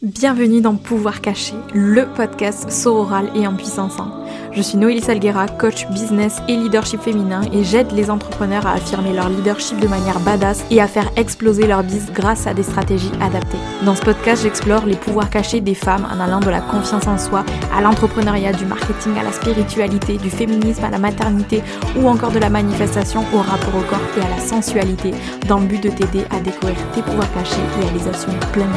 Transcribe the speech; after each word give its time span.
Bienvenue 0.00 0.60
dans 0.60 0.76
Pouvoir 0.76 1.20
Caché, 1.20 1.54
le 1.74 2.04
podcast 2.04 2.70
sororal 2.70 3.32
et 3.34 3.48
en 3.48 3.56
puissance 3.56 3.98
1. 3.98 4.27
Je 4.52 4.62
suis 4.62 4.78
Noélie 4.78 5.02
Salguera, 5.02 5.46
coach 5.46 5.86
business 5.88 6.40
et 6.48 6.56
leadership 6.56 7.00
féminin 7.00 7.42
et 7.52 7.62
j'aide 7.64 7.92
les 7.92 8.10
entrepreneurs 8.10 8.66
à 8.66 8.72
affirmer 8.72 9.12
leur 9.12 9.28
leadership 9.28 9.78
de 9.78 9.86
manière 9.86 10.18
badass 10.20 10.64
et 10.70 10.80
à 10.80 10.88
faire 10.88 11.10
exploser 11.16 11.66
leur 11.66 11.82
biz 11.82 12.10
grâce 12.12 12.46
à 12.46 12.54
des 12.54 12.62
stratégies 12.62 13.12
adaptées. 13.20 13.58
Dans 13.84 13.94
ce 13.94 14.02
podcast, 14.02 14.42
j'explore 14.42 14.86
les 14.86 14.96
pouvoirs 14.96 15.30
cachés 15.30 15.60
des 15.60 15.74
femmes 15.74 16.06
en 16.12 16.18
allant 16.18 16.40
de 16.40 16.50
la 16.50 16.60
confiance 16.60 17.06
en 17.06 17.18
soi 17.18 17.44
à 17.74 17.80
l'entrepreneuriat, 17.80 18.52
du 18.52 18.64
marketing 18.64 19.16
à 19.18 19.22
la 19.22 19.32
spiritualité, 19.32 20.16
du 20.16 20.30
féminisme 20.30 20.84
à 20.84 20.90
la 20.90 20.98
maternité 20.98 21.62
ou 21.96 22.08
encore 22.08 22.32
de 22.32 22.38
la 22.38 22.50
manifestation 22.50 23.24
au 23.34 23.38
rapport 23.38 23.76
au 23.76 23.82
corps 23.82 24.00
et 24.16 24.22
à 24.22 24.30
la 24.30 24.40
sensualité 24.40 25.12
dans 25.46 25.58
le 25.58 25.66
but 25.66 25.82
de 25.82 25.90
t'aider 25.90 26.24
à 26.30 26.40
découvrir 26.40 26.78
tes 26.94 27.02
pouvoirs 27.02 27.32
cachés 27.34 27.60
et 27.82 27.88
à 27.88 27.92
les 27.92 28.08
assumer 28.08 28.38
pleinement. 28.52 28.74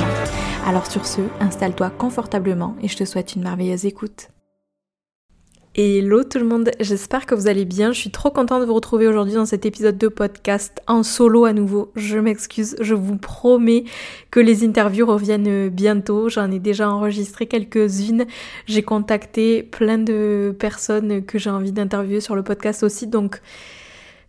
Alors 0.67 0.85
sur 0.85 1.05
ce, 1.05 1.21
installe-toi 1.39 1.89
confortablement 1.91 2.75
et 2.81 2.87
je 2.87 2.97
te 2.97 3.05
souhaite 3.05 3.35
une 3.35 3.43
merveilleuse 3.43 3.85
écoute. 3.85 4.27
Hello 5.73 6.25
tout 6.25 6.37
le 6.37 6.43
monde, 6.43 6.69
j'espère 6.81 7.25
que 7.25 7.33
vous 7.33 7.47
allez 7.47 7.63
bien. 7.63 7.93
Je 7.93 7.99
suis 8.01 8.11
trop 8.11 8.29
contente 8.29 8.59
de 8.59 8.65
vous 8.65 8.73
retrouver 8.73 9.07
aujourd'hui 9.07 9.35
dans 9.35 9.45
cet 9.45 9.65
épisode 9.65 9.97
de 9.97 10.09
podcast 10.09 10.81
en 10.85 11.01
solo 11.01 11.45
à 11.45 11.53
nouveau. 11.53 11.93
Je 11.95 12.17
m'excuse, 12.17 12.75
je 12.81 12.93
vous 12.93 13.15
promets 13.15 13.85
que 14.31 14.41
les 14.41 14.65
interviews 14.65 15.05
reviennent 15.05 15.69
bientôt. 15.69 16.27
J'en 16.27 16.51
ai 16.51 16.59
déjà 16.59 16.89
enregistré 16.89 17.45
quelques-unes. 17.45 18.25
J'ai 18.65 18.83
contacté 18.83 19.63
plein 19.63 19.97
de 19.97 20.53
personnes 20.59 21.23
que 21.23 21.39
j'ai 21.39 21.49
envie 21.49 21.71
d'interviewer 21.71 22.19
sur 22.19 22.35
le 22.35 22.43
podcast 22.43 22.83
aussi. 22.83 23.07
Donc 23.07 23.39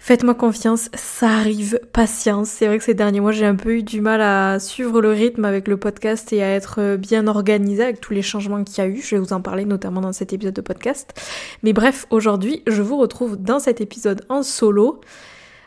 Faites-moi 0.04 0.34
confiance, 0.34 0.90
ça 0.94 1.28
arrive, 1.28 1.78
patience. 1.92 2.48
C'est 2.48 2.66
vrai 2.66 2.78
que 2.78 2.82
ces 2.82 2.92
derniers 2.92 3.20
mois, 3.20 3.30
j'ai 3.30 3.46
un 3.46 3.54
peu 3.54 3.76
eu 3.76 3.82
du 3.84 4.00
mal 4.00 4.20
à 4.20 4.58
suivre 4.58 5.00
le 5.00 5.12
rythme 5.12 5.44
avec 5.44 5.68
le 5.68 5.76
podcast 5.76 6.32
et 6.32 6.42
à 6.42 6.48
être 6.48 6.80
euh, 6.80 6.96
bien 6.96 7.28
organisé 7.28 7.84
avec 7.84 8.00
tous 8.00 8.12
les 8.12 8.20
changements 8.20 8.64
qu'il 8.64 8.78
y 8.78 8.80
a 8.80 8.90
eu. 8.90 9.00
Je 9.00 9.14
vais 9.14 9.20
vous 9.20 9.32
en 9.32 9.40
parler 9.40 9.64
notamment 9.64 10.00
dans 10.00 10.12
cet 10.12 10.32
épisode 10.32 10.54
de 10.54 10.60
podcast. 10.60 11.14
Mais 11.62 11.72
bref, 11.72 12.06
aujourd'hui, 12.10 12.64
je 12.66 12.82
vous 12.82 12.96
retrouve 12.96 13.36
dans 13.36 13.60
cet 13.60 13.80
épisode 13.80 14.22
en 14.28 14.42
solo. 14.42 15.02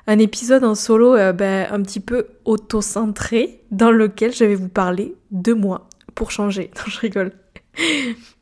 Un 0.06 0.20
épisode 0.20 0.66
en 0.66 0.76
solo 0.76 1.16
euh, 1.16 1.32
ben, 1.32 1.70
un 1.72 1.82
petit 1.82 2.02
peu 2.02 2.28
auto-centré 2.44 3.62
dans 3.72 3.90
lequel 3.90 4.34
je 4.34 4.44
vais 4.44 4.56
vous 4.56 4.68
parler 4.68 5.16
de 5.32 5.54
moi 5.54 5.88
pour 6.14 6.32
changer. 6.32 6.72
Non, 6.78 6.92
je 6.92 7.00
rigole. 7.00 7.32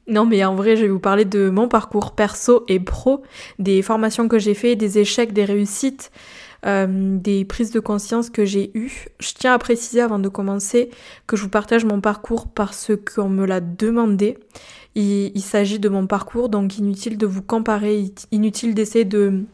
Non, 0.07 0.25
mais 0.25 0.43
en 0.43 0.55
vrai, 0.55 0.75
je 0.75 0.81
vais 0.81 0.89
vous 0.89 0.99
parler 0.99 1.23
de 1.23 1.49
mon 1.49 1.69
parcours 1.69 2.11
perso 2.11 2.65
et 2.67 2.79
pro, 2.79 3.23
des 3.57 3.81
formations 3.81 4.27
que 4.27 4.37
j'ai 4.37 4.53
fait, 4.53 4.75
des 4.75 4.99
échecs, 4.99 5.31
des 5.31 5.45
réussites, 5.45 6.11
euh, 6.65 7.17
des 7.17 7.45
prises 7.45 7.71
de 7.71 7.79
conscience 7.79 8.29
que 8.29 8.43
j'ai 8.43 8.71
eues. 8.77 9.05
Je 9.19 9.31
tiens 9.33 9.53
à 9.53 9.57
préciser 9.57 10.01
avant 10.01 10.19
de 10.19 10.27
commencer 10.27 10.89
que 11.25 11.37
je 11.37 11.43
vous 11.43 11.49
partage 11.49 11.85
mon 11.85 12.01
parcours 12.01 12.47
parce 12.47 12.91
qu'on 13.13 13.29
me 13.29 13.45
l'a 13.45 13.61
demandé. 13.61 14.37
Il, 14.95 15.41
s'agit 15.41 15.79
de 15.79 15.89
mon 15.89 16.05
parcours, 16.05 16.49
donc 16.49 16.77
inutile 16.77 17.17
de 17.17 17.25
vous 17.25 17.41
comparer, 17.41 18.11
inutile 18.31 18.75
d'essayer 18.75 19.05
de 19.05 19.45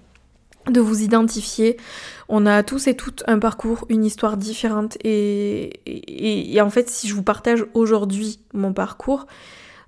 vous 0.75 1.01
identifier. 1.01 1.77
On 2.27 2.45
a 2.45 2.61
tous 2.61 2.87
et 2.87 2.95
toutes 2.95 3.23
un 3.25 3.39
parcours, 3.39 3.85
une 3.89 4.03
histoire 4.03 4.35
différente 4.35 4.97
et 5.03 6.59
en 6.61 6.69
fait 6.69 6.89
si 6.89 7.07
je 7.07 7.15
vous 7.15 7.23
partage 7.23 7.65
aujourd'hui 7.73 8.39
mon 8.53 8.73
parcours, 8.73 9.27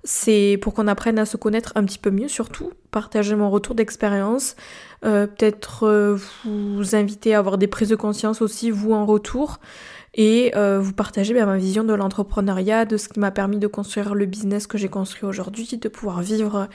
c'est 0.04 0.58
pour 0.60 0.74
qu'on 0.74 0.88
apprenne 0.88 1.18
à 1.18 1.26
se 1.26 1.36
connaître 1.36 1.72
un 1.76 1.84
petit 1.84 1.98
peu 1.98 2.10
mieux 2.10 2.28
surtout, 2.28 2.72
partager 2.90 3.36
mon 3.36 3.50
retour 3.50 3.74
d'expérience, 3.74 4.56
euh, 5.04 5.26
peut-être 5.26 5.84
euh, 5.86 6.18
vous 6.44 6.94
inviter 6.94 7.34
à 7.34 7.38
avoir 7.38 7.58
des 7.58 7.68
prises 7.68 7.88
de 7.88 7.96
conscience 7.96 8.42
aussi, 8.42 8.70
vous 8.70 8.92
en 8.92 9.06
retour, 9.06 9.60
et 10.14 10.52
euh, 10.56 10.78
vous 10.80 10.92
partager 10.92 11.32
ma 11.32 11.56
vision 11.56 11.84
de 11.84 11.94
l'entrepreneuriat, 11.94 12.84
de 12.84 12.96
ce 12.96 13.08
qui 13.08 13.20
m'a 13.20 13.30
permis 13.30 13.58
de 13.58 13.66
construire 13.66 14.14
le 14.14 14.26
business 14.26 14.66
que 14.66 14.76
j'ai 14.76 14.88
construit 14.88 15.24
aujourd'hui, 15.24 15.78
de 15.78 15.88
pouvoir 15.88 16.20
vivre 16.20 16.68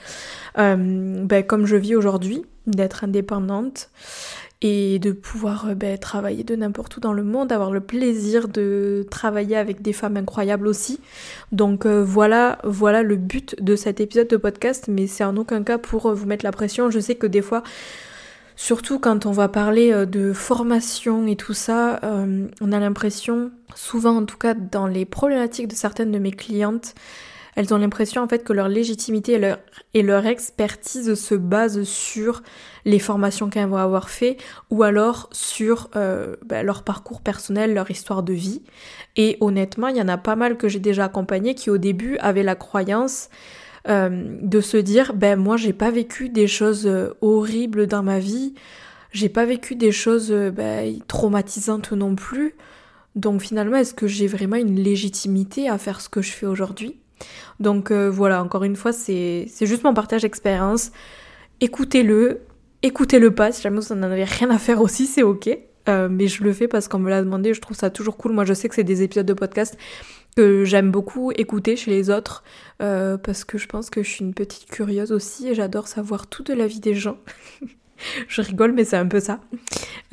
ben, 0.56 1.42
comme 1.46 1.66
je 1.66 1.76
vis 1.76 1.94
aujourd'hui, 1.94 2.44
d'être 2.66 3.04
indépendante 3.04 3.90
et 4.60 4.98
de 4.98 5.12
pouvoir 5.12 5.68
euh, 5.68 5.74
ben, 5.74 5.96
travailler 5.98 6.42
de 6.42 6.56
n'importe 6.56 6.96
où 6.96 7.00
dans 7.00 7.12
le 7.12 7.22
monde, 7.22 7.52
avoir 7.52 7.70
le 7.70 7.80
plaisir 7.80 8.48
de 8.48 9.06
travailler 9.10 9.56
avec 9.56 9.82
des 9.82 9.92
femmes 9.92 10.16
incroyables 10.16 10.66
aussi. 10.66 11.00
Donc 11.52 11.86
euh, 11.86 12.02
voilà, 12.02 12.58
voilà 12.64 13.02
le 13.02 13.16
but 13.16 13.54
de 13.62 13.76
cet 13.76 14.00
épisode 14.00 14.28
de 14.28 14.36
podcast, 14.36 14.86
mais 14.88 15.06
c'est 15.06 15.24
en 15.24 15.36
aucun 15.36 15.62
cas 15.62 15.78
pour 15.78 16.06
euh, 16.06 16.14
vous 16.14 16.26
mettre 16.26 16.44
la 16.44 16.50
pression. 16.50 16.90
Je 16.90 16.98
sais 16.98 17.14
que 17.14 17.26
des 17.28 17.42
fois, 17.42 17.62
surtout 18.56 18.98
quand 18.98 19.26
on 19.26 19.32
va 19.32 19.48
parler 19.48 20.06
de 20.06 20.32
formation 20.32 21.28
et 21.28 21.36
tout 21.36 21.54
ça, 21.54 22.00
on 22.60 22.72
a 22.72 22.80
l'impression, 22.80 23.52
souvent 23.76 24.16
en 24.16 24.24
tout 24.24 24.36
cas 24.36 24.54
dans 24.54 24.88
les 24.88 25.04
problématiques 25.04 25.68
de 25.68 25.76
certaines 25.76 26.10
de 26.10 26.18
mes 26.18 26.32
clientes, 26.32 26.96
elles 27.58 27.74
ont 27.74 27.78
l'impression 27.78 28.22
en 28.22 28.28
fait 28.28 28.44
que 28.44 28.52
leur 28.52 28.68
légitimité 28.68 29.58
et 29.92 30.02
leur, 30.04 30.26
expertise 30.26 31.14
se 31.14 31.34
basent 31.34 31.82
sur 31.82 32.44
les 32.84 33.00
formations 33.00 33.50
qu'elles 33.50 33.66
vont 33.66 33.78
avoir 33.78 34.10
fait 34.10 34.36
ou 34.70 34.84
alors 34.84 35.28
sur 35.32 35.90
euh, 35.96 36.36
bah, 36.46 36.62
leur 36.62 36.84
parcours 36.84 37.20
personnel, 37.20 37.74
leur 37.74 37.90
histoire 37.90 38.22
de 38.22 38.32
vie. 38.32 38.62
Et 39.16 39.38
honnêtement, 39.40 39.88
il 39.88 39.96
y 39.96 40.00
en 40.00 40.06
a 40.06 40.18
pas 40.18 40.36
mal 40.36 40.56
que 40.56 40.68
j'ai 40.68 40.78
déjà 40.78 41.06
accompagné 41.06 41.56
qui 41.56 41.68
au 41.68 41.78
début 41.78 42.16
avaient 42.18 42.44
la 42.44 42.54
croyance 42.54 43.28
euh, 43.88 44.38
de 44.40 44.60
se 44.60 44.76
dire 44.76 45.12
ben 45.12 45.34
moi 45.34 45.56
j'ai 45.56 45.72
pas 45.72 45.90
vécu 45.90 46.28
des 46.28 46.46
choses 46.46 46.86
euh, 46.86 47.14
horribles 47.22 47.88
dans 47.88 48.04
ma 48.04 48.20
vie, 48.20 48.54
j'ai 49.10 49.28
pas 49.28 49.46
vécu 49.46 49.74
des 49.74 49.90
choses 49.90 50.30
ben, 50.30 50.96
traumatisantes 51.08 51.90
non 51.90 52.14
plus. 52.14 52.54
Donc 53.16 53.42
finalement, 53.42 53.78
est-ce 53.78 53.94
que 53.94 54.06
j'ai 54.06 54.28
vraiment 54.28 54.54
une 54.54 54.76
légitimité 54.76 55.68
à 55.68 55.76
faire 55.76 56.00
ce 56.00 56.08
que 56.08 56.22
je 56.22 56.30
fais 56.30 56.46
aujourd'hui? 56.46 57.00
Donc 57.60 57.90
euh, 57.90 58.10
voilà, 58.10 58.42
encore 58.42 58.64
une 58.64 58.76
fois, 58.76 58.92
c'est 58.92 59.46
juste 59.60 59.84
mon 59.84 59.94
partage 59.94 60.22
d'expérience. 60.22 60.92
Écoutez-le, 61.60 62.40
écoutez-le 62.82 63.34
pas, 63.34 63.52
si 63.52 63.62
jamais 63.62 63.80
vous 63.80 63.94
n'en 63.94 64.10
avez 64.10 64.24
rien 64.24 64.50
à 64.50 64.58
faire 64.58 64.80
aussi, 64.80 65.06
c'est 65.06 65.22
ok. 65.22 65.48
Euh, 65.88 66.08
mais 66.10 66.26
je 66.26 66.44
le 66.44 66.52
fais 66.52 66.68
parce 66.68 66.86
qu'on 66.86 66.98
me 66.98 67.08
l'a 67.08 67.22
demandé, 67.22 67.54
je 67.54 67.60
trouve 67.60 67.76
ça 67.76 67.90
toujours 67.90 68.16
cool. 68.16 68.32
Moi, 68.32 68.44
je 68.44 68.52
sais 68.52 68.68
que 68.68 68.74
c'est 68.74 68.84
des 68.84 69.02
épisodes 69.02 69.26
de 69.26 69.32
podcast 69.32 69.76
que 70.36 70.64
j'aime 70.64 70.90
beaucoup 70.90 71.32
écouter 71.32 71.76
chez 71.76 71.90
les 71.90 72.10
autres 72.10 72.44
euh, 72.82 73.16
parce 73.16 73.44
que 73.44 73.58
je 73.58 73.66
pense 73.66 73.90
que 73.90 74.02
je 74.02 74.08
suis 74.08 74.24
une 74.24 74.34
petite 74.34 74.70
curieuse 74.70 75.12
aussi 75.12 75.48
et 75.48 75.54
j'adore 75.54 75.88
savoir 75.88 76.26
tout 76.26 76.42
de 76.42 76.52
la 76.52 76.66
vie 76.66 76.80
des 76.80 76.94
gens. 76.94 77.18
je 78.28 78.42
rigole, 78.42 78.72
mais 78.72 78.84
c'est 78.84 78.96
un 78.96 79.06
peu 79.06 79.20
ça. 79.20 79.40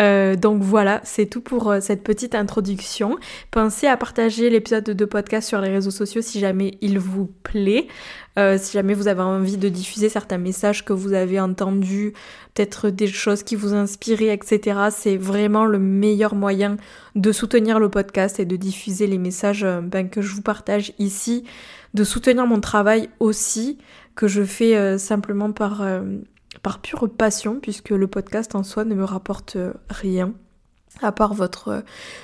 Euh, 0.01 0.35
donc 0.35 0.61
voilà, 0.61 1.01
c'est 1.03 1.25
tout 1.25 1.41
pour 1.41 1.71
euh, 1.71 1.79
cette 1.79 2.03
petite 2.03 2.35
introduction. 2.35 3.17
Pensez 3.51 3.87
à 3.87 3.97
partager 3.97 4.49
l'épisode 4.49 4.83
de 4.83 5.05
podcast 5.05 5.47
sur 5.47 5.61
les 5.61 5.69
réseaux 5.69 5.91
sociaux 5.91 6.21
si 6.21 6.39
jamais 6.39 6.77
il 6.81 6.99
vous 6.99 7.27
plaît. 7.43 7.87
Euh, 8.37 8.57
si 8.59 8.73
jamais 8.73 8.93
vous 8.93 9.07
avez 9.07 9.21
envie 9.21 9.55
de 9.55 9.69
diffuser 9.69 10.09
certains 10.09 10.37
messages 10.37 10.83
que 10.83 10.91
vous 10.91 11.13
avez 11.13 11.39
entendus, 11.39 12.11
peut-être 12.53 12.89
des 12.89 13.07
choses 13.07 13.43
qui 13.43 13.55
vous 13.55 13.73
inspirent, 13.73 14.21
etc. 14.23 14.89
C'est 14.91 15.15
vraiment 15.15 15.65
le 15.65 15.79
meilleur 15.79 16.35
moyen 16.35 16.75
de 17.15 17.31
soutenir 17.31 17.79
le 17.79 17.87
podcast 17.87 18.41
et 18.41 18.45
de 18.45 18.57
diffuser 18.57 19.07
les 19.07 19.17
messages 19.17 19.65
ben, 19.83 20.09
que 20.09 20.21
je 20.21 20.33
vous 20.35 20.41
partage 20.41 20.91
ici, 20.99 21.45
de 21.93 22.03
soutenir 22.03 22.45
mon 22.45 22.59
travail 22.59 23.09
aussi, 23.21 23.77
que 24.15 24.27
je 24.27 24.43
fais 24.43 24.97
simplement 24.97 25.53
par 25.53 25.81
par 26.65 26.79
pure 26.79 27.07
passion, 27.07 27.59
puisque 27.61 27.91
le 27.91 28.07
podcast 28.07 28.55
en 28.55 28.63
soi 28.63 28.85
ne 28.85 28.95
me 28.95 29.03
rapporte 29.03 29.55
rien 29.87 30.33
à 31.01 31.11
part 31.11 31.33
votre, 31.33 31.83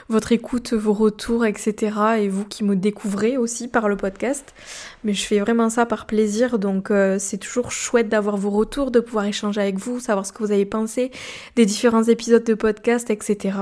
votre 0.09 0.31
écoute, 0.31 0.73
vos 0.73 0.93
retours, 0.93 1.45
etc. 1.45 1.95
Et 2.19 2.27
vous 2.27 2.45
qui 2.45 2.63
me 2.63 2.75
découvrez 2.75 3.37
aussi 3.37 3.67
par 3.67 3.87
le 3.87 3.97
podcast. 3.97 4.55
Mais 5.03 5.13
je 5.13 5.23
fais 5.25 5.39
vraiment 5.39 5.69
ça 5.69 5.85
par 5.85 6.07
plaisir, 6.07 6.57
donc 6.57 6.89
euh, 6.89 7.17
c'est 7.19 7.37
toujours 7.37 7.71
chouette 7.71 8.09
d'avoir 8.09 8.35
vos 8.37 8.49
retours, 8.49 8.89
de 8.89 8.99
pouvoir 8.99 9.25
échanger 9.25 9.61
avec 9.61 9.77
vous, 9.77 9.99
savoir 9.99 10.25
ce 10.25 10.31
que 10.31 10.39
vous 10.43 10.51
avez 10.51 10.65
pensé 10.65 11.11
des 11.55 11.65
différents 11.67 12.03
épisodes 12.03 12.43
de 12.43 12.53
podcast, 12.53 13.11
etc. 13.11 13.57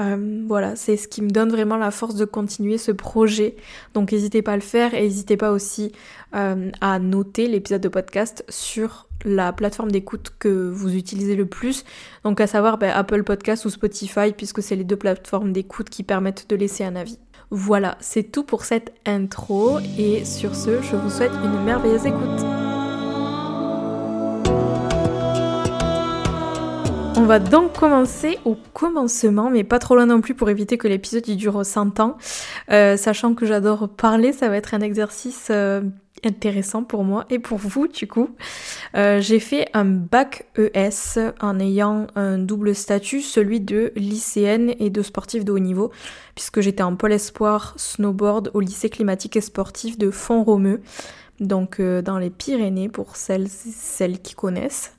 Euh, 0.00 0.44
voilà, 0.46 0.76
c'est 0.76 0.96
ce 0.96 1.08
qui 1.08 1.22
me 1.22 1.30
donne 1.30 1.50
vraiment 1.50 1.76
la 1.76 1.90
force 1.90 2.14
de 2.14 2.24
continuer 2.24 2.78
ce 2.78 2.92
projet. 2.92 3.56
Donc 3.94 4.12
n'hésitez 4.12 4.42
pas 4.42 4.52
à 4.52 4.56
le 4.56 4.62
faire 4.62 4.94
et 4.94 5.02
n'hésitez 5.02 5.36
pas 5.36 5.50
aussi 5.50 5.92
euh, 6.34 6.70
à 6.80 6.98
noter 6.98 7.46
l'épisode 7.46 7.80
de 7.80 7.88
podcast 7.88 8.44
sur 8.48 9.08
la 9.24 9.52
plateforme 9.52 9.90
d'écoute 9.90 10.32
que 10.38 10.70
vous 10.70 10.94
utilisez 10.94 11.36
le 11.36 11.46
plus, 11.46 11.84
donc 12.24 12.40
à 12.40 12.46
savoir 12.46 12.78
ben, 12.78 12.90
Apple 12.94 13.22
Podcast 13.22 13.64
ou 13.64 13.70
Spotify, 13.70 14.32
puisque 14.36 14.62
c'est 14.62 14.76
les 14.76 14.84
deux 14.84 14.96
plateformes 14.96 15.52
d'écoute 15.52 15.90
qui 15.90 16.02
permettent 16.02 16.48
de 16.48 16.56
laisser 16.56 16.84
un 16.84 16.96
avis. 16.96 17.18
Voilà, 17.50 17.98
c'est 18.00 18.32
tout 18.32 18.44
pour 18.44 18.64
cette 18.64 18.94
intro, 19.06 19.78
et 19.98 20.24
sur 20.24 20.54
ce, 20.54 20.80
je 20.82 20.96
vous 20.96 21.10
souhaite 21.10 21.32
une 21.44 21.64
merveilleuse 21.64 22.06
écoute. 22.06 22.46
On 27.14 27.24
va 27.24 27.38
donc 27.38 27.78
commencer 27.78 28.38
au 28.44 28.56
commencement, 28.72 29.50
mais 29.50 29.64
pas 29.64 29.78
trop 29.78 29.94
loin 29.94 30.06
non 30.06 30.20
plus 30.20 30.34
pour 30.34 30.50
éviter 30.50 30.78
que 30.78 30.88
l'épisode 30.88 31.22
dure 31.22 31.64
100 31.64 32.00
ans. 32.00 32.16
Euh, 32.70 32.96
sachant 32.96 33.34
que 33.34 33.46
j'adore 33.46 33.88
parler, 33.88 34.32
ça 34.32 34.48
va 34.48 34.56
être 34.56 34.74
un 34.74 34.80
exercice 34.80 35.48
euh, 35.50 35.82
intéressant 36.24 36.84
pour 36.84 37.04
moi 37.04 37.26
et 37.30 37.38
pour 37.38 37.58
vous 37.58 37.88
du 37.88 38.06
coup. 38.06 38.30
Euh, 38.94 39.20
j'ai 39.20 39.40
fait 39.40 39.68
un 39.74 39.84
bac 39.84 40.46
ES 40.56 41.18
en 41.40 41.58
ayant 41.58 42.06
un 42.14 42.38
double 42.38 42.74
statut, 42.74 43.20
celui 43.20 43.60
de 43.60 43.92
lycéenne 43.96 44.74
et 44.78 44.90
de 44.90 45.02
sportif 45.02 45.44
de 45.44 45.52
haut 45.52 45.58
niveau, 45.58 45.90
puisque 46.34 46.60
j'étais 46.60 46.82
en 46.82 46.96
pôle 46.96 47.12
espoir 47.12 47.74
snowboard 47.76 48.50
au 48.54 48.60
lycée 48.60 48.90
climatique 48.90 49.36
et 49.36 49.40
sportif 49.40 49.98
de 49.98 50.10
Font-Romeu 50.10 50.80
donc 51.42 51.80
euh, 51.80 52.02
dans 52.02 52.18
les 52.18 52.30
Pyrénées 52.30 52.88
pour 52.88 53.16
celles, 53.16 53.48
celles 53.48 54.20
qui 54.20 54.34
connaissent. 54.34 54.94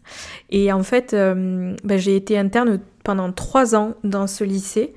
Et 0.50 0.72
en 0.72 0.84
fait, 0.84 1.14
euh, 1.14 1.76
ben, 1.84 1.98
j'ai 1.98 2.16
été 2.16 2.38
interne 2.38 2.80
pendant 3.04 3.32
trois 3.32 3.76
ans 3.76 3.94
dans 4.04 4.28
ce 4.28 4.44
lycée. 4.44 4.94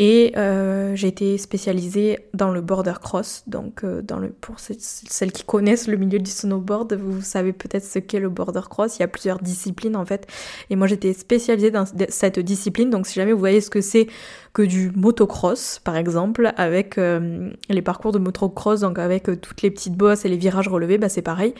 Et 0.00 0.32
euh, 0.36 0.94
j'ai 0.94 1.08
été 1.08 1.36
spécialisée 1.38 2.20
dans 2.32 2.52
le 2.52 2.60
border 2.60 2.94
cross. 3.02 3.42
Donc, 3.48 3.82
euh, 3.82 4.00
dans 4.00 4.20
le, 4.20 4.28
pour 4.28 4.60
celles 4.60 5.32
qui 5.32 5.42
connaissent 5.42 5.88
le 5.88 5.96
milieu 5.96 6.20
du 6.20 6.30
snowboard, 6.30 6.92
vous 6.94 7.20
savez 7.20 7.52
peut-être 7.52 7.84
ce 7.84 7.98
qu'est 7.98 8.20
le 8.20 8.28
border 8.28 8.60
cross. 8.70 8.96
Il 8.96 9.00
y 9.00 9.02
a 9.02 9.08
plusieurs 9.08 9.40
disciplines 9.40 9.96
en 9.96 10.06
fait. 10.06 10.28
Et 10.70 10.76
moi, 10.76 10.86
j'étais 10.86 11.12
spécialisée 11.12 11.72
dans 11.72 11.84
cette 12.10 12.38
discipline. 12.38 12.90
Donc, 12.90 13.08
si 13.08 13.14
jamais 13.14 13.32
vous 13.32 13.40
voyez 13.40 13.60
ce 13.60 13.70
que 13.70 13.80
c'est 13.80 14.06
que 14.52 14.62
du 14.62 14.92
motocross, 14.94 15.80
par 15.82 15.96
exemple, 15.96 16.52
avec 16.56 16.96
euh, 16.96 17.50
les 17.68 17.82
parcours 17.82 18.12
de 18.12 18.20
motocross, 18.20 18.80
donc 18.80 19.00
avec 19.00 19.24
toutes 19.40 19.62
les 19.62 19.70
petites 19.72 19.94
bosses 19.94 20.24
et 20.24 20.28
les 20.28 20.36
virages 20.36 20.68
relevés, 20.68 20.98
bah, 20.98 21.08
c'est 21.08 21.22
pareil. 21.22 21.54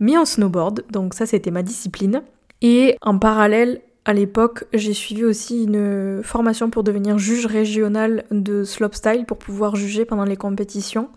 Mais 0.00 0.18
en 0.18 0.24
snowboard. 0.24 0.84
Donc, 0.90 1.14
ça, 1.14 1.26
c'était 1.26 1.52
ma 1.52 1.62
discipline. 1.62 2.22
Et 2.60 2.96
en 3.02 3.20
parallèle, 3.20 3.82
à 4.04 4.12
l'époque, 4.12 4.64
j'ai 4.74 4.92
suivi 4.92 5.24
aussi 5.24 5.64
une 5.64 6.22
formation 6.22 6.68
pour 6.68 6.84
devenir 6.84 7.18
juge 7.18 7.46
régional 7.46 8.24
de 8.30 8.62
slopestyle 8.62 9.24
pour 9.24 9.38
pouvoir 9.38 9.76
juger 9.76 10.04
pendant 10.04 10.24
les 10.24 10.36
compétitions. 10.36 11.08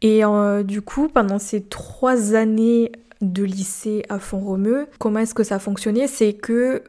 Et 0.00 0.24
euh, 0.24 0.62
du 0.62 0.80
coup, 0.80 1.08
pendant 1.08 1.38
ces 1.38 1.62
trois 1.62 2.34
années 2.34 2.92
de 3.20 3.42
lycée 3.42 4.04
à 4.08 4.18
Font-Romeu, 4.18 4.86
comment 4.98 5.20
est-ce 5.20 5.34
que 5.34 5.42
ça 5.42 5.58
fonctionnait 5.58 6.06
C'est 6.06 6.34
que, 6.34 6.82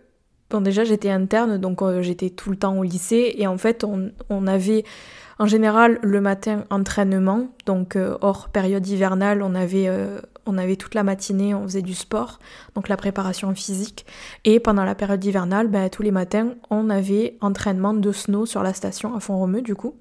bon 0.50 0.62
déjà 0.62 0.84
j'étais 0.84 1.10
interne, 1.10 1.58
donc 1.58 1.82
euh, 1.82 2.02
j'étais 2.02 2.30
tout 2.30 2.50
le 2.50 2.58
temps 2.58 2.78
au 2.78 2.84
lycée, 2.84 3.34
et 3.38 3.48
en 3.48 3.58
fait 3.58 3.86
on, 3.86 4.48
avait 4.48 4.84
en 5.40 5.46
général 5.46 6.00
le 6.02 6.22
matin 6.22 6.64
entraînement, 6.70 7.48
donc 7.66 7.96
euh, 7.96 8.18
hors 8.22 8.50
période 8.50 8.88
hivernale, 8.88 9.42
on 9.42 9.56
avait 9.56 9.90
on 10.46 10.58
avait 10.58 10.76
toute 10.76 10.96
la 10.96 11.04
matinée, 11.04 11.54
on 11.54 11.64
faisait 11.64 11.82
du 11.82 11.96
sport, 11.96 12.40
donc 12.76 12.88
la 12.88 12.98
préparation 12.98 13.54
physique. 13.54 14.06
Et 14.44 14.60
pendant 14.60 14.84
la 14.84 14.96
période 14.96 15.24
hivernale, 15.24 15.68
ben, 15.68 15.90
tous 15.90 16.04
les 16.04 16.12
matins, 16.12 16.54
on 16.70 16.90
avait 16.90 17.38
entraînement 17.42 17.94
de 17.94 18.12
snow 18.12 18.46
sur 18.46 18.64
la 18.64 18.74
station 18.74 19.16
à 19.16 19.20
Font-Romeu, 19.20 19.62
du 19.62 19.76
coup. 19.76 19.96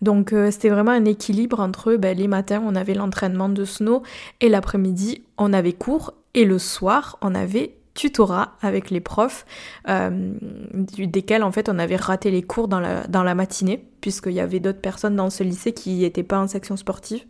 Donc 0.00 0.32
euh, 0.32 0.50
c'était 0.50 0.70
vraiment 0.70 0.92
un 0.92 1.04
équilibre 1.04 1.60
entre 1.60 1.96
ben, 1.96 2.16
les 2.16 2.28
matins, 2.28 2.62
on 2.64 2.74
avait 2.74 2.94
l'entraînement 2.94 3.48
de 3.48 3.64
snow, 3.64 4.02
et 4.40 4.48
l'après-midi, 4.48 5.24
on 5.36 5.52
avait 5.52 5.74
cours, 5.74 6.14
et 6.34 6.44
le 6.44 6.58
soir, 6.58 7.18
on 7.20 7.34
avait 7.34 7.76
tutorat 7.94 8.52
avec 8.62 8.90
les 8.90 9.00
profs, 9.00 9.44
euh, 9.88 10.32
desquels 10.72 11.42
en 11.42 11.52
fait 11.52 11.68
on 11.68 11.78
avait 11.78 11.96
raté 11.96 12.30
les 12.30 12.42
cours 12.42 12.68
dans 12.68 12.80
la, 12.80 13.06
dans 13.06 13.22
la 13.22 13.34
matinée, 13.34 13.84
puisqu'il 14.00 14.32
y 14.32 14.40
avait 14.40 14.60
d'autres 14.60 14.80
personnes 14.80 15.16
dans 15.16 15.30
ce 15.30 15.42
lycée 15.42 15.72
qui 15.72 16.00
n'étaient 16.00 16.22
pas 16.22 16.38
en 16.38 16.48
section 16.48 16.76
sportive 16.76 17.24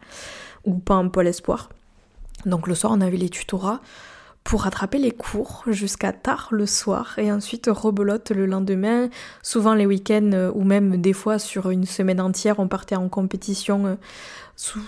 ou 0.64 0.74
pas 0.74 0.96
en 0.96 1.08
pôle 1.08 1.26
espoir. 1.26 1.70
Donc 2.46 2.66
le 2.66 2.74
soir, 2.74 2.92
on 2.96 3.00
avait 3.00 3.16
les 3.16 3.28
tutorats 3.28 3.80
pour 4.44 4.62
rattraper 4.62 4.98
les 4.98 5.10
cours 5.10 5.64
jusqu'à 5.66 6.12
tard 6.12 6.48
le 6.50 6.64
soir 6.64 7.18
et 7.18 7.30
ensuite 7.30 7.68
rebelote 7.70 8.30
le 8.30 8.46
lendemain. 8.46 9.10
Souvent 9.42 9.74
les 9.74 9.86
week-ends 9.86 10.30
euh, 10.32 10.50
ou 10.54 10.64
même 10.64 11.00
des 11.00 11.12
fois 11.12 11.38
sur 11.38 11.70
une 11.70 11.84
semaine 11.84 12.20
entière, 12.20 12.58
on 12.58 12.68
partait 12.68 12.96
en 12.96 13.08
compétition 13.08 13.86
euh, 13.86 13.96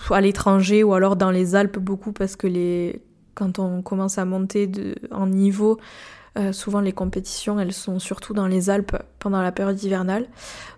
à 0.09 0.21
l'étranger 0.21 0.83
ou 0.83 0.93
alors 0.93 1.15
dans 1.15 1.31
les 1.31 1.55
Alpes 1.55 1.77
beaucoup 1.77 2.11
parce 2.11 2.35
que 2.35 2.47
les 2.47 3.01
quand 3.35 3.59
on 3.59 3.81
commence 3.81 4.17
à 4.17 4.25
monter 4.25 4.69
en 5.11 5.27
niveau, 5.27 5.79
euh, 6.37 6.51
souvent 6.51 6.81
les 6.81 6.93
compétitions, 6.93 7.59
elles 7.59 7.73
sont 7.73 7.99
surtout 7.99 8.33
dans 8.33 8.47
les 8.47 8.69
Alpes 8.69 8.97
pendant 9.19 9.41
la 9.41 9.51
période 9.51 9.81
hivernale. 9.81 10.27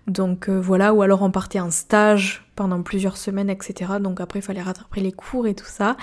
Donc 0.06 0.48
voilà, 0.48 0.94
ou 0.94 1.02
alors 1.02 1.22
on 1.22 1.30
partait 1.30 1.60
en 1.60 1.70
stage 1.70 2.45
pendant 2.56 2.82
plusieurs 2.82 3.16
semaines, 3.16 3.50
etc. 3.50 3.92
Donc 4.00 4.20
après, 4.20 4.40
il 4.40 4.42
fallait 4.42 4.62
rattraper 4.62 5.00
les 5.00 5.12
cours 5.12 5.46
et 5.46 5.54
tout 5.54 5.66
ça 5.66 5.96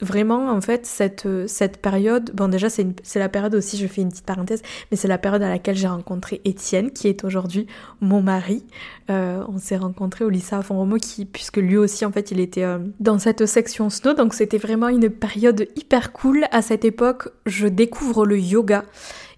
vraiment, 0.00 0.50
en 0.50 0.60
fait, 0.60 0.86
cette, 0.86 1.26
euh, 1.26 1.46
cette 1.46 1.80
période, 1.80 2.32
bon 2.34 2.48
déjà 2.48 2.68
c'est 2.70 2.86
la 3.16 3.28
période 3.28 3.54
aussi, 3.54 3.76
je 3.76 3.86
fais 3.86 4.00
une 4.00 4.08
petite 4.08 4.24
parenthèse, 4.24 4.62
mais 4.90 4.96
c'est 4.96 5.08
la 5.08 5.18
période 5.18 5.42
à 5.42 5.48
laquelle 5.48 5.76
j'ai 5.76 5.88
rencontré 5.88 6.40
Étienne, 6.44 6.90
qui 6.90 7.08
est 7.08 7.24
aujourd'hui 7.24 7.66
mon 8.00 8.22
mari. 8.22 8.64
Euh, 9.10 9.44
on 9.48 9.58
s'est 9.58 9.76
rencontré 9.76 10.24
au 10.24 10.30
lycée 10.30 10.54
à 10.54 10.62
font 10.62 10.88
qui, 10.98 11.24
puisque 11.24 11.58
lui 11.58 11.76
aussi, 11.76 12.04
en 12.04 12.12
fait, 12.12 12.30
il 12.30 12.40
était 12.40 12.64
euh, 12.64 12.78
dans 13.00 13.18
cette 13.18 13.46
section 13.46 13.90
snow, 13.90 14.14
donc 14.14 14.34
c'était 14.34 14.58
vraiment 14.58 14.88
une 14.88 15.10
période 15.10 15.68
hyper 15.76 16.12
cool. 16.12 16.46
À 16.50 16.62
cette 16.62 16.84
époque, 16.84 17.28
je 17.46 17.66
découvre 17.68 18.26
le 18.26 18.38
yoga 18.38 18.84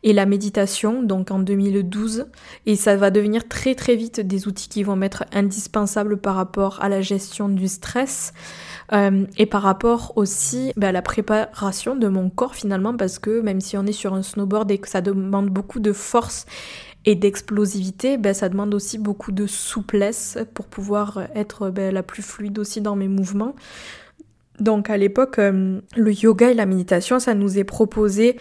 et 0.02 0.12
la 0.12 0.26
méditation, 0.26 1.02
donc 1.02 1.30
en 1.30 1.38
2012. 1.38 2.26
Et 2.66 2.76
ça 2.76 2.96
va 2.96 3.10
devenir 3.10 3.48
très 3.48 3.74
très 3.74 3.96
vite 3.96 4.20
des 4.20 4.48
outils 4.48 4.68
qui 4.68 4.82
vont 4.82 5.00
être 5.02 5.24
indispensables 5.32 6.16
par 6.16 6.34
rapport 6.34 6.82
à 6.82 6.88
la 6.88 7.00
gestion 7.00 7.48
du 7.48 7.68
stress. 7.68 8.32
Euh, 8.92 9.24
et 9.38 9.46
par 9.46 9.62
rapport 9.62 10.12
aussi 10.16 10.72
à 10.80 10.90
la 10.90 11.02
préparation 11.02 11.94
de 11.94 12.08
mon 12.08 12.28
corps 12.28 12.54
finalement, 12.54 12.96
parce 12.96 13.18
que 13.18 13.40
même 13.40 13.60
si 13.60 13.76
on 13.76 13.86
est 13.86 13.92
sur 13.92 14.14
un 14.14 14.22
snowboard 14.22 14.70
et 14.70 14.78
que 14.78 14.88
ça 14.88 15.00
demande 15.00 15.48
beaucoup 15.48 15.78
de 15.78 15.92
force 15.92 16.46
et 17.06 17.14
d'explosivité, 17.14 18.18
bah, 18.18 18.34
ça 18.34 18.48
demande 18.48 18.74
aussi 18.74 18.98
beaucoup 18.98 19.32
de 19.32 19.46
souplesse 19.46 20.38
pour 20.54 20.66
pouvoir 20.66 21.22
être 21.34 21.70
bah, 21.70 21.92
la 21.92 22.02
plus 22.02 22.22
fluide 22.22 22.58
aussi 22.58 22.80
dans 22.80 22.96
mes 22.96 23.08
mouvements. 23.08 23.54
Donc 24.58 24.90
à 24.90 24.96
l'époque, 24.96 25.38
euh, 25.38 25.80
le 25.96 26.12
yoga 26.12 26.50
et 26.50 26.54
la 26.54 26.66
méditation, 26.66 27.18
ça 27.18 27.34
nous 27.34 27.58
est 27.58 27.64
proposé 27.64 28.36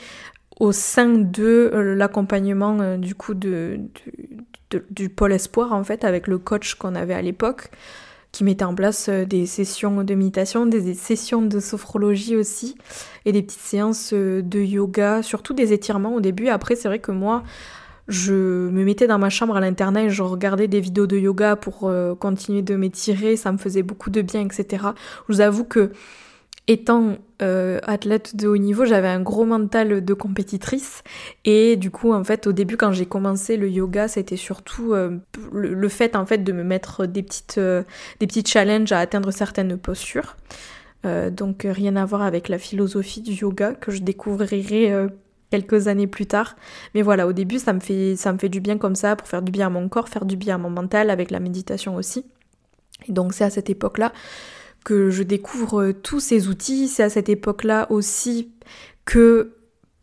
au 0.59 0.71
sein 0.71 1.09
de 1.09 1.71
euh, 1.73 1.95
l'accompagnement 1.95 2.97
du 2.97 3.15
coup 3.15 3.33
de, 3.33 3.79
du 4.91 5.09
pôle 5.09 5.33
espoir 5.33 5.73
en 5.73 5.83
fait 5.83 6.03
avec 6.03 6.27
le 6.27 6.37
coach 6.37 6.75
qu'on 6.75 6.95
avait 6.95 7.13
à 7.13 7.21
l'époque 7.21 7.71
qui 8.31 8.43
mettait 8.43 8.65
en 8.65 8.75
place 8.75 9.09
euh, 9.09 9.25
des 9.25 9.45
sessions 9.45 10.03
de 10.03 10.13
méditation, 10.13 10.65
des 10.65 10.93
sessions 10.93 11.41
de 11.41 11.59
sophrologie 11.59 12.35
aussi, 12.35 12.75
et 13.25 13.31
des 13.31 13.41
petites 13.41 13.61
séances 13.61 14.11
euh, 14.13 14.41
de 14.41 14.59
yoga, 14.59 15.23
surtout 15.23 15.53
des 15.53 15.73
étirements 15.73 16.13
au 16.13 16.21
début. 16.21 16.47
Après, 16.49 16.75
c'est 16.75 16.87
vrai 16.87 16.99
que 16.99 17.11
moi, 17.11 17.43
je 18.07 18.33
me 18.33 18.83
mettais 18.83 19.07
dans 19.07 19.19
ma 19.19 19.29
chambre 19.29 19.55
à 19.55 19.59
l'internat 19.59 20.03
et 20.03 20.09
je 20.09 20.23
regardais 20.23 20.67
des 20.67 20.79
vidéos 20.79 21.07
de 21.07 21.17
yoga 21.17 21.55
pour 21.55 21.87
euh, 21.87 22.15
continuer 22.15 22.61
de 22.61 22.75
m'étirer, 22.75 23.35
ça 23.35 23.51
me 23.51 23.57
faisait 23.57 23.83
beaucoup 23.83 24.09
de 24.09 24.21
bien, 24.21 24.41
etc. 24.41 24.83
Je 25.27 25.33
vous 25.33 25.41
avoue 25.41 25.63
que 25.63 25.91
étant 26.69 27.17
euh, 27.41 27.79
athlète 27.81 28.35
de 28.35 28.47
haut 28.47 28.57
niveau, 28.57 28.85
j'avais 28.85 29.07
un 29.07 29.21
gros 29.21 29.43
mental 29.43 30.05
de 30.05 30.13
compétitrice 30.13 31.03
et 31.43 31.77
du 31.77 31.89
coup 31.89 32.13
en 32.13 32.23
fait 32.23 32.45
au 32.45 32.51
début 32.51 32.77
quand 32.77 32.91
j'ai 32.91 33.07
commencé 33.07 33.57
le 33.57 33.67
yoga, 33.69 34.07
c'était 34.07 34.37
surtout 34.37 34.93
euh, 34.93 35.17
le, 35.51 35.89
fait 35.89 36.15
en 36.15 36.27
fait 36.27 36.43
de 36.43 36.53
me 36.53 36.63
mettre 36.63 37.07
des 37.07 37.23
petites 37.23 37.57
euh, 37.57 37.81
des 38.19 38.27
petits 38.27 38.45
challenges 38.45 38.91
à 38.91 38.99
atteindre 38.99 39.31
certaines 39.31 39.77
postures. 39.77 40.37
donc 41.03 41.65
rien 41.67 41.95
à 41.95 42.05
voir 42.05 42.21
avec 42.21 42.49
la 42.49 42.59
philosophie 42.59 43.21
du 43.21 43.33
yoga 43.33 43.73
que 43.73 43.91
je 43.91 44.03
découvrirai 44.03 45.07
quelques 45.49 45.87
années 45.87 46.07
plus 46.07 46.27
tard. 46.27 46.55
Mais 46.93 47.01
voilà, 47.01 47.25
au 47.25 47.33
début 47.33 47.57
ça 47.57 47.73
me 47.73 47.79
fait 47.79 48.15
ça 48.15 48.31
me 48.31 48.37
fait 48.37 48.49
du 48.49 48.59
bien 48.59 48.77
comme 48.77 48.95
ça 48.95 49.15
pour 49.15 49.27
faire 49.27 49.41
du 49.41 49.51
bien 49.51 49.67
à 49.67 49.69
mon 49.71 49.89
corps, 49.89 50.07
faire 50.07 50.25
du 50.25 50.35
bien 50.35 50.55
à 50.55 50.57
mon 50.59 50.69
mental 50.69 51.09
avec 51.09 51.31
la 51.31 51.39
méditation 51.39 51.95
aussi. 51.95 52.25
Et 53.07 53.11
donc 53.11 53.33
c'est 53.33 53.45
à 53.45 53.49
cette 53.49 53.71
époque-là 53.71 54.11
que 54.83 55.09
je 55.09 55.23
découvre 55.23 55.81
euh, 55.81 55.93
tous 55.93 56.19
ces 56.19 56.47
outils. 56.47 56.87
C'est 56.87 57.03
à 57.03 57.09
cette 57.09 57.29
époque-là 57.29 57.87
aussi 57.91 58.51
que 59.05 59.55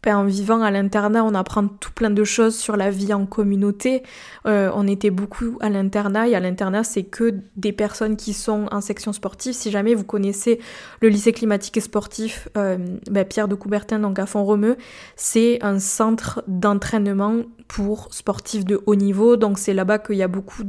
ben, 0.07 0.19
en 0.19 0.25
vivant 0.25 0.63
à 0.63 0.71
l'internat, 0.71 1.25
on 1.25 1.35
apprend 1.35 1.67
tout 1.67 1.91
plein 1.91 2.11
de 2.11 2.23
choses 2.23 2.55
sur 2.57 2.77
la 2.77 2.91
vie 2.91 3.13
en 3.13 3.27
communauté. 3.27 4.05
Euh, 4.47 4.71
on 4.73 4.87
était 4.87 5.11
beaucoup 5.11 5.59
à 5.61 5.69
l'internat 5.69 6.29
et 6.29 6.37
à 6.37 6.41
l'internat, 6.41 6.85
c'est 6.85 7.03
que 7.03 7.41
des 7.57 7.73
personnes 7.73 8.17
qui 8.17 8.33
sont 8.33 8.69
en 8.71 8.81
section 8.81 9.13
sportive. 9.13 9.53
Si 9.53 9.73
jamais 9.73 9.97
vous 9.97 10.05
connaissez 10.05 10.61
le 11.01 11.09
lycée 11.09 11.33
climatique 11.33 11.77
et 11.77 11.81
sportif 11.81 12.49
euh, 12.57 12.79
ben, 13.11 13.25
Pierre 13.25 13.49
de 13.49 13.57
Coubertin, 13.57 13.99
donc 13.99 14.21
à 14.21 14.27
Font-Romeu, 14.27 14.77
c'est 15.17 15.59
un 15.61 15.81
centre 15.81 16.45
d'entraînement 16.47 17.43
pour 17.69 18.09
sportifs 18.13 18.65
de 18.65 18.81
haut 18.87 18.95
niveau. 18.95 19.37
Donc 19.37 19.59
c'est 19.59 19.75
là-bas 19.75 19.99
qu'il 19.99 20.17
y 20.17 20.23
a 20.23 20.29
beaucoup 20.29 20.63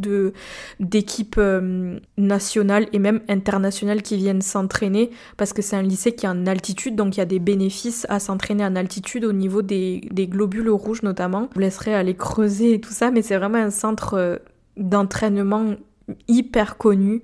d'équipes 0.79 1.35
euh, 1.37 1.99
nationales 2.17 2.87
et 2.93 2.99
même 2.99 3.21
internationales 3.27 4.01
qui 4.01 4.17
viennent 4.17 4.41
s'entraîner 4.41 5.11
parce 5.37 5.53
que 5.53 5.61
c'est 5.61 5.75
un 5.75 5.81
lycée 5.81 6.13
qui 6.13 6.25
est 6.25 6.29
en 6.29 6.45
altitude, 6.45 6.95
donc 6.95 7.17
il 7.17 7.19
y 7.19 7.23
a 7.23 7.25
des 7.25 7.39
bénéfices 7.39 8.05
à 8.09 8.19
s'entraîner 8.19 8.65
en 8.65 8.75
altitude 8.75 9.25
au 9.25 9.33
niveau 9.33 9.61
des, 9.61 10.01
globules 10.11 10.69
rouges 10.69 11.03
notamment. 11.03 11.47
Je 11.51 11.55
vous 11.55 11.61
laisserai 11.61 11.93
aller 11.93 12.15
creuser 12.15 12.73
et 12.73 12.81
tout 12.81 12.93
ça, 12.93 13.11
mais 13.11 13.21
c'est 13.21 13.37
vraiment 13.37 13.59
un 13.59 13.69
centre 13.69 14.15
euh, 14.15 14.37
d'entraînement 14.75 15.75
hyper 16.27 16.77
connu 16.77 17.21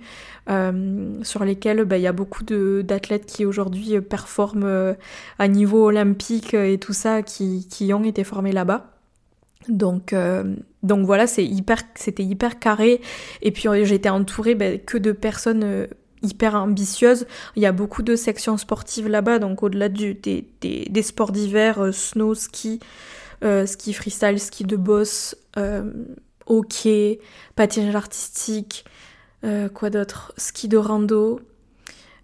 euh, 0.49 1.23
sur 1.23 1.45
lesquels 1.45 1.85
bah, 1.85 1.97
il 1.97 2.01
y 2.01 2.07
a 2.07 2.11
beaucoup 2.11 2.43
d'athlètes 2.43 3.25
qui 3.25 3.45
aujourd'hui 3.45 4.01
performent 4.01 4.95
à 5.39 5.47
niveau 5.47 5.85
olympique 5.85 6.53
et 6.53 6.77
tout 6.77 6.91
ça 6.91 7.21
qui 7.21 7.93
ont 7.93 8.03
été 8.03 8.25
formés 8.25 8.51
là-bas. 8.51 8.92
Donc, 9.69 10.13
euh, 10.13 10.55
donc 10.81 11.05
voilà, 11.05 11.27
c'était 11.27 11.43
hyper 11.45 12.59
carré. 12.59 13.01
Et 13.41 13.51
puis 13.51 13.67
euh, 13.67 13.85
j'étais 13.85 14.09
entourée 14.09 14.55
ben, 14.55 14.79
que 14.79 14.97
de 14.97 15.11
personnes 15.11 15.63
euh, 15.63 15.87
hyper 16.21 16.55
ambitieuse. 16.55 17.25
Il 17.55 17.61
y 17.61 17.65
a 17.65 17.71
beaucoup 17.71 18.03
de 18.03 18.15
sections 18.15 18.57
sportives 18.57 19.07
là-bas, 19.07 19.39
donc 19.39 19.63
au-delà 19.63 19.89
des, 19.89 21.01
sports 21.01 21.31
d'hiver, 21.31 21.89
snow, 21.91 22.33
ski, 22.33 22.79
ski 23.65 23.93
freestyle, 23.93 24.39
ski 24.39 24.63
de 24.63 24.77
boss, 24.77 25.35
hockey, 26.45 27.19
patinage 27.57 27.95
artistique, 27.95 28.85
quoi 29.73 29.89
d'autre, 29.89 30.33
ski 30.37 30.69
de 30.69 30.77
rando, 30.77 31.41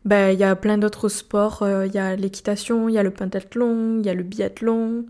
ben, 0.06 0.32
il 0.32 0.40
y 0.40 0.46
a 0.46 0.56
plein 0.56 0.78
d'autres 0.78 1.10
sports. 1.10 1.68
Il 1.86 1.94
y 1.94 1.98
a 1.98 2.16
l'équitation, 2.16 2.88
il 2.88 2.94
y 2.94 2.98
a 2.98 3.04
le 3.04 3.12
pentathlon, 3.12 4.00
il 4.00 4.06
y 4.06 4.10
a 4.10 4.14
le 4.14 4.24
biathlon, 4.24 5.08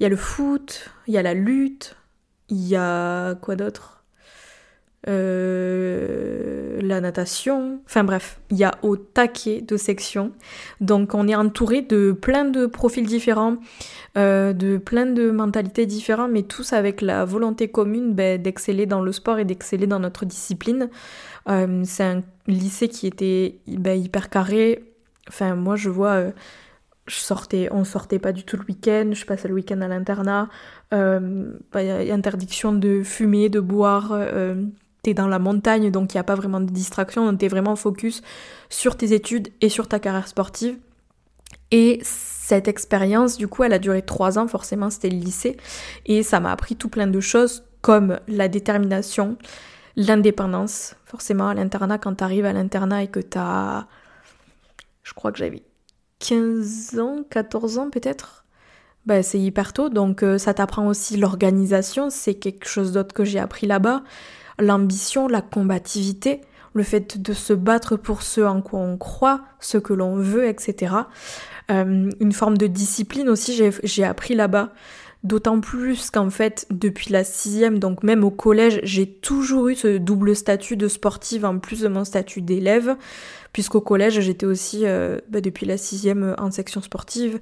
il 0.00 0.04
y 0.04 0.06
a 0.06 0.08
le 0.08 0.16
foot, 0.16 0.90
il 1.06 1.12
y 1.12 1.18
a 1.18 1.22
la 1.22 1.34
lutte, 1.34 1.94
il 2.48 2.66
y 2.66 2.74
a 2.74 3.34
quoi 3.34 3.54
d'autre? 3.54 4.02
Euh, 5.08 6.80
La 6.82 7.02
natation. 7.02 7.80
Enfin 7.84 8.02
bref, 8.04 8.40
il 8.50 8.56
y 8.56 8.64
a 8.64 8.72
au 8.82 8.96
taquet 8.96 9.60
de 9.60 9.76
sections. 9.76 10.32
Donc 10.80 11.14
on 11.14 11.28
est 11.28 11.34
entouré 11.34 11.82
de 11.82 12.12
plein 12.12 12.46
de 12.46 12.64
profils 12.64 13.06
différents, 13.06 13.58
euh, 14.16 14.54
de 14.54 14.78
plein 14.78 15.04
de 15.04 15.30
mentalités 15.30 15.84
différentes, 15.84 16.30
mais 16.30 16.44
tous 16.44 16.72
avec 16.72 17.02
la 17.02 17.26
volonté 17.26 17.68
commune 17.68 18.14
ben, 18.14 18.40
d'exceller 18.40 18.86
dans 18.86 19.02
le 19.02 19.12
sport 19.12 19.38
et 19.38 19.44
d'exceller 19.44 19.86
dans 19.86 20.00
notre 20.00 20.24
discipline. 20.24 20.88
Euh, 21.48 21.82
c'est 21.84 22.04
un 22.04 22.22
lycée 22.46 22.88
qui 22.88 23.06
était 23.06 23.58
bah, 23.66 23.94
hyper 23.94 24.30
carré. 24.30 24.82
Enfin, 25.28 25.54
moi, 25.54 25.76
je 25.76 25.90
vois, 25.90 26.24
je 27.10 27.16
sortais, 27.16 27.68
on 27.72 27.84
sortait 27.84 28.18
pas 28.18 28.32
du 28.32 28.44
tout 28.44 28.56
le 28.56 28.64
week-end. 28.68 29.10
Je 29.12 29.24
passais 29.24 29.48
le 29.48 29.54
week-end 29.54 29.80
à 29.80 29.88
l'internat. 29.88 30.48
Euh, 30.94 31.52
bah, 31.72 31.80
interdiction 31.80 32.72
de 32.72 33.02
fumer, 33.02 33.48
de 33.48 33.60
boire. 33.60 34.14
t'es 35.02 35.14
dans 35.14 35.28
la 35.28 35.38
montagne, 35.38 35.90
donc 35.90 36.14
il 36.14 36.16
n'y 36.16 36.20
a 36.20 36.24
pas 36.24 36.34
vraiment 36.34 36.60
de 36.60 36.70
distraction. 36.70 37.36
T'es 37.36 37.48
vraiment 37.48 37.76
focus 37.76 38.22
sur 38.68 38.96
tes 38.96 39.12
études 39.12 39.48
et 39.60 39.68
sur 39.68 39.88
ta 39.88 39.98
carrière 39.98 40.28
sportive. 40.28 40.78
Et 41.70 42.00
cette 42.02 42.68
expérience, 42.68 43.36
du 43.38 43.46
coup, 43.48 43.62
elle 43.62 43.72
a 43.72 43.78
duré 43.78 44.02
trois 44.02 44.38
ans, 44.38 44.48
forcément, 44.48 44.90
c'était 44.90 45.10
le 45.10 45.18
lycée. 45.18 45.56
Et 46.06 46.22
ça 46.22 46.40
m'a 46.40 46.52
appris 46.52 46.76
tout 46.76 46.88
plein 46.88 47.06
de 47.06 47.20
choses, 47.20 47.64
comme 47.80 48.18
la 48.26 48.48
détermination, 48.48 49.36
l'indépendance. 49.96 50.96
Forcément, 51.04 51.48
à 51.48 51.54
l'internat, 51.54 51.98
quand 51.98 52.14
tu 52.16 52.24
arrives 52.24 52.44
à 52.44 52.52
l'internat 52.52 53.04
et 53.04 53.08
que 53.08 53.20
tu 53.20 53.38
as. 53.38 53.86
Je 55.02 55.14
crois 55.14 55.32
que 55.32 55.38
j'avais 55.38 55.62
15 56.20 56.98
ans, 57.00 57.24
14 57.28 57.78
ans 57.78 57.90
peut-être. 57.90 58.44
Bah, 59.06 59.22
c'est 59.22 59.40
hyper 59.40 59.72
tôt, 59.72 59.88
donc 59.88 60.22
euh, 60.22 60.38
ça 60.38 60.54
t'apprend 60.54 60.86
aussi 60.86 61.16
l'organisation, 61.16 62.10
c'est 62.10 62.34
quelque 62.34 62.68
chose 62.68 62.92
d'autre 62.92 63.14
que 63.14 63.24
j'ai 63.24 63.38
appris 63.38 63.66
là-bas. 63.66 64.02
L'ambition, 64.58 65.26
la 65.26 65.40
combativité, 65.40 66.42
le 66.74 66.82
fait 66.82 67.20
de 67.20 67.32
se 67.32 67.52
battre 67.52 67.96
pour 67.96 68.22
ce 68.22 68.42
en 68.42 68.60
quoi 68.60 68.80
on 68.80 68.98
croit, 68.98 69.40
ce 69.58 69.78
que 69.78 69.94
l'on 69.94 70.16
veut, 70.16 70.46
etc. 70.46 70.94
Euh, 71.70 72.10
une 72.20 72.32
forme 72.32 72.58
de 72.58 72.66
discipline 72.66 73.28
aussi, 73.28 73.70
j'ai 73.82 74.04
appris 74.04 74.34
là-bas. 74.34 74.72
D'autant 75.22 75.60
plus 75.60 76.10
qu'en 76.10 76.30
fait, 76.30 76.66
depuis 76.70 77.12
la 77.12 77.24
sixième, 77.24 77.78
donc 77.78 78.02
même 78.02 78.24
au 78.24 78.30
collège, 78.30 78.80
j'ai 78.84 79.06
toujours 79.06 79.68
eu 79.68 79.74
ce 79.74 79.98
double 79.98 80.34
statut 80.34 80.78
de 80.78 80.88
sportive 80.88 81.44
en 81.44 81.58
plus 81.58 81.80
de 81.80 81.88
mon 81.88 82.04
statut 82.04 82.40
d'élève, 82.40 82.96
puisqu'au 83.52 83.82
collège, 83.82 84.18
j'étais 84.20 84.46
aussi, 84.46 84.86
euh, 84.86 85.18
bah, 85.28 85.42
depuis 85.42 85.66
la 85.66 85.76
sixième, 85.76 86.34
en 86.38 86.50
section 86.50 86.80
sportive. 86.80 87.38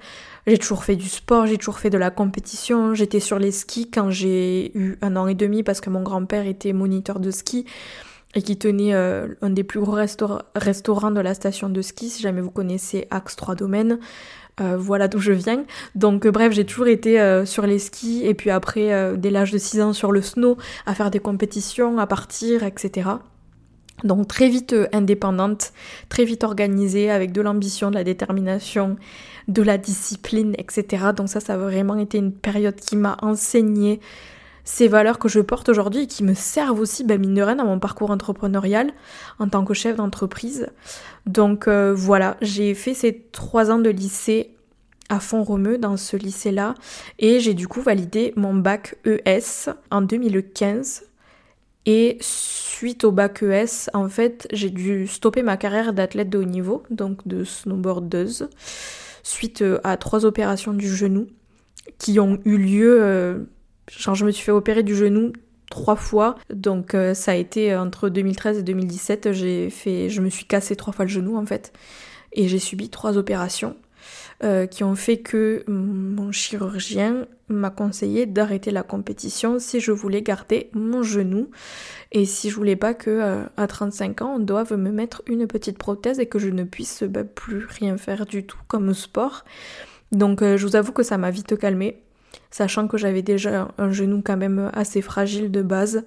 J'ai 0.49 0.59
toujours 0.59 0.83
fait 0.83 0.97
du 0.97 1.09
sport, 1.09 1.47
j'ai 1.47 1.57
toujours 1.57 1.79
fait 1.79 1.91
de 1.91 1.99
la 1.99 2.11
compétition, 2.11 2.95
j'étais 2.95 3.21
sur 3.21 3.39
les 3.39 3.53
skis 3.53 3.89
quand 3.89 4.11
j'ai 4.11 4.77
eu 4.77 4.99
un 5.01 5.15
an 5.15 5.29
et 5.29 5.37
demi, 5.37 5.63
parce 5.63 5.81
que 5.81 5.89
mon 5.89 6.03
grand-père 6.03 6.49
était 6.49 6.73
moniteur 6.73 7.21
de 7.21 7.31
ski 7.31 7.65
et 8.35 8.43
qui 8.43 8.59
tenait 8.59 8.93
euh, 8.93 9.29
un 9.41 9.51
des 9.51 9.63
plus 9.63 9.81
gros 9.81 9.93
restaurants 9.93 11.11
de 11.13 11.21
la 11.21 11.35
station 11.35 11.69
de 11.69 11.81
ski, 11.81 12.11
si 12.11 12.23
jamais 12.23 12.41
vous 12.41 12.51
connaissez 12.51 13.07
Axe 13.11 13.37
3 13.37 13.55
Domaines. 13.55 14.01
Euh, 14.61 14.77
voilà 14.77 15.09
d'où 15.09 15.19
je 15.19 15.33
viens. 15.33 15.65
Donc 15.95 16.27
euh, 16.27 16.31
bref, 16.31 16.53
j'ai 16.53 16.65
toujours 16.65 16.88
été 16.88 17.21
euh, 17.21 17.45
sur 17.45 17.67
les 17.67 17.79
skis 17.79 18.25
et 18.25 18.35
puis 18.35 18.50
après, 18.50 19.17
dès 19.17 19.31
l'âge 19.31 19.53
de 19.53 19.59
6 19.59 19.81
ans, 19.81 19.93
sur 19.93 20.12
le 20.12 20.23
snow, 20.23 20.57
à 20.87 20.95
faire 20.95 21.11
des 21.11 21.21
compétitions, 21.21 21.99
à 21.99 22.07
partir, 22.07 22.65
etc. 22.65 23.09
Donc 24.05 24.29
très 24.29 24.49
vite 24.49 24.75
indépendante, 24.93 25.73
très 26.09 26.25
vite 26.25 26.45
organisée, 26.45 27.11
avec 27.11 27.33
de 27.33 27.41
l'ambition, 27.41 27.91
de 27.91 27.97
la 27.97 28.05
détermination, 28.05 28.97
de 29.49 29.62
la 29.62 29.79
discipline, 29.79 30.55
etc. 30.59 31.07
Donc 31.17 31.29
ça, 31.29 31.41
ça 31.41 31.55
a 31.55 31.57
vraiment 31.57 31.97
été 31.97 32.19
une 32.19 32.33
période 32.33 32.77
qui 32.77 32.97
m'a 32.97 33.17
enseigné 33.23 34.00
ces 34.69 34.87
valeurs 34.87 35.19
que 35.19 35.31
je 35.31 35.41
porte 35.41 35.71
aujourd'hui 35.71 36.03
et 36.03 36.07
qui 36.07 36.23
me 36.23 36.35
servent 36.35 36.79
aussi, 36.79 37.03
ben, 37.03 37.19
mine 37.19 37.33
de 37.33 37.41
rien, 37.41 37.57
dans 37.57 37.65
mon 37.65 37.79
parcours 37.79 38.11
entrepreneurial 38.11 38.93
en 39.39 39.49
tant 39.49 39.65
que 39.65 39.73
chef 39.73 39.97
d'entreprise. 39.97 40.69
Donc 41.25 41.67
euh, 41.67 41.95
voilà, 41.95 42.37
j'ai 42.43 42.75
fait 42.75 42.93
ces 42.93 43.19
trois 43.33 43.71
ans 43.71 43.79
de 43.79 43.89
lycée 43.89 44.51
à 45.09 45.21
Font-Romeu 45.21 45.79
dans 45.79 45.97
ce 45.97 46.19
lycée-là 46.19 46.75
et 47.19 47.41
j'ai 47.41 47.55
du 47.55 47.67
coup 47.67 47.81
validé 47.81 48.35
mon 48.37 48.55
bac 48.55 48.97
ES 49.07 49.71
en 49.91 50.03
2015 50.03 51.05
et 51.87 52.19
suite 52.21 53.05
au 53.05 53.11
bac 53.11 53.43
ES, 53.43 53.89
en 53.95 54.11
fait, 54.11 54.47
j'ai 54.53 54.69
dû 54.69 55.07
stopper 55.07 55.43
ma 55.43 55.57
carrière 55.57 55.95
d'athlète 55.95 56.29
de 56.29 56.37
haut 56.37 56.45
niveau, 56.45 56.83
donc 56.91 57.27
de 57.27 57.43
snowboardeuse, 57.43 58.51
suite 59.23 59.63
euh, 59.63 59.81
à 59.83 59.97
trois 59.97 60.27
opérations 60.27 60.75
du 60.75 60.95
genou 60.95 61.27
qui 61.97 62.21
ont 62.21 62.39
eu 62.45 62.59
lieu 62.59 62.99
euh, 63.03 63.39
Je 63.90 64.25
me 64.25 64.30
suis 64.30 64.45
fait 64.45 64.52
opérer 64.52 64.83
du 64.83 64.95
genou 64.95 65.33
trois 65.71 65.97
fois. 65.97 66.37
Donc 66.50 66.95
euh, 66.95 67.14
ça 67.14 67.33
a 67.33 67.35
été 67.35 67.73
euh, 67.73 67.80
entre 67.80 68.09
2013 68.09 68.59
et 68.59 68.62
2017, 68.62 69.33
j'ai 69.33 69.71
fait 69.71 70.09
je 70.09 70.21
me 70.21 70.30
suis 70.30 70.45
cassé 70.45 70.76
trois 70.76 70.92
fois 70.92 71.04
le 71.04 71.11
genou 71.11 71.37
en 71.37 71.47
fait 71.47 71.73
et 72.33 72.49
j'ai 72.49 72.59
subi 72.59 72.90
trois 72.90 73.16
opérations 73.16 73.76
euh, 74.45 74.66
qui 74.66 74.85
ont 74.85 74.95
fait 74.95 75.18
que 75.18 75.64
mon 75.66 76.30
chirurgien 76.30 77.26
m'a 77.49 77.71
conseillé 77.71 78.26
d'arrêter 78.26 78.71
la 78.71 78.83
compétition 78.83 79.59
si 79.59 79.80
je 79.80 79.92
voulais 79.92 80.23
garder 80.23 80.68
mon 80.75 81.02
genou 81.02 81.50
et 82.12 82.26
si 82.26 82.50
je 82.50 82.54
voulais 82.54 82.76
pas 82.76 82.92
que 82.92 83.47
à 83.57 83.66
35 83.66 84.23
ans 84.23 84.35
on 84.37 84.38
doive 84.38 84.75
me 84.75 84.90
mettre 84.90 85.23
une 85.26 85.47
petite 85.47 85.78
prothèse 85.78 86.21
et 86.21 86.26
que 86.26 86.38
je 86.38 86.50
ne 86.50 86.64
puisse 86.64 87.02
bah, 87.04 87.25
plus 87.25 87.64
rien 87.64 87.97
faire 87.97 88.26
du 88.26 88.45
tout 88.45 88.59
comme 88.68 88.92
sport. 88.92 89.45
Donc 90.12 90.42
je 90.42 90.66
vous 90.66 90.76
avoue 90.76 90.92
que 90.92 91.02
ça 91.02 91.16
m'a 91.16 91.30
vite 91.30 91.57
calmé 91.59 92.02
sachant 92.50 92.88
que 92.88 92.97
j'avais 92.97 93.23
déjà 93.23 93.69
un 93.78 93.90
genou 93.90 94.23
quand 94.25 94.37
même 94.37 94.71
assez 94.75 95.02
fragile 95.02 95.50
de 95.50 95.62
base. 95.62 96.05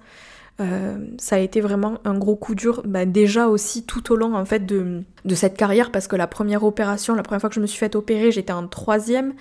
Euh, 0.60 0.98
ça 1.18 1.36
a 1.36 1.38
été 1.38 1.60
vraiment 1.60 1.98
un 2.04 2.16
gros 2.18 2.36
coup 2.36 2.54
dur, 2.54 2.82
bah, 2.84 3.06
déjà 3.06 3.48
aussi 3.48 3.84
tout 3.84 4.12
au 4.12 4.16
long 4.16 4.42
de, 4.42 5.34
cette 5.34 5.56
carrière, 5.56 5.90
parce 5.90 6.08
que 6.08 6.16
la 6.16 6.26
première 6.26 6.62
opération, 6.62 7.14
la 7.14 7.22
première 7.22 7.40
fois 7.40 7.48
que 7.48 7.54
je 7.54 7.60
me 7.60 7.66
suis 7.66 7.78
fait 7.78 7.96
opérer, 7.96 8.30
j'étais 8.30 8.52
en 8.52 8.66
troisième. 8.68 9.34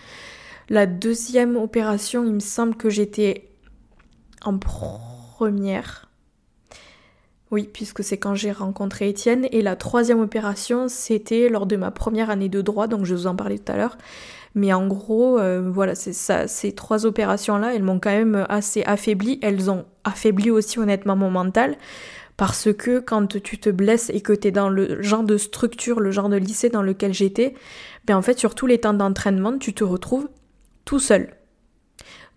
La 0.70 0.86
deuxième 0.86 1.58
opération, 1.58 2.24
il 2.24 2.34
me 2.34 2.40
semble 2.40 2.76
que 2.76 2.90
j'étais 2.90 3.50
en 4.44 4.58
première. 4.58 6.08
Oui, 7.52 7.70
puisque 7.72 8.04
c'est 8.04 8.18
quand 8.18 8.34
j'ai 8.34 8.54
rencontré 8.54 9.10
Étienne. 9.10 9.48
Et 9.52 9.62
la 9.62 9.76
troisième 9.76 10.22
opération, 10.22 10.88
c'était 10.88 11.50
lors 11.50 11.66
de 11.66 11.76
ma 11.76 11.92
première 11.92 12.30
année 12.30 12.48
de 12.48 12.62
droit, 12.62 12.88
donc 12.88 13.06
je 13.06 13.14
vous 13.14 13.28
en 13.28 13.36
parlais 13.36 13.60
tout 13.60 13.72
à 13.72 13.76
l'heure. 13.76 13.98
Mais 14.54 14.74
en 14.74 14.88
gros, 14.88 15.40
euh, 15.40 15.70
voilà, 15.72 15.96
ces 15.96 16.72
trois 16.74 17.06
opérations-là, 17.06 17.74
elles 17.74 17.84
m'ont 17.84 18.00
quand 18.00 18.12
même 18.12 18.46
assez 18.50 18.84
affaibli. 18.84 19.40
Elles 19.42 19.72
ont 19.72 19.86
affaibli 20.04 20.52
aussi 20.52 20.80
honnêtement 20.80 21.16
mon 21.16 21.32
mental. 21.32 21.78
Parce 22.38 22.74
que 22.74 23.00
quand 23.00 23.40
tu 23.42 23.60
te 23.60 23.70
blesses 23.70 24.10
et 24.10 24.22
que 24.22 24.34
tu 24.34 24.48
es 24.48 24.52
dans 24.52 24.70
le 24.70 25.02
genre 25.02 25.24
de 25.24 25.38
structure, 25.38 26.00
le 26.00 26.12
genre 26.12 26.28
de 26.28 26.38
lycée 26.38 26.70
dans 26.70 26.82
lequel 26.82 27.14
j'étais, 27.14 27.54
ben 28.06 28.18
en 28.18 28.22
fait, 28.22 28.40
sur 28.40 28.56
tous 28.56 28.68
les 28.68 28.80
temps 28.80 28.94
d'entraînement, 28.94 29.58
tu 29.58 29.74
te 29.74 29.84
retrouves 29.84 30.28
tout 30.84 31.00
seul. 31.00 31.30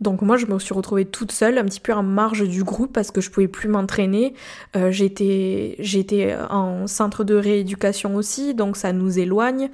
Donc 0.01 0.23
moi 0.23 0.37
je 0.37 0.47
me 0.47 0.59
suis 0.59 0.75
retrouvée 0.75 1.05
toute 1.05 1.33
seule, 1.33 1.57
un 1.59 1.65
petit 1.65 1.81
peu 1.81 1.93
en 1.93 2.03
marge 2.03 2.47
du 2.49 2.65
groupe 2.65 2.93
parce 2.93 3.11
que 3.11 3.21
je 3.21 3.31
pouvais 3.31 3.49
plus 3.49 3.69
m'entraîner. 3.69 4.35
Euh, 4.77 4.91
j'étais 4.91 5.77
j'étais 5.79 6.37
en 6.51 6.87
centre 6.87 7.25
de 7.25 7.35
rééducation 7.35 8.17
aussi, 8.17 8.55
donc 8.55 8.77
ça 8.77 8.93
nous 8.93 9.19
éloigne. 9.19 9.71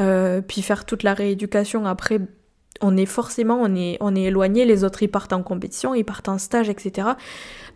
Euh, 0.00 0.40
puis 0.40 0.62
faire 0.62 0.84
toute 0.84 1.02
la 1.02 1.12
rééducation 1.12 1.84
après, 1.84 2.20
on 2.80 2.96
est 2.96 3.06
forcément 3.06 3.58
on 3.60 3.74
est 3.74 3.98
on 4.00 4.16
est 4.16 4.24
éloigné. 4.24 4.64
Les 4.64 4.84
autres 4.84 5.02
ils 5.02 5.08
partent 5.08 5.32
en 5.32 5.42
compétition, 5.42 5.94
ils 5.94 6.04
partent 6.04 6.28
en 6.28 6.38
stage, 6.38 6.70
etc. 6.70 7.08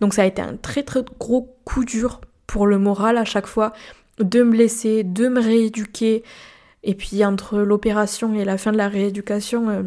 Donc 0.00 0.14
ça 0.14 0.22
a 0.22 0.26
été 0.26 0.40
un 0.40 0.56
très 0.56 0.82
très 0.82 1.04
gros 1.20 1.54
coup 1.64 1.84
dur 1.84 2.20
pour 2.46 2.66
le 2.66 2.78
moral 2.78 3.18
à 3.18 3.24
chaque 3.24 3.46
fois 3.46 3.72
de 4.18 4.42
me 4.42 4.50
blesser, 4.50 5.04
de 5.04 5.28
me 5.28 5.40
rééduquer. 5.40 6.22
Et 6.84 6.94
puis 6.94 7.24
entre 7.24 7.58
l'opération 7.58 8.34
et 8.34 8.44
la 8.44 8.58
fin 8.58 8.72
de 8.72 8.76
la 8.76 8.88
rééducation, 8.88 9.68
euh, 9.68 9.82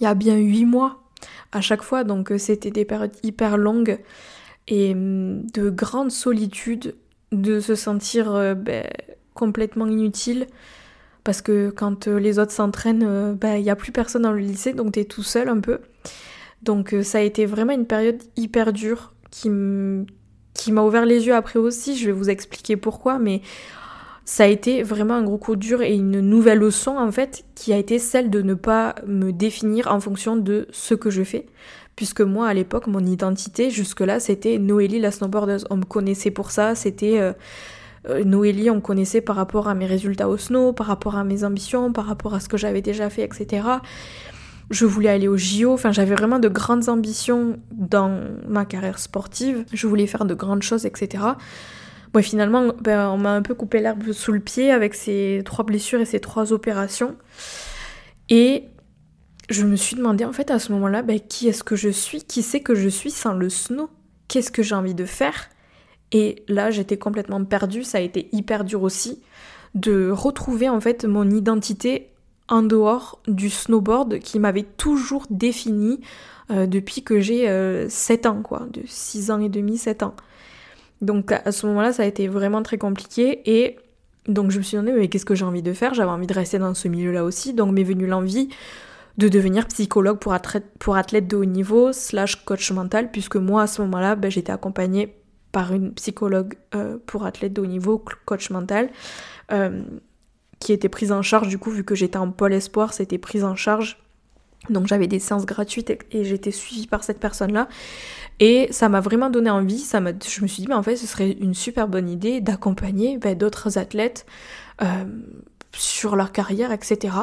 il 0.00 0.04
y 0.04 0.06
a 0.06 0.14
bien 0.14 0.36
huit 0.36 0.64
mois 0.64 1.03
à 1.52 1.60
chaque 1.60 1.82
fois, 1.82 2.04
donc 2.04 2.32
euh, 2.32 2.38
c'était 2.38 2.70
des 2.70 2.84
périodes 2.84 3.16
hyper 3.22 3.56
longues 3.56 3.98
et 4.68 4.92
hum, 4.92 5.46
de 5.52 5.70
grande 5.70 6.10
solitude, 6.10 6.94
de 7.32 7.60
se 7.60 7.74
sentir 7.74 8.34
euh, 8.34 8.54
ben, 8.54 8.86
complètement 9.34 9.86
inutile. 9.86 10.46
Parce 11.22 11.40
que 11.40 11.70
quand 11.70 12.06
euh, 12.06 12.18
les 12.18 12.38
autres 12.38 12.52
s'entraînent, 12.52 13.34
ben, 13.34 13.56
il 13.56 13.62
n'y 13.62 13.70
a 13.70 13.76
plus 13.76 13.92
personne 13.92 14.22
dans 14.22 14.32
le 14.32 14.40
lycée, 14.40 14.72
donc 14.72 14.92
tu 14.92 15.00
es 15.00 15.04
tout 15.04 15.22
seul 15.22 15.48
un 15.48 15.60
peu. 15.60 15.80
Donc 16.62 16.94
ça 17.02 17.18
a 17.18 17.20
été 17.20 17.44
vraiment 17.44 17.74
une 17.74 17.86
période 17.86 18.22
hyper 18.36 18.72
dure 18.72 19.12
qui 19.30 19.50
m'a 19.50 20.82
ouvert 20.82 21.04
les 21.04 21.26
yeux 21.26 21.34
après 21.34 21.58
aussi. 21.58 21.96
Je 21.96 22.06
vais 22.06 22.12
vous 22.12 22.30
expliquer 22.30 22.76
pourquoi, 22.76 23.18
mais 23.18 23.42
ça 24.24 24.44
a 24.44 24.46
été 24.46 24.82
vraiment 24.82 25.14
un 25.14 25.22
gros 25.22 25.36
coup 25.36 25.56
dur 25.56 25.82
et 25.82 25.94
une 25.94 26.20
nouvelle 26.20 26.58
leçon 26.58 26.96
en 26.96 27.12
fait 27.12 27.44
qui 27.54 27.72
a 27.72 27.76
été 27.76 27.98
celle 27.98 28.30
de 28.30 28.40
ne 28.40 28.54
pas 28.54 28.94
me 29.06 29.32
définir 29.32 29.92
en 29.92 30.00
fonction 30.00 30.36
de 30.36 30.66
ce 30.70 30.94
que 30.94 31.10
je 31.10 31.22
fais. 31.22 31.46
Puisque 31.94 32.22
moi 32.22 32.48
à 32.48 32.54
l'époque 32.54 32.86
mon 32.86 33.04
identité 33.04 33.70
jusque-là 33.70 34.20
c'était 34.20 34.58
Noélie 34.58 34.98
la 34.98 35.10
snowboardeuse. 35.10 35.66
On 35.70 35.76
me 35.76 35.84
connaissait 35.84 36.30
pour 36.30 36.50
ça, 36.50 36.74
c'était 36.74 37.20
euh, 37.20 37.32
euh, 38.08 38.24
Noélie, 38.24 38.70
on 38.70 38.76
me 38.76 38.80
connaissait 38.80 39.20
par 39.20 39.36
rapport 39.36 39.68
à 39.68 39.74
mes 39.74 39.86
résultats 39.86 40.28
au 40.28 40.38
snow, 40.38 40.72
par 40.72 40.86
rapport 40.86 41.16
à 41.16 41.24
mes 41.24 41.44
ambitions, 41.44 41.92
par 41.92 42.06
rapport 42.06 42.34
à 42.34 42.40
ce 42.40 42.48
que 42.48 42.56
j'avais 42.56 42.82
déjà 42.82 43.10
fait, 43.10 43.22
etc. 43.22 43.66
Je 44.70 44.86
voulais 44.86 45.10
aller 45.10 45.28
au 45.28 45.36
JO, 45.36 45.72
enfin 45.72 45.92
j'avais 45.92 46.14
vraiment 46.14 46.38
de 46.38 46.48
grandes 46.48 46.88
ambitions 46.88 47.58
dans 47.72 48.18
ma 48.48 48.64
carrière 48.64 48.98
sportive, 48.98 49.64
je 49.72 49.86
voulais 49.86 50.06
faire 50.06 50.24
de 50.24 50.34
grandes 50.34 50.62
choses, 50.62 50.86
etc. 50.86 51.22
Finalement, 52.22 52.72
ben, 52.80 53.08
on 53.08 53.18
m'a 53.18 53.32
un 53.32 53.42
peu 53.42 53.54
coupé 53.54 53.80
l'herbe 53.80 54.12
sous 54.12 54.32
le 54.32 54.40
pied 54.40 54.70
avec 54.70 54.94
ces 54.94 55.42
trois 55.44 55.64
blessures 55.64 56.00
et 56.00 56.04
ces 56.04 56.20
trois 56.20 56.52
opérations. 56.52 57.16
Et 58.28 58.64
je 59.50 59.64
me 59.64 59.76
suis 59.76 59.96
demandé 59.96 60.24
en 60.24 60.32
fait 60.32 60.50
à 60.50 60.58
ce 60.58 60.72
moment-là, 60.72 61.02
ben, 61.02 61.20
qui 61.20 61.48
est-ce 61.48 61.64
que 61.64 61.76
je 61.76 61.88
suis? 61.88 62.22
Qui 62.22 62.42
c'est 62.42 62.60
que 62.60 62.74
je 62.74 62.88
suis 62.88 63.10
sans 63.10 63.34
le 63.34 63.48
snow? 63.48 63.90
Qu'est-ce 64.28 64.50
que 64.50 64.62
j'ai 64.62 64.74
envie 64.74 64.94
de 64.94 65.04
faire? 65.04 65.48
Et 66.12 66.44
là, 66.48 66.70
j'étais 66.70 66.96
complètement 66.96 67.44
perdue. 67.44 67.82
Ça 67.82 67.98
a 67.98 68.00
été 68.00 68.28
hyper 68.32 68.64
dur 68.64 68.82
aussi 68.82 69.22
de 69.74 70.10
retrouver 70.10 70.68
en 70.68 70.80
fait 70.80 71.04
mon 71.04 71.28
identité 71.28 72.10
en 72.48 72.62
dehors 72.62 73.20
du 73.26 73.50
snowboard 73.50 74.18
qui 74.20 74.38
m'avait 74.38 74.62
toujours 74.62 75.24
défini 75.30 76.00
euh, 76.50 76.66
depuis 76.66 77.02
que 77.02 77.20
j'ai 77.20 77.46
7 77.88 78.26
euh, 78.26 78.28
ans, 78.28 78.42
quoi, 78.42 78.66
de 78.70 78.82
6 78.84 79.30
ans 79.30 79.40
et 79.40 79.48
demi, 79.48 79.78
7 79.78 80.02
ans. 80.02 80.14
Donc 81.00 81.32
à 81.32 81.52
ce 81.52 81.66
moment-là, 81.66 81.92
ça 81.92 82.02
a 82.02 82.06
été 82.06 82.28
vraiment 82.28 82.62
très 82.62 82.78
compliqué 82.78 83.42
et 83.44 83.76
donc 84.26 84.50
je 84.50 84.58
me 84.58 84.62
suis 84.62 84.76
demandé 84.76 84.98
mais 84.98 85.08
qu'est-ce 85.08 85.24
que 85.24 85.34
j'ai 85.34 85.44
envie 85.44 85.62
de 85.62 85.72
faire? 85.72 85.94
J'avais 85.94 86.10
envie 86.10 86.26
de 86.26 86.34
rester 86.34 86.58
dans 86.58 86.74
ce 86.74 86.88
milieu-là 86.88 87.24
aussi, 87.24 87.52
donc 87.52 87.72
m'est 87.72 87.84
venue 87.84 88.06
l'envie 88.06 88.48
de 89.18 89.28
devenir 89.28 89.66
psychologue 89.68 90.18
pour, 90.18 90.32
athlète, 90.32 91.28
de 91.28 91.36
haut 91.36 91.44
niveau 91.44 91.92
slash 91.92 92.44
coach 92.44 92.70
mental 92.72 93.10
puisque 93.10 93.36
moi 93.36 93.62
à 93.62 93.66
ce 93.66 93.82
moment-là 93.82 94.16
ben, 94.16 94.30
j'étais 94.30 94.52
accompagnée 94.52 95.14
par 95.52 95.72
une 95.72 95.92
psychologue 95.94 96.54
euh, 96.74 96.98
pour 97.06 97.24
athlète 97.24 97.52
de 97.52 97.60
haut 97.60 97.66
niveau, 97.66 98.02
coach 98.24 98.50
mental, 98.50 98.90
euh, 99.52 99.84
qui 100.58 100.72
était 100.72 100.88
prise 100.88 101.12
en 101.12 101.22
charge 101.22 101.48
du 101.48 101.58
coup 101.58 101.70
vu 101.70 101.84
que 101.84 101.94
j'étais 101.94 102.16
en 102.16 102.30
pôle 102.30 102.54
espoir, 102.54 102.92
c'était 102.92 103.18
prise 103.18 103.44
en 103.44 103.54
charge. 103.54 104.03
Donc 104.70 104.86
j'avais 104.86 105.06
des 105.06 105.18
séances 105.18 105.46
gratuites 105.46 105.92
et 106.10 106.24
j'étais 106.24 106.50
suivie 106.50 106.86
par 106.86 107.04
cette 107.04 107.20
personne-là. 107.20 107.68
Et 108.40 108.68
ça 108.70 108.88
m'a 108.88 109.00
vraiment 109.00 109.30
donné 109.30 109.50
envie, 109.50 109.78
ça 109.78 110.00
je 110.00 110.42
me 110.42 110.46
suis 110.46 110.62
dit, 110.62 110.68
mais 110.68 110.74
en 110.74 110.82
fait, 110.82 110.96
ce 110.96 111.06
serait 111.06 111.32
une 111.32 111.54
super 111.54 111.86
bonne 111.86 112.08
idée 112.08 112.40
d'accompagner 112.40 113.18
ben, 113.18 113.36
d'autres 113.36 113.78
athlètes 113.78 114.26
euh, 114.82 115.04
sur 115.72 116.16
leur 116.16 116.32
carrière, 116.32 116.72
etc. 116.72 117.14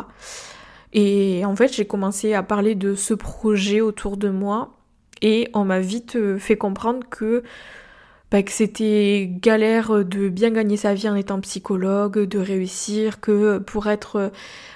Et 0.94 1.44
en 1.46 1.56
fait, 1.56 1.74
j'ai 1.74 1.86
commencé 1.86 2.34
à 2.34 2.44
parler 2.44 2.76
de 2.76 2.96
ce 2.96 3.14
projet 3.14 3.82
autour 3.82 4.18
de 4.18 4.30
moi 4.30 4.78
et 5.22 5.50
on 5.54 5.66
m'a 5.66 5.80
vite 5.80 6.16
euh, 6.16 6.38
fait 6.38 6.58
comprendre 6.58 7.02
que, 7.10 7.44
ben, 8.32 8.44
que 8.44 8.52
c'était 8.52 9.30
galère 9.30 10.06
de 10.06 10.30
bien 10.30 10.52
gagner 10.52 10.78
sa 10.78 10.94
vie 10.94 11.10
en 11.10 11.16
étant 11.16 11.40
psychologue, 11.42 12.20
de 12.20 12.40
réussir, 12.40 13.20
que 13.20 13.60
pour 13.60 13.88
être 13.88 14.32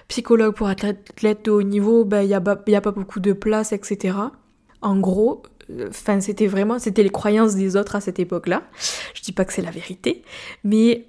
psychologue, 0.08 0.54
pour 0.54 0.70
être 0.70 0.86
athlète 0.86 1.46
de 1.46 1.52
haut 1.52 1.64
niveau, 1.64 2.06
ben, 2.06 2.22
il 2.22 2.28
n'y 2.28 2.34
a, 2.34 2.38
a 2.38 2.82
pas 2.82 2.92
beaucoup 2.92 3.20
de 3.20 3.34
place, 3.34 3.72
etc. 3.72 4.18
En 4.82 4.98
gros, 4.98 5.44
Enfin, 5.90 6.22
c'était 6.22 6.48
vraiment, 6.48 6.80
c'était 6.80 7.04
les 7.04 7.10
croyances 7.10 7.56
des 7.56 7.76
autres 7.76 7.96
à 7.96 8.02
cette 8.02 8.20
époque-là. 8.20 8.64
Je 9.14 9.22
dis 9.22 9.32
pas 9.32 9.46
que 9.46 9.54
c'est 9.54 9.62
la 9.62 9.72
vérité, 9.72 10.24
mais 10.64 11.08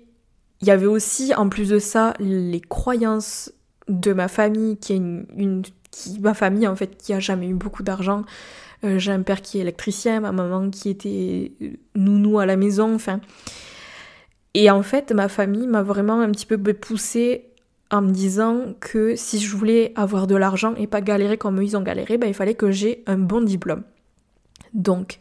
il 0.61 0.69
y 0.69 0.71
avait 0.71 0.87
aussi, 0.87 1.35
en 1.35 1.49
plus 1.49 1.69
de 1.69 1.79
ça, 1.79 2.15
les 2.19 2.61
croyances 2.61 3.53
de 3.89 4.13
ma 4.13 4.29
famille, 4.29 4.79
qui 4.79 4.95
est 4.95 4.97
une, 4.97 5.63
qui, 5.91 6.19
ma 6.21 6.35
famille 6.35 6.67
en 6.67 6.77
fait, 6.77 6.97
qui 6.97 7.13
a 7.13 7.21
jamais 7.21 7.49
eu 7.49 7.55
beaucoup 7.55 7.83
d'argent. 7.83 8.25
Euh, 8.87 8.99
j'ai 8.99 9.13
un 9.13 9.23
père 9.23 9.43
qui 9.43 9.59
est 9.59 9.63
électricien, 9.63 10.21
ma 10.21 10.33
maman 10.33 10.71
qui 10.71 10.89
était 10.89 11.53
nounou 11.95 12.39
à 12.39 12.47
la 12.47 12.57
maison, 12.57 12.95
enfin. 12.95 13.21
Et 14.55 14.71
en 14.71 14.83
fait, 14.83 15.13
ma 15.13 15.29
famille 15.29 15.67
m'a 15.67 15.83
vraiment 15.83 16.21
un 16.21 16.31
petit 16.31 16.47
peu 16.47 16.57
poussée 16.73 17.51
en 17.91 18.03
me 18.03 18.11
disant 18.11 18.75
que 18.81 19.15
si 19.15 19.39
je 19.39 19.55
voulais 19.55 19.93
avoir 19.97 20.27
de 20.27 20.35
l'argent 20.35 20.75
et 20.77 20.87
pas 20.87 21.01
galérer 21.01 21.37
comme 21.37 21.61
eux 21.61 21.65
ils 21.65 21.77
ont 21.77 21.83
galéré, 21.83 22.19
ben, 22.19 22.27
il 22.27 22.35
fallait 22.35 22.55
que 22.55 22.71
j'ai 22.71 23.05
un 23.07 23.19
bon 23.19 23.43
diplôme. 23.43 23.83
Donc 24.73 25.19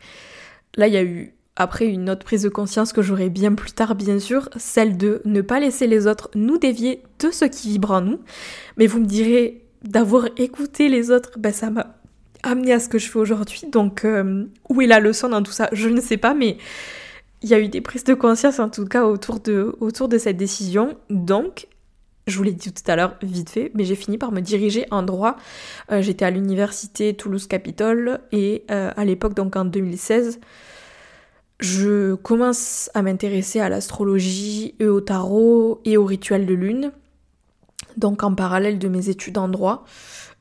là, 0.75 0.87
il 0.87 0.93
y 0.93 0.97
a 0.97 1.03
eu 1.03 1.33
après 1.57 1.85
une 1.85 2.09
autre 2.09 2.25
prise 2.25 2.43
de 2.43 2.49
conscience 2.49 2.91
que 2.91 3.01
j'aurai 3.01 3.29
bien 3.29 3.53
plus 3.53 3.71
tard, 3.71 3.95
bien 3.95 4.19
sûr, 4.19 4.49
celle 4.57 4.97
de 4.97 5.21
ne 5.25 5.41
pas 5.41 5.59
laisser 5.59 5.87
les 5.87 6.07
autres 6.07 6.29
nous 6.35 6.57
dévier 6.57 7.03
de 7.19 7.29
ce 7.29 7.45
qui 7.45 7.69
vibre 7.69 7.91
en 7.91 8.01
nous. 8.01 8.19
Mais 8.77 8.87
vous 8.87 8.99
me 8.99 9.05
direz, 9.05 9.65
d'avoir 9.83 10.27
écouté 10.37 10.89
les 10.89 11.11
autres, 11.11 11.37
ben 11.37 11.53
ça 11.53 11.69
m'a 11.69 11.95
amené 12.45 12.73
à 12.73 12.79
ce 12.79 12.88
que 12.88 12.97
je 12.97 13.10
fais 13.10 13.19
aujourd'hui. 13.19 13.62
Donc 13.71 14.05
euh, 14.05 14.45
où 14.69 14.81
est 14.81 14.88
la 14.88 14.99
leçon 14.99 15.29
dans 15.29 15.43
tout 15.43 15.51
ça? 15.51 15.69
Je 15.71 15.89
ne 15.89 15.99
sais 15.99 16.17
pas, 16.17 16.34
mais 16.34 16.58
il 17.41 17.49
y 17.49 17.53
a 17.53 17.60
eu 17.60 17.67
des 17.67 17.81
prises 17.81 18.03
de 18.03 18.13
conscience 18.13 18.60
en 18.60 18.69
tout 18.69 18.86
cas 18.86 19.05
autour 19.05 19.39
de, 19.39 19.75
autour 19.79 20.08
de 20.08 20.17
cette 20.17 20.38
décision. 20.38 20.97
Donc 21.10 21.67
je 22.27 22.38
vous 22.38 22.43
l'ai 22.43 22.53
dit 22.53 22.73
tout 22.73 22.84
à 22.89 22.95
l'heure, 22.95 23.15
vite 23.21 23.49
fait, 23.49 23.71
mais 23.75 23.84
j'ai 23.84 23.95
fini 23.95 24.17
par 24.17 24.31
me 24.31 24.41
diriger 24.41 24.86
en 24.89 25.03
droit. 25.03 25.36
Euh, 25.91 26.01
j'étais 26.01 26.25
à 26.25 26.31
l'université 26.31 27.13
Toulouse-Capitole 27.13 28.19
et 28.31 28.63
euh, 28.71 28.91
à 28.95 29.05
l'époque, 29.05 29.36
donc 29.36 29.55
en 29.55 29.65
2016, 29.65 30.39
je 31.60 32.15
commence 32.15 32.89
à 32.95 33.03
m'intéresser 33.03 33.60
à 33.60 33.69
l'astrologie 33.69 34.73
et 34.79 34.88
au 34.88 35.01
tarot 35.01 35.81
et 35.86 35.97
au 35.97 36.05
rituel 36.05 36.45
de 36.45 36.53
lune. 36.53 36.91
Donc 37.97 38.23
en 38.23 38.34
parallèle 38.34 38.79
de 38.79 38.88
mes 38.88 39.10
études 39.10 39.38
en 39.38 39.47
droit. 39.47 39.86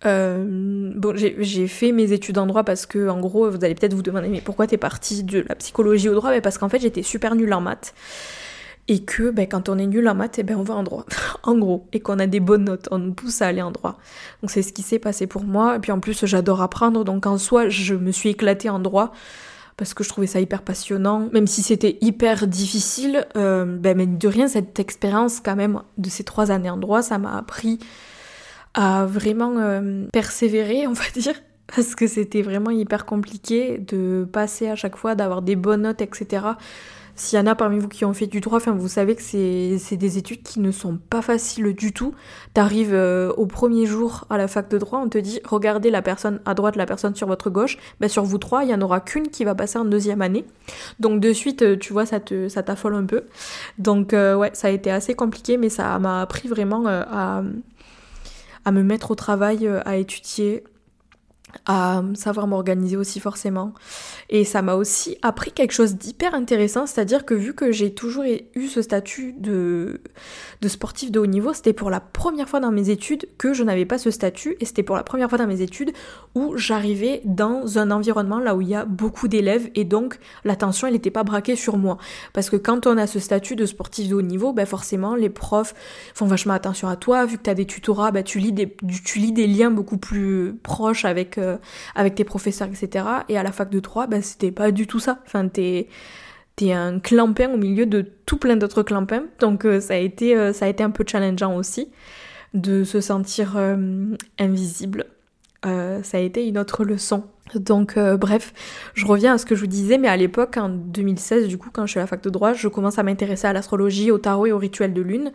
Euh, 0.06 0.92
bon, 0.94 1.16
j'ai 1.16 1.66
fait 1.68 1.92
mes 1.92 2.12
études 2.12 2.38
en 2.38 2.46
droit 2.46 2.64
parce 2.64 2.86
que, 2.86 3.08
en 3.08 3.20
gros, 3.20 3.50
vous 3.50 3.64
allez 3.64 3.74
peut-être 3.74 3.94
vous 3.94 4.02
demander, 4.02 4.28
mais 4.28 4.40
pourquoi 4.40 4.66
t'es 4.66 4.76
partie 4.76 5.24
de 5.24 5.44
la 5.48 5.54
psychologie 5.54 6.08
au 6.08 6.14
droit? 6.14 6.30
Mais 6.30 6.40
Parce 6.40 6.58
qu'en 6.58 6.68
fait, 6.68 6.80
j'étais 6.80 7.02
super 7.02 7.34
nulle 7.34 7.52
en 7.52 7.60
maths. 7.60 7.94
Et 8.86 9.02
que 9.02 9.30
ben, 9.30 9.46
quand 9.48 9.70
on 9.70 9.78
est 9.78 9.86
nul 9.86 10.06
en 10.08 10.14
maths, 10.14 10.38
eh 10.38 10.42
ben, 10.42 10.56
on 10.58 10.62
va 10.62 10.74
en 10.74 10.82
droit, 10.82 11.06
en 11.42 11.56
gros, 11.56 11.86
et 11.94 12.00
qu'on 12.00 12.18
a 12.18 12.26
des 12.26 12.40
bonnes 12.40 12.64
notes, 12.64 12.86
on 12.90 12.98
nous 12.98 13.14
pousse 13.14 13.40
à 13.40 13.46
aller 13.46 13.62
en 13.62 13.70
droit. 13.70 13.98
Donc 14.42 14.50
c'est 14.50 14.60
ce 14.60 14.74
qui 14.74 14.82
s'est 14.82 14.98
passé 14.98 15.26
pour 15.26 15.44
moi, 15.44 15.76
et 15.76 15.78
puis 15.78 15.90
en 15.90 16.00
plus 16.00 16.26
j'adore 16.26 16.60
apprendre, 16.60 17.02
donc 17.02 17.24
en 17.24 17.38
soi 17.38 17.70
je 17.70 17.94
me 17.94 18.12
suis 18.12 18.28
éclatée 18.28 18.68
en 18.68 18.78
droit, 18.78 19.14
parce 19.78 19.94
que 19.94 20.04
je 20.04 20.10
trouvais 20.10 20.26
ça 20.26 20.38
hyper 20.38 20.60
passionnant, 20.60 21.30
même 21.32 21.46
si 21.46 21.62
c'était 21.62 21.96
hyper 22.02 22.46
difficile, 22.46 23.26
euh, 23.38 23.64
ben, 23.64 23.96
mais 23.96 24.06
de 24.06 24.28
rien, 24.28 24.48
cette 24.48 24.78
expérience 24.78 25.40
quand 25.40 25.56
même 25.56 25.80
de 25.96 26.10
ces 26.10 26.22
trois 26.22 26.50
années 26.50 26.68
en 26.68 26.76
droit, 26.76 27.00
ça 27.00 27.16
m'a 27.16 27.38
appris 27.38 27.78
à 28.74 29.06
vraiment 29.06 29.58
euh, 29.58 30.06
persévérer, 30.12 30.86
on 30.86 30.92
va 30.92 31.04
dire, 31.14 31.34
parce 31.74 31.94
que 31.94 32.06
c'était 32.06 32.42
vraiment 32.42 32.70
hyper 32.70 33.06
compliqué 33.06 33.78
de 33.78 34.28
passer 34.30 34.68
à 34.68 34.76
chaque 34.76 34.96
fois, 34.96 35.14
d'avoir 35.14 35.42
des 35.42 35.56
bonnes 35.56 35.82
notes, 35.82 36.02
etc. 36.02 36.42
S'il 37.16 37.38
y 37.38 37.42
en 37.42 37.46
a 37.46 37.54
parmi 37.54 37.78
vous 37.78 37.86
qui 37.86 38.04
ont 38.04 38.12
fait 38.12 38.26
du 38.26 38.40
droit, 38.40 38.56
enfin, 38.56 38.72
vous 38.72 38.88
savez 38.88 39.14
que 39.14 39.22
c'est 39.22 39.96
des 39.96 40.18
études 40.18 40.42
qui 40.42 40.58
ne 40.58 40.72
sont 40.72 40.98
pas 40.98 41.22
faciles 41.22 41.72
du 41.72 41.92
tout. 41.92 42.12
T'arrives 42.54 42.92
euh, 42.92 43.32
au 43.36 43.46
premier 43.46 43.86
jour 43.86 44.24
à 44.30 44.36
la 44.36 44.48
fac 44.48 44.68
de 44.68 44.78
droit, 44.78 44.98
on 44.98 45.08
te 45.08 45.18
dit 45.18 45.38
regardez 45.44 45.90
la 45.90 46.02
personne 46.02 46.40
à 46.44 46.54
droite, 46.54 46.74
la 46.74 46.86
personne 46.86 47.14
sur 47.14 47.28
votre 47.28 47.50
gauche. 47.50 47.78
Ben, 48.00 48.08
sur 48.08 48.24
vous 48.24 48.38
trois, 48.38 48.64
il 48.64 48.66
n'y 48.66 48.74
en 48.74 48.80
aura 48.80 48.98
qu'une 48.98 49.28
qui 49.28 49.44
va 49.44 49.54
passer 49.54 49.78
en 49.78 49.84
deuxième 49.84 50.22
année. 50.22 50.44
Donc 50.98 51.20
de 51.20 51.32
suite, 51.32 51.62
euh, 51.62 51.76
tu 51.76 51.92
vois, 51.92 52.04
ça 52.04 52.18
te 52.18 52.48
ça 52.48 52.64
t'affole 52.64 52.96
un 52.96 53.06
peu. 53.06 53.22
Donc 53.78 54.12
ouais, 54.12 54.50
ça 54.52 54.68
a 54.68 54.70
été 54.70 54.90
assez 54.90 55.14
compliqué, 55.14 55.56
mais 55.56 55.68
ça 55.68 55.96
m'a 56.00 56.20
appris 56.20 56.48
vraiment 56.48 56.84
à, 56.86 57.42
à 58.64 58.72
me 58.72 58.82
mettre 58.82 59.10
au 59.10 59.14
travail, 59.14 59.68
à 59.84 59.96
étudier, 59.96 60.64
à 61.66 62.02
savoir 62.14 62.46
m'organiser 62.46 62.96
aussi 62.96 63.20
forcément. 63.20 63.72
Et 64.30 64.44
ça 64.44 64.62
m'a 64.62 64.74
aussi 64.74 65.16
appris 65.22 65.52
quelque 65.52 65.72
chose 65.72 65.96
d'hyper 65.96 66.34
intéressant, 66.34 66.86
c'est-à-dire 66.86 67.24
que 67.24 67.34
vu 67.34 67.54
que 67.54 67.72
j'ai 67.72 67.92
toujours 67.94 68.24
eu 68.24 68.66
ce 68.68 68.82
statut 68.82 69.34
de, 69.38 70.00
de 70.60 70.68
sportif 70.68 71.10
de 71.10 71.18
haut 71.18 71.26
niveau, 71.26 71.52
c'était 71.52 71.72
pour 71.72 71.90
la 71.90 72.00
première 72.00 72.48
fois 72.48 72.60
dans 72.60 72.72
mes 72.72 72.90
études 72.90 73.26
que 73.38 73.54
je 73.54 73.62
n'avais 73.62 73.84
pas 73.84 73.98
ce 73.98 74.10
statut, 74.10 74.56
et 74.60 74.64
c'était 74.64 74.82
pour 74.82 74.96
la 74.96 75.04
première 75.04 75.28
fois 75.28 75.38
dans 75.38 75.46
mes 75.46 75.60
études 75.60 75.92
où 76.34 76.56
j'arrivais 76.56 77.20
dans 77.24 77.78
un 77.78 77.90
environnement 77.90 78.38
là 78.38 78.54
où 78.54 78.60
il 78.60 78.68
y 78.68 78.74
a 78.74 78.84
beaucoup 78.84 79.28
d'élèves, 79.28 79.70
et 79.74 79.84
donc 79.84 80.18
l'attention 80.44 80.86
elle 80.86 80.94
n'était 80.94 81.10
pas 81.10 81.24
braquée 81.24 81.56
sur 81.56 81.76
moi. 81.76 81.98
Parce 82.32 82.50
que 82.50 82.56
quand 82.56 82.86
on 82.86 82.96
a 82.96 83.06
ce 83.06 83.18
statut 83.18 83.56
de 83.56 83.66
sportif 83.66 84.08
de 84.08 84.14
haut 84.14 84.22
niveau, 84.22 84.52
ben 84.52 84.66
forcément 84.66 85.14
les 85.14 85.30
profs 85.30 85.74
font 86.14 86.26
vachement 86.26 86.54
attention 86.54 86.88
à 86.88 86.96
toi, 86.96 87.26
vu 87.26 87.38
que 87.38 87.42
tu 87.42 87.50
as 87.50 87.54
des 87.54 87.66
tutorats, 87.66 88.10
ben 88.10 88.22
tu, 88.22 88.38
lis 88.38 88.52
des, 88.52 88.74
tu 89.04 89.18
lis 89.18 89.32
des 89.32 89.46
liens 89.46 89.70
beaucoup 89.70 89.98
plus 89.98 90.54
proches 90.62 91.04
avec... 91.04 91.38
Euh, 91.44 91.56
avec 91.94 92.14
tes 92.14 92.24
professeurs, 92.24 92.68
etc. 92.68 93.04
Et 93.28 93.38
à 93.38 93.42
la 93.42 93.52
fac 93.52 93.70
de 93.70 93.80
3, 93.80 94.06
bah, 94.06 94.22
c'était 94.22 94.50
pas 94.50 94.70
du 94.70 94.86
tout 94.86 94.98
ça. 94.98 95.20
Enfin, 95.26 95.48
t'es 95.48 95.88
t'es 96.56 96.72
un 96.72 97.00
clampin 97.00 97.50
au 97.50 97.56
milieu 97.56 97.84
de 97.84 98.06
tout 98.26 98.36
plein 98.36 98.56
d'autres 98.56 98.82
clampins. 98.82 99.24
Donc 99.40 99.64
euh, 99.64 99.80
ça, 99.80 99.94
a 99.94 99.96
été, 99.96 100.36
euh, 100.36 100.52
ça 100.52 100.66
a 100.66 100.68
été 100.68 100.84
un 100.84 100.90
peu 100.90 101.04
challengeant 101.06 101.56
aussi 101.56 101.90
de 102.54 102.84
se 102.84 103.00
sentir 103.00 103.56
invisible. 104.38 105.06
ça 105.64 106.18
a 106.18 106.20
été 106.20 106.46
une 106.46 106.56
autre 106.56 106.84
leçon. 106.84 107.24
Donc 107.56 107.98
bref, 107.98 108.52
je 108.94 109.04
reviens 109.06 109.34
à 109.34 109.38
ce 109.38 109.44
que 109.44 109.56
je 109.56 109.60
vous 109.62 109.66
disais, 109.66 109.98
mais 109.98 110.06
à 110.06 110.16
l'époque, 110.16 110.56
en 110.56 110.68
2016, 110.68 111.48
du 111.48 111.58
coup, 111.58 111.70
quand 111.72 111.84
je 111.86 111.90
suis 111.90 111.98
à 111.98 112.04
la 112.04 112.06
fac 112.06 112.22
de 112.22 112.30
droit, 112.30 112.52
je 112.52 112.68
commence 112.68 113.00
à 113.00 113.02
m'intéresser 113.02 113.48
à 113.48 113.52
l'astrologie, 113.52 114.12
au 114.12 114.18
tarot 114.18 114.46
et 114.46 114.52
au 114.52 114.58
rituel 114.58 114.94
de 114.94 115.02
lune. 115.02 115.32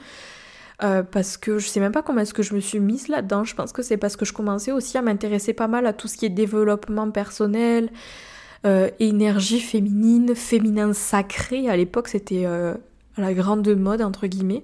Euh, 0.81 1.03
parce 1.03 1.35
que 1.35 1.59
je 1.59 1.67
sais 1.67 1.81
même 1.81 1.91
pas 1.91 2.01
comment 2.01 2.21
est-ce 2.21 2.33
que 2.33 2.43
je 2.43 2.53
me 2.53 2.61
suis 2.61 2.79
mise 2.79 3.09
là-dedans. 3.09 3.43
Je 3.43 3.53
pense 3.53 3.73
que 3.73 3.81
c'est 3.81 3.97
parce 3.97 4.15
que 4.15 4.23
je 4.23 4.31
commençais 4.31 4.71
aussi 4.71 4.97
à 4.97 5.01
m'intéresser 5.01 5.53
pas 5.53 5.67
mal 5.67 5.85
à 5.85 5.93
tout 5.93 6.07
ce 6.07 6.15
qui 6.15 6.25
est 6.25 6.29
développement 6.29 7.11
personnel, 7.11 7.89
euh, 8.65 8.89
énergie 8.99 9.59
féminine, 9.59 10.35
féminin 10.35 10.93
sacré. 10.93 11.69
À 11.69 11.75
l'époque, 11.75 12.07
c'était 12.07 12.45
euh, 12.45 12.75
la 13.17 13.33
grande 13.33 13.67
mode 13.75 14.01
entre 14.01 14.27
guillemets. 14.27 14.63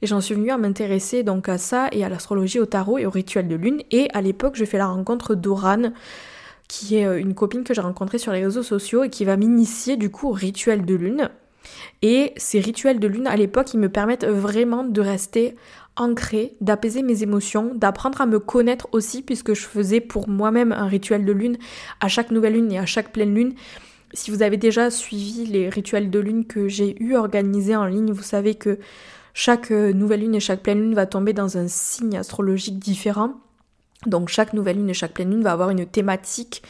Et 0.00 0.06
j'en 0.06 0.22
suis 0.22 0.34
venue 0.34 0.50
à 0.50 0.58
m'intéresser 0.58 1.22
donc 1.22 1.48
à 1.48 1.58
ça 1.58 1.88
et 1.92 2.04
à 2.04 2.08
l'astrologie, 2.08 2.58
au 2.58 2.66
tarot 2.66 2.98
et 2.98 3.06
au 3.06 3.10
rituel 3.10 3.46
de 3.46 3.54
lune. 3.54 3.82
Et 3.90 4.08
à 4.14 4.22
l'époque, 4.22 4.56
je 4.56 4.64
fais 4.64 4.78
la 4.78 4.86
rencontre 4.86 5.34
d'Oran, 5.34 5.92
qui 6.68 6.96
est 6.96 7.20
une 7.20 7.34
copine 7.34 7.64
que 7.64 7.74
j'ai 7.74 7.80
rencontrée 7.82 8.18
sur 8.18 8.32
les 8.32 8.42
réseaux 8.42 8.62
sociaux 8.62 9.04
et 9.04 9.10
qui 9.10 9.24
va 9.26 9.36
m'initier 9.36 9.96
du 9.96 10.10
coup 10.10 10.28
au 10.28 10.32
rituel 10.32 10.84
de 10.84 10.94
lune. 10.94 11.30
Et 12.02 12.32
ces 12.36 12.60
rituels 12.60 13.00
de 13.00 13.06
lune 13.06 13.26
à 13.26 13.36
l'époque, 13.36 13.74
ils 13.74 13.80
me 13.80 13.88
permettent 13.88 14.26
vraiment 14.26 14.84
de 14.84 15.00
rester 15.00 15.54
ancrée, 15.96 16.56
d'apaiser 16.60 17.02
mes 17.02 17.22
émotions, 17.22 17.72
d'apprendre 17.74 18.20
à 18.20 18.26
me 18.26 18.38
connaître 18.38 18.88
aussi, 18.92 19.22
puisque 19.22 19.54
je 19.54 19.66
faisais 19.66 20.00
pour 20.00 20.28
moi-même 20.28 20.72
un 20.72 20.86
rituel 20.86 21.24
de 21.24 21.32
lune 21.32 21.56
à 22.00 22.08
chaque 22.08 22.30
nouvelle 22.30 22.54
lune 22.54 22.72
et 22.72 22.78
à 22.78 22.86
chaque 22.86 23.12
pleine 23.12 23.34
lune. 23.34 23.54
Si 24.12 24.30
vous 24.30 24.42
avez 24.42 24.56
déjà 24.56 24.90
suivi 24.90 25.46
les 25.46 25.68
rituels 25.68 26.10
de 26.10 26.18
lune 26.18 26.46
que 26.46 26.68
j'ai 26.68 27.00
eu 27.02 27.16
organisés 27.16 27.76
en 27.76 27.86
ligne, 27.86 28.12
vous 28.12 28.22
savez 28.22 28.54
que 28.54 28.78
chaque 29.34 29.72
euh, 29.72 29.92
nouvelle 29.92 30.20
lune 30.20 30.36
et 30.36 30.40
chaque 30.40 30.62
pleine 30.62 30.80
lune 30.80 30.94
va 30.94 31.06
tomber 31.06 31.32
dans 31.32 31.58
un 31.58 31.66
signe 31.66 32.16
astrologique 32.16 32.78
différent. 32.78 33.34
Donc 34.06 34.28
chaque 34.28 34.52
nouvelle 34.52 34.76
lune 34.76 34.90
et 34.90 34.94
chaque 34.94 35.14
pleine 35.14 35.30
lune 35.30 35.42
va 35.42 35.52
avoir 35.52 35.70
une 35.70 35.86
thématique 35.86 36.62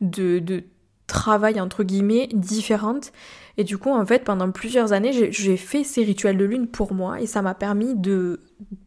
de, 0.00 0.38
de 0.38 0.64
travail 1.06 1.60
entre 1.60 1.82
guillemets 1.82 2.28
différente. 2.32 3.12
Et 3.56 3.64
du 3.64 3.78
coup, 3.78 3.90
en 3.90 4.04
fait, 4.04 4.24
pendant 4.24 4.50
plusieurs 4.50 4.92
années, 4.92 5.30
j'ai 5.30 5.56
fait 5.56 5.84
ces 5.84 6.02
rituels 6.02 6.36
de 6.36 6.44
lune 6.44 6.66
pour 6.66 6.92
moi 6.92 7.20
et 7.20 7.26
ça 7.26 7.40
m'a 7.40 7.54
permis 7.54 7.94
de, 7.94 8.40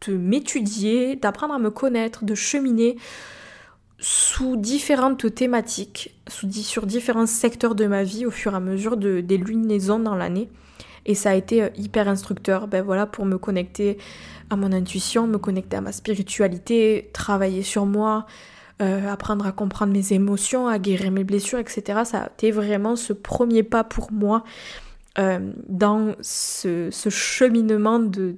de 0.06 0.16
m'étudier, 0.16 1.16
d'apprendre 1.16 1.54
à 1.54 1.58
me 1.58 1.70
connaître, 1.70 2.24
de 2.24 2.34
cheminer 2.34 2.96
sous 3.98 4.56
différentes 4.56 5.34
thématiques, 5.34 6.14
sous, 6.28 6.50
sur 6.52 6.86
différents 6.86 7.26
secteurs 7.26 7.74
de 7.74 7.86
ma 7.86 8.04
vie 8.04 8.26
au 8.26 8.30
fur 8.30 8.52
et 8.52 8.56
à 8.56 8.60
mesure 8.60 8.96
de, 8.96 9.20
des 9.20 9.38
lunaisons 9.38 9.98
dans 9.98 10.14
l'année. 10.14 10.48
Et 11.06 11.14
ça 11.14 11.30
a 11.30 11.34
été 11.34 11.62
euh, 11.62 11.68
hyper 11.76 12.06
instructeur, 12.06 12.68
ben 12.68 12.82
voilà, 12.82 13.06
pour 13.06 13.24
me 13.24 13.38
connecter 13.38 13.98
à 14.50 14.56
mon 14.56 14.72
intuition, 14.72 15.26
me 15.26 15.38
connecter 15.38 15.76
à 15.76 15.80
ma 15.80 15.92
spiritualité, 15.92 17.10
travailler 17.12 17.62
sur 17.62 17.86
moi, 17.86 18.26
euh, 18.80 19.10
apprendre 19.10 19.44
à 19.44 19.50
comprendre 19.50 19.92
mes 19.92 20.12
émotions, 20.12 20.68
à 20.68 20.78
guérir 20.78 21.10
mes 21.10 21.24
blessures, 21.24 21.58
etc. 21.58 22.02
Ça 22.04 22.18
a 22.18 22.26
été 22.26 22.52
vraiment 22.52 22.94
ce 22.94 23.12
premier 23.12 23.64
pas 23.64 23.82
pour 23.82 24.12
moi 24.12 24.44
euh, 25.18 25.40
dans 25.68 26.14
ce, 26.20 26.88
cheminement 27.10 27.98
de 27.98 28.36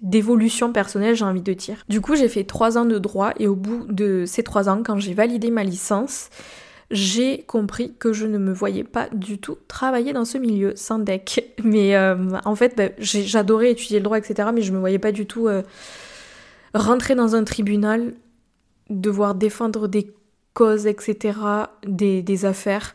d'évolution 0.00 0.72
personnelle, 0.72 1.16
j'ai 1.16 1.24
envie 1.24 1.42
de 1.42 1.54
dire. 1.54 1.84
Du 1.88 2.00
coup, 2.00 2.14
j'ai 2.14 2.28
fait 2.28 2.44
trois 2.44 2.78
ans 2.78 2.84
de 2.84 2.98
droit 2.98 3.32
et 3.38 3.48
au 3.48 3.56
bout 3.56 3.84
de 3.88 4.24
ces 4.26 4.44
trois 4.44 4.68
ans, 4.68 4.82
quand 4.84 5.00
j'ai 5.00 5.14
validé 5.14 5.50
ma 5.50 5.64
licence, 5.64 6.28
j'ai 6.92 7.42
compris 7.42 7.94
que 7.98 8.12
je 8.12 8.26
ne 8.26 8.38
me 8.38 8.52
voyais 8.52 8.84
pas 8.84 9.08
du 9.12 9.38
tout 9.38 9.56
travailler 9.66 10.12
dans 10.12 10.26
ce 10.26 10.38
milieu 10.38 10.72
sans 10.76 11.00
deck. 11.00 11.52
Mais 11.64 11.96
euh, 11.96 12.14
en 12.44 12.54
fait, 12.54 12.76
ben, 12.76 12.92
j'adorais 12.98 13.72
étudier 13.72 13.98
le 13.98 14.04
droit, 14.04 14.18
etc. 14.18 14.50
Mais 14.54 14.62
je 14.62 14.72
me 14.72 14.78
voyais 14.78 15.00
pas 15.00 15.10
du 15.10 15.26
tout 15.26 15.48
rentrer 16.74 17.16
dans 17.16 17.34
un 17.34 17.42
tribunal 17.42 18.12
devoir 18.90 19.34
défendre 19.34 19.88
des 19.88 20.12
causes, 20.52 20.86
etc., 20.86 21.38
des, 21.86 22.44
affaires, 22.44 22.94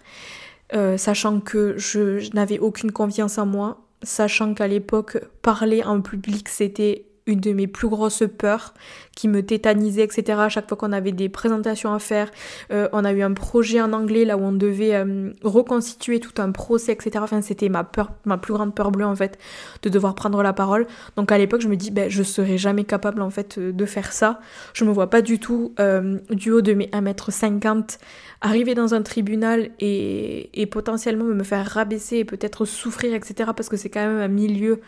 euh, 0.74 0.98
sachant 0.98 1.40
que 1.40 1.78
je 1.78 2.34
n'avais 2.36 2.60
aucune 2.60 2.92
confiance 2.92 3.38
en 3.38 3.46
moi, 3.46 3.82
sachant 4.04 4.54
qu'à 4.54 4.68
l'époque, 4.68 5.18
parler 5.42 5.84
en 5.84 6.02
public, 6.02 6.50
c'était 6.50 7.06
une 7.28 7.40
de 7.40 7.54
mes 7.54 7.68
plus 7.68 7.88
grosses 7.88 8.24
peurs 8.38 8.74
qui 9.16 9.28
me 9.28 9.42
tétanisait, 9.42 10.04
etc. 10.04 10.40
À 10.42 10.50
chaque 10.50 10.68
fois 10.68 10.78
qu'on 10.78 10.92
avait 10.92 11.12
des 11.12 11.30
présentations 11.30 11.94
à 11.94 12.00
faire, 12.00 12.30
euh, 12.72 12.88
on 12.92 13.04
a 13.04 13.12
eu 13.14 13.24
un 13.24 13.34
projet 13.34 13.82
en 13.82 13.94
anglais 13.94 14.26
là 14.26 14.38
où 14.38 14.42
on 14.42 14.52
devait 14.52 14.96
euh, 14.96 15.32
reconstituer 15.44 16.20
tout 16.20 16.40
un 16.40 16.52
procès, 16.52 16.92
etc. 16.92 17.12
Enfin, 17.22 17.42
c'était 17.42 17.70
ma 17.70 17.84
peur, 17.84 18.12
ma 18.26 18.38
plus 18.38 18.54
grande 18.54 18.76
peur 18.76 18.92
bleue 18.92 19.06
en 19.06 19.16
fait, 19.16 19.40
de 19.82 19.90
devoir 19.90 20.14
prendre 20.14 20.42
la 20.44 20.54
parole. 20.54 20.86
Donc 21.16 21.32
à 21.32 21.38
l'époque, 21.38 21.62
je 21.62 21.68
me 21.68 21.76
dis, 21.76 21.90
ben, 21.90 22.10
je 22.10 22.22
serais 22.22 22.58
jamais 22.58 22.84
capable 22.84 23.22
en 23.22 23.32
fait 23.32 23.58
euh, 23.58 23.72
de 23.72 23.86
faire 23.86 24.14
ça. 24.14 24.40
Je 24.74 24.86
me 24.86 24.92
vois 24.92 25.10
pas 25.10 25.22
du 25.22 25.40
tout 25.40 25.74
du 26.30 26.52
haut 26.52 26.62
de 26.62 26.74
mes 26.74 26.88
1m50 26.88 27.98
arriver 28.42 28.76
dans 28.76 28.94
un 28.94 29.02
tribunal 29.02 29.72
et, 29.80 30.62
et 30.62 30.66
potentiellement 30.66 31.26
me 31.26 31.44
faire 31.44 31.66
rabaisser 31.66 32.18
et 32.18 32.26
peut-être 32.26 32.66
souffrir, 32.66 33.14
etc. 33.14 33.52
Parce 33.56 33.70
que 33.70 33.78
c'est 33.78 33.90
quand 33.90 34.06
même 34.06 34.20
un 34.20 34.28
milieu 34.28 34.82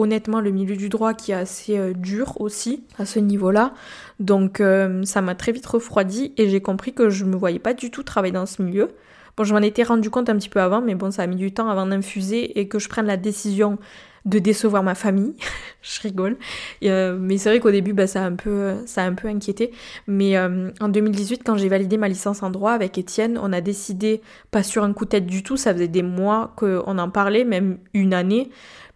honnêtement 0.00 0.40
le 0.40 0.50
milieu 0.50 0.76
du 0.76 0.88
droit 0.88 1.14
qui 1.14 1.32
est 1.32 1.34
assez 1.34 1.78
euh, 1.78 1.92
dur 1.92 2.40
aussi 2.40 2.84
à 2.98 3.06
ce 3.06 3.18
niveau-là. 3.18 3.74
Donc 4.18 4.60
euh, 4.60 5.04
ça 5.04 5.20
m'a 5.20 5.34
très 5.34 5.52
vite 5.52 5.66
refroidi 5.66 6.32
et 6.36 6.48
j'ai 6.48 6.60
compris 6.60 6.92
que 6.92 7.10
je 7.10 7.24
me 7.24 7.36
voyais 7.36 7.58
pas 7.58 7.74
du 7.74 7.90
tout 7.90 8.02
travailler 8.02 8.32
dans 8.32 8.46
ce 8.46 8.62
milieu. 8.62 8.88
Bon, 9.36 9.44
je 9.44 9.54
m'en 9.54 9.60
étais 9.60 9.82
rendu 9.82 10.10
compte 10.10 10.28
un 10.28 10.36
petit 10.36 10.48
peu 10.48 10.60
avant, 10.60 10.80
mais 10.80 10.94
bon, 10.94 11.10
ça 11.10 11.22
a 11.22 11.26
mis 11.26 11.36
du 11.36 11.52
temps 11.52 11.68
avant 11.68 11.86
d'infuser 11.86 12.58
et 12.58 12.68
que 12.68 12.78
je 12.78 12.88
prenne 12.88 13.06
la 13.06 13.16
décision 13.16 13.78
de 14.26 14.38
décevoir 14.38 14.82
ma 14.82 14.94
famille. 14.94 15.34
je 15.82 16.00
rigole. 16.02 16.36
Euh, 16.82 17.16
mais 17.18 17.38
c'est 17.38 17.48
vrai 17.48 17.60
qu'au 17.60 17.70
début, 17.70 17.94
bah, 17.94 18.06
ça, 18.06 18.22
a 18.22 18.26
un 18.26 18.34
peu, 18.34 18.74
ça 18.84 19.02
a 19.02 19.06
un 19.06 19.14
peu 19.14 19.28
inquiété. 19.28 19.70
Mais 20.06 20.38
en 20.38 20.88
2018, 20.88 21.42
quand 21.44 21.56
j'ai 21.56 21.68
validé 21.68 21.96
ma 21.96 22.08
licence 22.08 22.42
en 22.42 22.50
droit 22.50 22.72
avec 22.72 22.98
Étienne, 22.98 23.38
on 23.42 23.52
a 23.52 23.62
décidé, 23.62 24.20
pas 24.50 24.62
sur 24.62 24.84
un 24.84 24.92
coup 24.92 25.04
de 25.04 25.10
tête 25.10 25.26
du 25.26 25.42
tout, 25.42 25.56
ça 25.56 25.72
faisait 25.72 25.88
des 25.88 26.02
mois 26.02 26.52
qu'on 26.56 26.98
en 26.98 27.08
parlait, 27.08 27.44
même 27.44 27.78
une 27.94 28.12
année, 28.12 28.50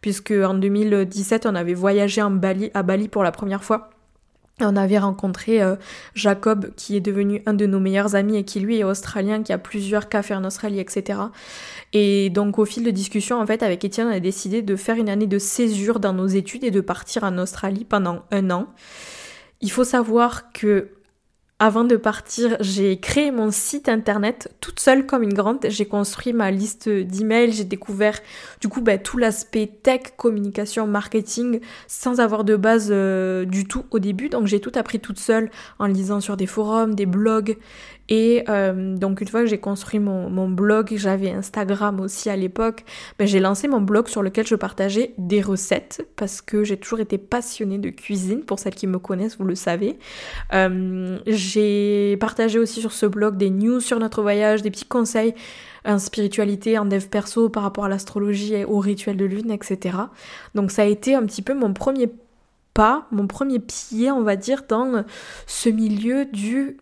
puisque 0.04 0.32
en 0.32 0.52
2017 0.52 1.46
on 1.46 1.54
avait 1.54 1.72
voyagé 1.72 2.20
à 2.20 2.82
Bali 2.82 3.08
pour 3.08 3.22
la 3.22 3.32
première 3.32 3.64
fois. 3.64 3.88
On 4.60 4.76
avait 4.76 4.98
rencontré 4.98 5.62
euh, 5.62 5.76
Jacob 6.14 6.74
qui 6.76 6.94
est 6.94 7.00
devenu 7.00 7.40
un 7.46 7.54
de 7.54 7.64
nos 7.64 7.80
meilleurs 7.80 8.14
amis 8.14 8.36
et 8.36 8.44
qui 8.44 8.60
lui 8.60 8.78
est 8.78 8.84
australien, 8.84 9.42
qui 9.42 9.54
a 9.54 9.56
plusieurs 9.56 10.10
cafés 10.10 10.34
en 10.34 10.44
Australie, 10.44 10.78
etc. 10.78 11.20
Et 11.94 12.28
donc 12.28 12.58
au 12.58 12.66
fil 12.66 12.84
de 12.84 12.90
discussion, 12.90 13.40
en 13.40 13.46
fait, 13.46 13.62
avec 13.62 13.82
Étienne, 13.82 14.08
on 14.08 14.14
a 14.14 14.20
décidé 14.20 14.60
de 14.60 14.76
faire 14.76 14.96
une 14.96 15.08
année 15.08 15.26
de 15.26 15.38
césure 15.38 16.00
dans 16.00 16.12
nos 16.12 16.26
études 16.26 16.64
et 16.64 16.70
de 16.70 16.82
partir 16.82 17.24
en 17.24 17.38
Australie 17.38 17.86
pendant 17.86 18.24
un 18.30 18.50
an. 18.50 18.66
Il 19.62 19.70
faut 19.70 19.84
savoir 19.84 20.52
que 20.52 20.90
avant 21.60 21.84
de 21.84 21.94
partir, 21.96 22.56
j'ai 22.58 22.98
créé 22.98 23.30
mon 23.30 23.52
site 23.52 23.88
internet 23.88 24.52
toute 24.60 24.80
seule 24.80 25.06
comme 25.06 25.22
une 25.22 25.32
grande. 25.32 25.64
J'ai 25.68 25.86
construit 25.86 26.32
ma 26.32 26.50
liste 26.50 26.88
d'emails, 26.88 27.52
j'ai 27.52 27.64
découvert 27.64 28.18
du 28.60 28.68
coup 28.68 28.80
bah, 28.80 28.98
tout 28.98 29.18
l'aspect 29.18 29.70
tech, 29.82 30.00
communication, 30.16 30.88
marketing 30.88 31.60
sans 31.86 32.18
avoir 32.18 32.42
de 32.42 32.56
base 32.56 32.88
euh, 32.90 33.44
du 33.44 33.68
tout 33.68 33.84
au 33.92 34.00
début. 34.00 34.28
Donc 34.28 34.48
j'ai 34.48 34.60
tout 34.60 34.72
appris 34.74 34.98
toute 34.98 35.20
seule 35.20 35.48
en 35.78 35.86
lisant 35.86 36.20
sur 36.20 36.36
des 36.36 36.46
forums, 36.46 36.96
des 36.96 37.06
blogs, 37.06 37.56
et 38.08 38.44
euh, 38.48 38.96
donc 38.96 39.20
une 39.20 39.28
fois 39.28 39.40
que 39.40 39.46
j'ai 39.46 39.58
construit 39.58 39.98
mon, 39.98 40.48
blog, 40.48 40.92
j'avais 40.96 41.30
Instagram 41.30 42.00
aussi 42.00 42.28
à 42.28 42.36
l'époque, 42.36 42.84
ben, 43.18 43.26
j'ai 43.26 43.40
lancé 43.40 43.66
mon 43.66 43.80
blog 43.80 44.08
sur 44.08 44.22
lequel 44.22 44.46
je 44.46 44.54
partageais 44.54 45.14
des 45.16 45.40
recettes 45.40 46.06
parce 46.16 46.42
que 46.42 46.64
j'ai 46.64 46.76
toujours 46.76 47.00
été 47.00 47.16
passionnée 47.16 47.78
de 47.78 47.90
cuisine, 47.90 48.42
pour 48.42 48.58
celles 48.58 48.74
qui 48.74 48.86
me 48.86 48.98
connaissent, 48.98 49.38
vous 49.38 49.44
le 49.44 49.54
savez. 49.54 49.98
Euh, 50.52 51.18
j'ai 51.26 52.16
partagé 52.18 52.58
aussi 52.58 52.80
sur 52.80 52.92
ce 52.92 53.06
blog 53.06 53.36
des 53.36 53.50
news 53.50 53.80
sur 53.80 53.98
notre 53.98 54.22
voyage, 54.22 54.62
des 54.62 54.70
petits 54.70 54.84
conseils 54.84 55.34
en 55.86 55.98
spiritualité, 55.98 56.78
en 56.78 56.84
dev 56.84 57.06
perso 57.06 57.48
par 57.48 57.62
rapport 57.62 57.84
à 57.84 57.88
l'astrologie 57.88 58.54
et 58.54 58.64
au 58.64 58.78
rituel 58.78 59.16
de 59.16 59.24
lune, 59.24 59.50
etc. 59.50 59.96
Donc 60.54 60.70
ça 60.70 60.82
a 60.82 60.86
été 60.86 61.14
un 61.14 61.24
petit 61.24 61.42
peu 61.42 61.54
mon 61.54 61.72
premier 61.72 62.10
pas, 62.74 63.06
mon 63.12 63.28
premier 63.28 63.60
pied, 63.60 64.10
on 64.10 64.22
va 64.22 64.34
dire, 64.34 64.64
dans 64.68 65.04
ce 65.46 65.68
milieu 65.68 66.24
du 66.24 66.78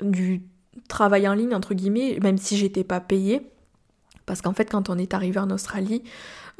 du 0.00 0.42
travail 0.88 1.28
en 1.28 1.34
ligne, 1.34 1.54
entre 1.54 1.74
guillemets, 1.74 2.18
même 2.22 2.38
si 2.38 2.56
j'étais 2.56 2.84
pas 2.84 3.00
payée. 3.00 3.50
Parce 4.26 4.40
qu'en 4.40 4.52
fait, 4.52 4.70
quand 4.70 4.88
on 4.88 4.98
est 4.98 5.14
arrivé 5.14 5.38
en 5.38 5.50
Australie, 5.50 6.02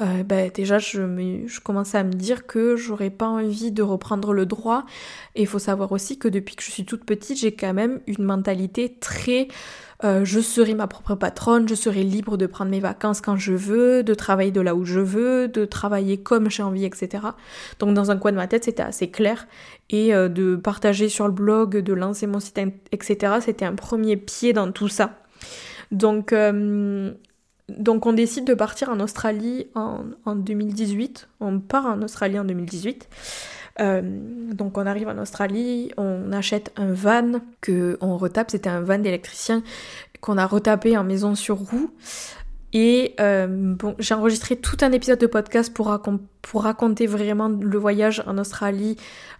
euh, 0.00 0.22
ben, 0.22 0.50
déjà, 0.52 0.78
je, 0.78 1.00
me, 1.00 1.46
je 1.46 1.60
commençais 1.60 1.98
à 1.98 2.04
me 2.04 2.12
dire 2.12 2.46
que 2.46 2.76
j'aurais 2.76 3.10
pas 3.10 3.26
envie 3.26 3.72
de 3.72 3.82
reprendre 3.82 4.32
le 4.32 4.46
droit. 4.46 4.84
Et 5.34 5.42
il 5.42 5.46
faut 5.46 5.58
savoir 5.58 5.92
aussi 5.92 6.18
que 6.18 6.28
depuis 6.28 6.56
que 6.56 6.62
je 6.62 6.70
suis 6.70 6.84
toute 6.84 7.04
petite, 7.04 7.38
j'ai 7.38 7.52
quand 7.52 7.74
même 7.74 8.00
une 8.06 8.24
mentalité 8.24 8.96
très 9.00 9.48
euh, 10.02 10.24
je 10.24 10.40
serai 10.40 10.74
ma 10.74 10.86
propre 10.86 11.14
patronne, 11.14 11.68
je 11.68 11.74
serai 11.74 12.02
libre 12.02 12.36
de 12.36 12.46
prendre 12.46 12.70
mes 12.70 12.80
vacances 12.80 13.20
quand 13.20 13.36
je 13.36 13.52
veux, 13.52 14.02
de 14.02 14.12
travailler 14.12 14.50
de 14.50 14.60
là 14.60 14.74
où 14.74 14.84
je 14.84 15.00
veux, 15.00 15.48
de 15.48 15.64
travailler 15.64 16.18
comme 16.18 16.50
j'ai 16.50 16.62
envie, 16.62 16.84
etc. 16.84 17.24
Donc 17.78 17.94
dans 17.94 18.10
un 18.10 18.18
coin 18.18 18.32
de 18.32 18.36
ma 18.36 18.46
tête, 18.46 18.64
c'était 18.64 18.82
assez 18.82 19.10
clair. 19.10 19.46
Et 19.90 20.14
euh, 20.14 20.28
de 20.28 20.56
partager 20.56 21.08
sur 21.08 21.26
le 21.26 21.32
blog, 21.32 21.78
de 21.78 21.92
lancer 21.92 22.26
mon 22.26 22.40
site, 22.40 22.58
etc., 22.92 23.34
c'était 23.40 23.64
un 23.64 23.74
premier 23.74 24.16
pied 24.16 24.52
dans 24.52 24.70
tout 24.72 24.88
ça. 24.88 25.18
Donc, 25.90 26.32
euh, 26.32 27.12
donc 27.68 28.06
on 28.06 28.12
décide 28.12 28.44
de 28.44 28.54
partir 28.54 28.90
en 28.90 29.00
Australie 29.00 29.66
en, 29.74 30.04
en 30.24 30.36
2018. 30.36 31.28
On 31.40 31.60
part 31.60 31.86
en 31.86 32.02
Australie 32.02 32.38
en 32.38 32.44
2018. 32.44 33.08
donc 33.78 34.78
on 34.78 34.86
arrive 34.86 35.08
en 35.08 35.18
Australie, 35.18 35.90
on 35.96 36.32
achète 36.32 36.72
un 36.76 36.92
van 36.92 37.40
que 37.60 37.98
on 38.00 38.16
retape, 38.16 38.50
c'était 38.50 38.70
un 38.70 38.82
van 38.82 38.98
d'électricien 38.98 39.62
qu'on 40.20 40.38
a 40.38 40.46
retapé 40.46 40.96
en 40.96 41.04
maison 41.04 41.34
sur 41.34 41.58
roue. 41.58 41.90
Et 42.76 43.14
euh, 43.20 43.76
j'ai 44.00 44.14
enregistré 44.14 44.56
tout 44.56 44.76
un 44.80 44.90
épisode 44.90 45.20
de 45.20 45.28
podcast 45.28 45.72
pour, 45.72 45.86
raconter 46.54 47.06
vraiment 47.06 47.48
le 47.48 47.78
voyage 47.78 48.24
en 48.26 48.36
Australie, 48.36 48.96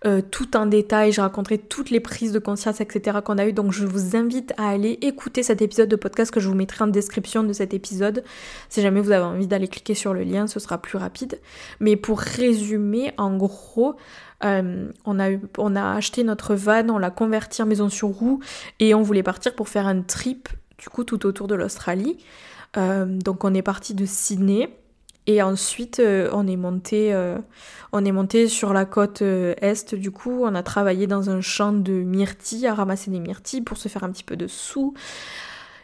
euh, 0.06 0.22
tout 0.22 0.56
en 0.56 0.66
détail. 0.66 1.10
J'ai 1.10 1.20
raconté 1.20 1.58
toutes 1.58 1.90
les 1.90 1.98
prises 1.98 2.30
de 2.30 2.38
conscience, 2.38 2.80
etc. 2.80 3.18
qu'on 3.24 3.36
a 3.38 3.46
eues. 3.46 3.52
Donc 3.52 3.72
je 3.72 3.86
vous 3.86 4.14
invite 4.14 4.54
à 4.56 4.68
aller 4.68 5.00
écouter 5.02 5.42
cet 5.42 5.62
épisode 5.62 5.88
de 5.88 5.96
podcast 5.96 6.30
que 6.30 6.38
je 6.38 6.48
vous 6.48 6.54
mettrai 6.54 6.84
en 6.84 6.86
description 6.86 7.42
de 7.42 7.52
cet 7.52 7.74
épisode. 7.74 8.22
Si 8.68 8.80
jamais 8.80 9.00
vous 9.00 9.10
avez 9.10 9.24
envie 9.24 9.48
d'aller 9.48 9.66
cliquer 9.66 9.94
sur 9.94 10.14
le 10.14 10.22
lien, 10.22 10.46
ce 10.46 10.60
sera 10.60 10.78
plus 10.78 10.96
rapide. 10.96 11.40
Mais 11.80 11.96
pour 11.96 12.20
résumer, 12.20 13.12
en 13.18 13.36
gros, 13.36 13.96
euh, 14.44 14.92
on, 15.04 15.18
a 15.18 15.30
on 15.58 15.74
a 15.74 15.96
acheté 15.96 16.22
notre 16.22 16.54
van, 16.54 16.88
on 16.88 16.98
l'a 16.98 17.10
converti 17.10 17.62
en 17.62 17.66
maison 17.66 17.88
sur 17.88 18.08
roue 18.10 18.38
et 18.78 18.94
on 18.94 19.02
voulait 19.02 19.24
partir 19.24 19.56
pour 19.56 19.68
faire 19.68 19.88
un 19.88 20.02
trip 20.02 20.48
du 20.78 20.88
coup 20.88 21.02
tout 21.02 21.26
autour 21.26 21.48
de 21.48 21.56
l'Australie. 21.56 22.18
Euh, 22.76 23.04
donc 23.06 23.44
on 23.44 23.54
est 23.54 23.62
parti 23.62 23.94
de 23.94 24.04
Sydney 24.04 24.68
et 25.26 25.42
ensuite 25.42 26.00
euh, 26.00 26.28
on 26.32 26.46
est 26.46 26.56
monté 26.56 27.14
euh, 27.14 27.38
on 27.92 28.04
est 28.04 28.12
monté 28.12 28.48
sur 28.48 28.72
la 28.72 28.84
côte 28.84 29.22
est. 29.22 29.94
Du 29.94 30.10
coup 30.10 30.42
on 30.42 30.54
a 30.54 30.62
travaillé 30.62 31.06
dans 31.06 31.30
un 31.30 31.40
champ 31.40 31.72
de 31.72 31.92
myrtilles 31.92 32.66
à 32.66 32.74
ramasser 32.74 33.10
des 33.10 33.20
myrtilles 33.20 33.62
pour 33.62 33.78
se 33.78 33.88
faire 33.88 34.04
un 34.04 34.10
petit 34.10 34.24
peu 34.24 34.36
de 34.36 34.46
sous. 34.46 34.94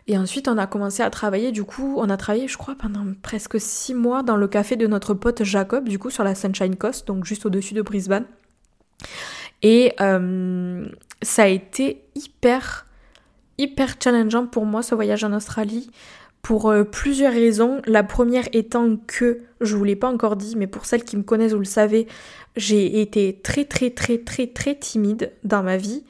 Et 0.06 0.18
ensuite 0.18 0.48
on 0.48 0.58
a 0.58 0.66
commencé 0.66 1.02
à 1.02 1.10
travailler. 1.10 1.52
Du 1.52 1.64
coup 1.64 1.94
on 1.98 2.10
a 2.10 2.16
travaillé 2.16 2.48
je 2.48 2.58
crois 2.58 2.74
pendant 2.74 3.04
presque 3.22 3.60
six 3.60 3.94
mois 3.94 4.22
dans 4.22 4.36
le 4.36 4.48
café 4.48 4.76
de 4.76 4.86
notre 4.86 5.14
pote 5.14 5.44
Jacob 5.44 5.88
du 5.88 5.98
coup 5.98 6.10
sur 6.10 6.24
la 6.24 6.34
Sunshine 6.34 6.76
Coast 6.76 7.06
donc 7.06 7.24
juste 7.24 7.46
au 7.46 7.50
dessus 7.50 7.74
de 7.74 7.82
Brisbane. 7.82 8.26
Et 9.62 9.94
ça 11.22 11.42
a 11.42 11.46
été 11.46 12.04
hyper 12.14 12.86
hyper 13.60 13.96
challengeant 14.02 14.46
pour 14.46 14.64
moi 14.64 14.82
ce 14.82 14.94
voyage 14.94 15.22
en 15.22 15.34
Australie 15.34 15.90
pour 16.42 16.70
euh, 16.70 16.84
plusieurs 16.84 17.32
raisons. 17.32 17.80
La 17.86 18.02
première 18.02 18.48
étant 18.52 18.96
que, 19.06 19.40
je 19.60 19.76
vous 19.76 19.84
l'ai 19.84 19.96
pas 19.96 20.08
encore 20.08 20.36
dit, 20.36 20.56
mais 20.56 20.66
pour 20.66 20.86
celles 20.86 21.04
qui 21.04 21.16
me 21.16 21.22
connaissent, 21.22 21.52
vous 21.52 21.58
le 21.58 21.64
savez, 21.64 22.06
j'ai 22.56 23.00
été 23.00 23.40
très 23.42 23.64
très 23.64 23.90
très 23.90 24.18
très 24.18 24.46
très 24.46 24.74
timide 24.74 25.32
dans 25.44 25.62
ma 25.62 25.76
vie. 25.76 26.04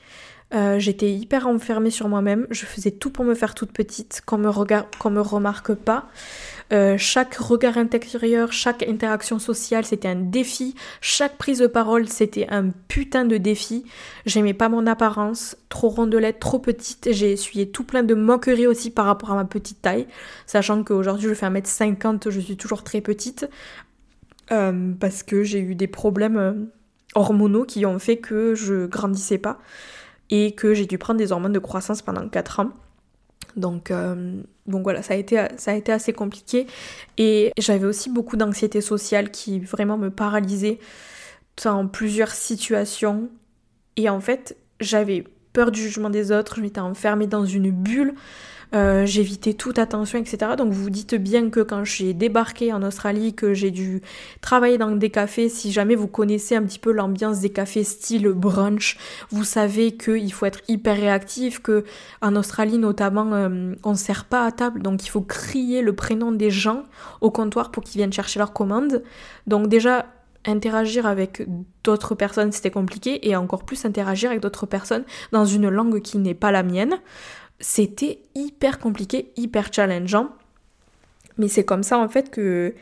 Euh, 0.52 0.80
j'étais 0.80 1.12
hyper 1.12 1.46
enfermée 1.46 1.90
sur 1.90 2.08
moi-même, 2.08 2.46
je 2.50 2.66
faisais 2.66 2.90
tout 2.90 3.10
pour 3.10 3.24
me 3.24 3.34
faire 3.34 3.54
toute 3.54 3.70
petite, 3.70 4.20
qu'on 4.26 4.38
me, 4.38 4.48
regarde, 4.48 4.86
qu'on 4.98 5.10
me 5.10 5.20
remarque 5.20 5.74
pas. 5.74 6.08
Euh, 6.72 6.96
chaque 6.96 7.34
regard 7.34 7.78
intérieur, 7.78 8.52
chaque 8.52 8.86
interaction 8.86 9.38
sociale, 9.40 9.84
c'était 9.84 10.08
un 10.08 10.16
défi. 10.16 10.76
Chaque 11.00 11.36
prise 11.36 11.58
de 11.58 11.66
parole, 11.66 12.08
c'était 12.08 12.46
un 12.48 12.70
putain 12.70 13.24
de 13.24 13.38
défi. 13.38 13.84
J'aimais 14.24 14.54
pas 14.54 14.68
mon 14.68 14.86
apparence, 14.86 15.56
trop 15.68 15.88
rondelette, 15.88 16.38
trop 16.38 16.60
petite. 16.60 17.08
J'ai 17.10 17.32
essuyé 17.32 17.70
tout 17.70 17.84
plein 17.84 18.04
de 18.04 18.14
moqueries 18.14 18.68
aussi 18.68 18.90
par 18.90 19.06
rapport 19.06 19.32
à 19.32 19.34
ma 19.34 19.44
petite 19.44 19.82
taille, 19.82 20.06
sachant 20.46 20.84
qu'aujourd'hui 20.84 21.28
je 21.28 21.34
fais 21.34 21.46
1m50, 21.46 22.30
je 22.30 22.40
suis 22.40 22.56
toujours 22.56 22.84
très 22.84 23.00
petite. 23.00 23.48
Euh, 24.52 24.92
parce 24.98 25.22
que 25.22 25.44
j'ai 25.44 25.60
eu 25.60 25.76
des 25.76 25.86
problèmes 25.86 26.36
euh, 26.36 26.52
hormonaux 27.14 27.64
qui 27.64 27.86
ont 27.86 28.00
fait 28.00 28.16
que 28.16 28.56
je 28.56 28.86
grandissais 28.86 29.38
pas 29.38 29.60
et 30.28 30.52
que 30.52 30.74
j'ai 30.74 30.86
dû 30.86 30.98
prendre 30.98 31.18
des 31.18 31.30
hormones 31.30 31.52
de 31.52 31.58
croissance 31.60 32.02
pendant 32.02 32.28
4 32.28 32.60
ans. 32.60 32.70
Donc, 33.56 33.90
euh, 33.90 34.40
donc 34.66 34.82
voilà, 34.82 35.02
ça 35.02 35.14
a, 35.14 35.16
été, 35.16 35.44
ça 35.56 35.72
a 35.72 35.74
été 35.74 35.92
assez 35.92 36.12
compliqué. 36.12 36.66
Et 37.18 37.52
j'avais 37.58 37.86
aussi 37.86 38.10
beaucoup 38.10 38.36
d'anxiété 38.36 38.80
sociale 38.80 39.30
qui 39.30 39.60
vraiment 39.60 39.98
me 39.98 40.10
paralysait 40.10 40.78
dans 41.64 41.86
plusieurs 41.86 42.30
situations. 42.30 43.28
Et 43.96 44.08
en 44.08 44.20
fait, 44.20 44.56
j'avais 44.80 45.24
peur 45.52 45.70
du 45.70 45.80
jugement 45.80 46.10
des 46.10 46.32
autres, 46.32 46.56
je 46.56 46.62
m'étais 46.62 46.80
enfermée 46.80 47.26
dans 47.26 47.44
une 47.44 47.70
bulle. 47.70 48.14
Euh, 48.72 49.04
j'évitais 49.04 49.54
toute 49.54 49.78
attention, 49.78 50.18
etc. 50.18 50.52
Donc 50.56 50.72
vous 50.72 50.84
vous 50.84 50.90
dites 50.90 51.14
bien 51.16 51.50
que 51.50 51.60
quand 51.60 51.84
j'ai 51.84 52.14
débarqué 52.14 52.72
en 52.72 52.82
Australie, 52.82 53.34
que 53.34 53.52
j'ai 53.52 53.70
dû 53.70 54.00
travailler 54.40 54.78
dans 54.78 54.90
des 54.92 55.10
cafés, 55.10 55.48
si 55.48 55.72
jamais 55.72 55.96
vous 55.96 56.06
connaissez 56.06 56.54
un 56.54 56.62
petit 56.62 56.78
peu 56.78 56.92
l'ambiance 56.92 57.40
des 57.40 57.50
cafés 57.50 57.84
style 57.84 58.28
brunch, 58.28 58.96
vous 59.30 59.44
savez 59.44 59.96
qu'il 59.96 60.32
faut 60.32 60.46
être 60.46 60.60
hyper 60.68 60.96
réactif, 60.96 61.60
que 61.60 61.84
en 62.22 62.36
Australie 62.36 62.78
notamment, 62.78 63.32
euh, 63.32 63.74
on 63.82 63.90
ne 63.90 63.96
sert 63.96 64.24
pas 64.24 64.46
à 64.46 64.52
table, 64.52 64.82
donc 64.82 65.04
il 65.04 65.08
faut 65.08 65.22
crier 65.22 65.82
le 65.82 65.94
prénom 65.94 66.30
des 66.30 66.50
gens 66.50 66.84
au 67.20 67.30
comptoir 67.30 67.70
pour 67.70 67.82
qu'ils 67.82 67.98
viennent 67.98 68.12
chercher 68.12 68.38
leur 68.38 68.52
commande. 68.52 69.02
Donc 69.46 69.66
déjà, 69.66 70.06
interagir 70.46 71.06
avec 71.06 71.46
d'autres 71.84 72.14
personnes, 72.14 72.52
c'était 72.52 72.70
compliqué, 72.70 73.28
et 73.28 73.36
encore 73.36 73.64
plus 73.64 73.84
interagir 73.84 74.30
avec 74.30 74.42
d'autres 74.42 74.66
personnes 74.66 75.04
dans 75.32 75.44
une 75.44 75.68
langue 75.68 76.00
qui 76.00 76.18
n'est 76.18 76.34
pas 76.34 76.50
la 76.50 76.62
mienne 76.62 76.94
c'était 77.60 78.20
hyper 78.34 78.78
compliqué, 78.78 79.32
hyper 79.36 79.72
challengeant. 79.72 80.30
Mais 81.38 81.48
c'est 81.48 81.64
comme 81.64 81.82
ça 81.82 81.98
en 81.98 82.08
fait 82.08 82.30
que 82.30 82.74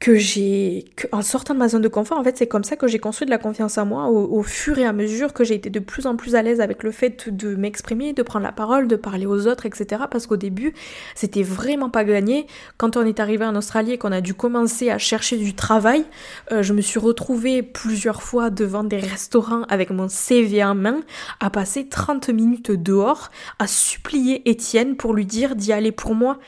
que 0.00 0.14
j'ai, 0.14 0.86
en 1.12 1.20
sortant 1.20 1.52
de 1.52 1.58
ma 1.58 1.68
zone 1.68 1.82
de 1.82 1.88
confort, 1.88 2.18
en 2.18 2.24
fait, 2.24 2.38
c'est 2.38 2.46
comme 2.46 2.64
ça 2.64 2.74
que 2.74 2.88
j'ai 2.88 2.98
construit 2.98 3.26
de 3.26 3.30
la 3.30 3.36
confiance 3.36 3.76
en 3.76 3.84
moi 3.84 4.08
au, 4.08 4.42
fur 4.42 4.78
et 4.78 4.86
à 4.86 4.94
mesure 4.94 5.34
que 5.34 5.44
j'ai 5.44 5.54
été 5.54 5.68
de 5.68 5.78
plus 5.78 6.06
en 6.06 6.16
plus 6.16 6.34
à 6.34 6.40
l'aise 6.40 6.62
avec 6.62 6.82
le 6.82 6.90
fait 6.90 7.28
de 7.28 7.54
m'exprimer, 7.54 8.14
de 8.14 8.22
prendre 8.22 8.46
la 8.46 8.52
parole, 8.52 8.88
de 8.88 8.96
parler 8.96 9.26
aux 9.26 9.46
autres, 9.46 9.66
etc. 9.66 10.04
Parce 10.10 10.26
qu'au 10.26 10.38
début, 10.38 10.72
c'était 11.14 11.42
vraiment 11.42 11.90
pas 11.90 12.04
gagné. 12.04 12.46
Quand 12.78 12.96
on 12.96 13.04
est 13.04 13.20
arrivé 13.20 13.44
en 13.44 13.54
Australie 13.54 13.92
et 13.92 13.98
qu'on 13.98 14.10
a 14.10 14.22
dû 14.22 14.32
commencer 14.32 14.88
à 14.88 14.96
chercher 14.96 15.36
du 15.36 15.54
travail, 15.54 16.06
euh, 16.50 16.62
je 16.62 16.72
me 16.72 16.80
suis 16.80 16.98
retrouvée 16.98 17.62
plusieurs 17.62 18.22
fois 18.22 18.48
devant 18.48 18.84
des 18.84 18.96
restaurants 18.96 19.64
avec 19.68 19.90
mon 19.90 20.08
CV 20.08 20.64
en 20.64 20.74
main, 20.74 21.00
à 21.40 21.50
passer 21.50 21.90
30 21.90 22.30
minutes 22.30 22.70
dehors, 22.70 23.30
à 23.58 23.66
supplier 23.66 24.48
Étienne 24.48 24.96
pour 24.96 25.12
lui 25.12 25.26
dire 25.26 25.56
d'y 25.56 25.74
aller 25.74 25.92
pour 25.92 26.14
moi, 26.14 26.38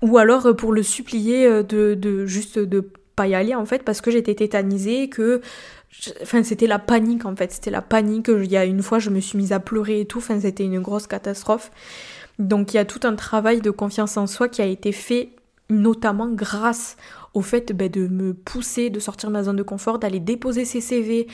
ou 0.00 0.16
alors 0.16 0.56
pour 0.56 0.72
le 0.72 0.82
supplier 0.82 1.46
euh, 1.46 1.62
de, 1.62 1.92
de 1.92 2.24
juste 2.24 2.58
de 2.58 2.90
pas 3.14 3.26
y 3.26 3.34
aller 3.34 3.54
en 3.54 3.64
fait 3.66 3.82
parce 3.82 4.00
que 4.00 4.10
j'étais 4.10 4.34
tétanisée, 4.34 5.08
que 5.08 5.40
enfin 6.22 6.42
c'était 6.42 6.66
la 6.66 6.78
panique 6.78 7.24
en 7.24 7.36
fait, 7.36 7.52
c'était 7.52 7.70
la 7.70 7.82
panique. 7.82 8.28
Il 8.28 8.50
y 8.50 8.56
a 8.56 8.64
une 8.64 8.82
fois 8.82 8.98
je 8.98 9.10
me 9.10 9.20
suis 9.20 9.38
mise 9.38 9.52
à 9.52 9.60
pleurer 9.60 10.00
et 10.00 10.06
tout, 10.06 10.18
enfin 10.18 10.40
c'était 10.40 10.64
une 10.64 10.80
grosse 10.80 11.06
catastrophe. 11.06 11.70
Donc 12.38 12.74
il 12.74 12.76
y 12.76 12.80
a 12.80 12.84
tout 12.84 13.00
un 13.04 13.14
travail 13.14 13.60
de 13.60 13.70
confiance 13.70 14.16
en 14.16 14.26
soi 14.26 14.48
qui 14.48 14.62
a 14.62 14.66
été 14.66 14.92
fait 14.92 15.30
notamment 15.70 16.28
grâce 16.28 16.96
au 17.34 17.40
fait 17.40 17.72
ben, 17.72 17.88
de 17.88 18.06
me 18.06 18.34
pousser, 18.34 18.90
de 18.90 19.00
sortir 19.00 19.28
de 19.28 19.32
ma 19.32 19.42
zone 19.42 19.56
de 19.56 19.62
confort, 19.62 19.98
d'aller 19.98 20.20
déposer 20.20 20.64
ses 20.64 20.80
CV. 20.80 21.26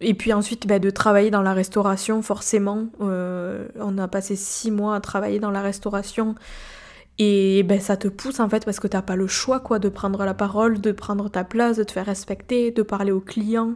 Et 0.00 0.14
puis 0.14 0.32
ensuite 0.32 0.66
ben, 0.66 0.80
de 0.80 0.90
travailler 0.90 1.30
dans 1.30 1.42
la 1.42 1.54
restauration, 1.54 2.22
forcément. 2.22 2.86
Euh, 3.00 3.68
on 3.76 3.98
a 3.98 4.08
passé 4.08 4.36
six 4.36 4.70
mois 4.70 4.96
à 4.96 5.00
travailler 5.00 5.38
dans 5.38 5.50
la 5.50 5.62
restauration. 5.62 6.34
Et 7.24 7.62
ben 7.62 7.80
ça 7.80 7.96
te 7.96 8.08
pousse 8.08 8.40
en 8.40 8.48
fait 8.48 8.64
parce 8.64 8.80
que 8.80 8.88
t'as 8.88 9.00
pas 9.00 9.14
le 9.14 9.28
choix 9.28 9.60
quoi 9.60 9.78
de 9.78 9.88
prendre 9.88 10.24
la 10.24 10.34
parole, 10.34 10.80
de 10.80 10.90
prendre 10.90 11.28
ta 11.28 11.44
place, 11.44 11.76
de 11.76 11.84
te 11.84 11.92
faire 11.92 12.06
respecter, 12.06 12.72
de 12.72 12.82
parler 12.82 13.12
aux 13.12 13.20
clients. 13.20 13.74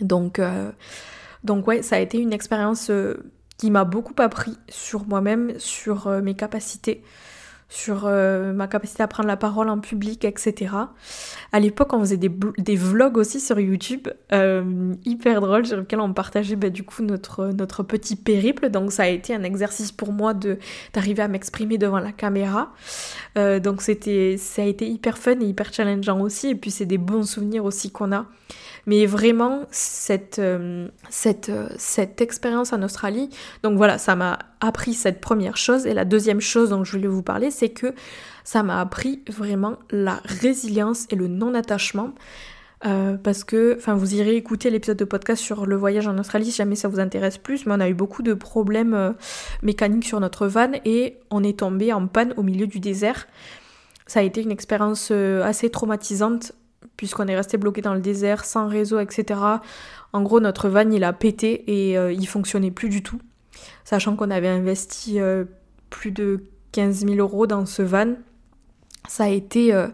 Donc, 0.00 0.38
euh, 0.38 0.70
donc 1.42 1.66
ouais, 1.66 1.82
ça 1.82 1.96
a 1.96 1.98
été 1.98 2.18
une 2.18 2.32
expérience 2.32 2.90
euh, 2.90 3.32
qui 3.58 3.72
m'a 3.72 3.84
beaucoup 3.84 4.14
appris 4.18 4.56
sur 4.68 5.04
moi-même, 5.04 5.58
sur 5.58 6.06
euh, 6.06 6.22
mes 6.22 6.34
capacités 6.34 7.02
sur 7.74 8.04
euh, 8.06 8.52
ma 8.52 8.68
capacité 8.68 9.02
à 9.02 9.08
prendre 9.08 9.26
la 9.26 9.36
parole 9.36 9.68
en 9.68 9.80
public, 9.80 10.24
etc. 10.24 10.72
À 11.50 11.60
l'époque, 11.60 11.92
on 11.92 11.98
faisait 11.98 12.16
des, 12.16 12.30
des, 12.56 12.76
vlogs 12.76 13.16
aussi 13.16 13.40
sur 13.40 13.58
YouTube, 13.58 14.06
euh, 14.32 14.94
hyper 15.04 15.40
drôles, 15.40 15.66
sur 15.66 15.78
lesquels 15.78 15.98
on 15.98 16.12
partageait 16.12 16.54
bah, 16.54 16.70
du 16.70 16.84
coup 16.84 17.02
notre, 17.02 17.46
notre 17.46 17.82
petit 17.82 18.14
périple. 18.14 18.70
Donc 18.70 18.92
ça 18.92 19.02
a 19.02 19.08
été 19.08 19.34
un 19.34 19.42
exercice 19.42 19.90
pour 19.90 20.12
moi 20.12 20.34
de 20.34 20.58
d'arriver 20.92 21.22
à 21.22 21.28
m'exprimer 21.28 21.76
devant 21.76 21.98
la 21.98 22.12
caméra. 22.12 22.72
Euh, 23.36 23.58
donc 23.58 23.82
ça 23.82 23.92
a 23.92 24.64
été 24.64 24.88
hyper 24.88 25.18
fun 25.18 25.40
et 25.40 25.44
hyper 25.44 25.72
challengeant 25.72 26.20
aussi. 26.20 26.50
Et 26.50 26.54
puis 26.54 26.70
c'est 26.70 26.86
des 26.86 26.98
bons 26.98 27.28
souvenirs 27.28 27.64
aussi 27.64 27.90
qu'on 27.90 28.12
a. 28.12 28.26
Mais 28.86 29.06
vraiment, 29.06 29.62
cette, 29.70 30.38
euh, 30.38 30.88
cette, 31.08 31.48
euh, 31.48 31.68
cette 31.78 32.20
expérience 32.20 32.72
en 32.72 32.82
Australie, 32.82 33.30
donc 33.62 33.76
voilà, 33.76 33.98
ça 33.98 34.14
m'a 34.14 34.38
appris 34.60 34.94
cette 34.94 35.20
première 35.20 35.56
chose. 35.56 35.86
Et 35.86 35.94
la 35.94 36.04
deuxième 36.04 36.40
chose 36.40 36.70
dont 36.70 36.84
je 36.84 36.92
voulais 36.92 37.08
vous 37.08 37.22
parler, 37.22 37.50
c'est 37.50 37.70
que 37.70 37.94
ça 38.44 38.62
m'a 38.62 38.80
appris 38.80 39.22
vraiment 39.28 39.76
la 39.90 40.20
résilience 40.24 41.06
et 41.10 41.16
le 41.16 41.28
non-attachement. 41.28 42.10
Euh, 42.84 43.16
parce 43.16 43.44
que, 43.44 43.76
enfin, 43.78 43.94
vous 43.94 44.14
irez 44.14 44.36
écouter 44.36 44.68
l'épisode 44.68 44.98
de 44.98 45.06
podcast 45.06 45.42
sur 45.42 45.64
le 45.64 45.74
voyage 45.74 46.06
en 46.06 46.18
Australie 46.18 46.50
si 46.50 46.58
jamais 46.58 46.76
ça 46.76 46.86
vous 46.86 47.00
intéresse 47.00 47.38
plus, 47.38 47.64
mais 47.64 47.72
on 47.74 47.80
a 47.80 47.88
eu 47.88 47.94
beaucoup 47.94 48.22
de 48.22 48.34
problèmes 48.34 49.14
mécaniques 49.62 50.04
sur 50.04 50.20
notre 50.20 50.46
van 50.46 50.70
et 50.84 51.16
on 51.30 51.42
est 51.42 51.60
tombé 51.60 51.94
en 51.94 52.06
panne 52.06 52.34
au 52.36 52.42
milieu 52.42 52.66
du 52.66 52.80
désert. 52.80 53.26
Ça 54.06 54.20
a 54.20 54.22
été 54.22 54.42
une 54.42 54.50
expérience 54.50 55.10
assez 55.10 55.70
traumatisante 55.70 56.52
puisqu'on 56.96 57.26
est 57.26 57.36
resté 57.36 57.56
bloqué 57.56 57.82
dans 57.82 57.94
le 57.94 58.00
désert, 58.00 58.44
sans 58.44 58.68
réseau, 58.68 58.98
etc. 58.98 59.40
En 60.12 60.22
gros, 60.22 60.40
notre 60.40 60.68
van, 60.68 60.90
il 60.90 61.04
a 61.04 61.12
pété 61.12 61.64
et 61.66 61.98
euh, 61.98 62.12
il 62.12 62.26
fonctionnait 62.26 62.70
plus 62.70 62.88
du 62.88 63.02
tout. 63.02 63.20
Sachant 63.84 64.16
qu'on 64.16 64.30
avait 64.30 64.48
investi 64.48 65.20
euh, 65.20 65.44
plus 65.90 66.10
de 66.10 66.44
15 66.72 67.06
000 67.06 67.14
euros 67.16 67.46
dans 67.46 67.66
ce 67.66 67.82
van. 67.82 68.14
Ça 69.08 69.24
a 69.24 69.28
été 69.28 69.74
euh, 69.74 69.88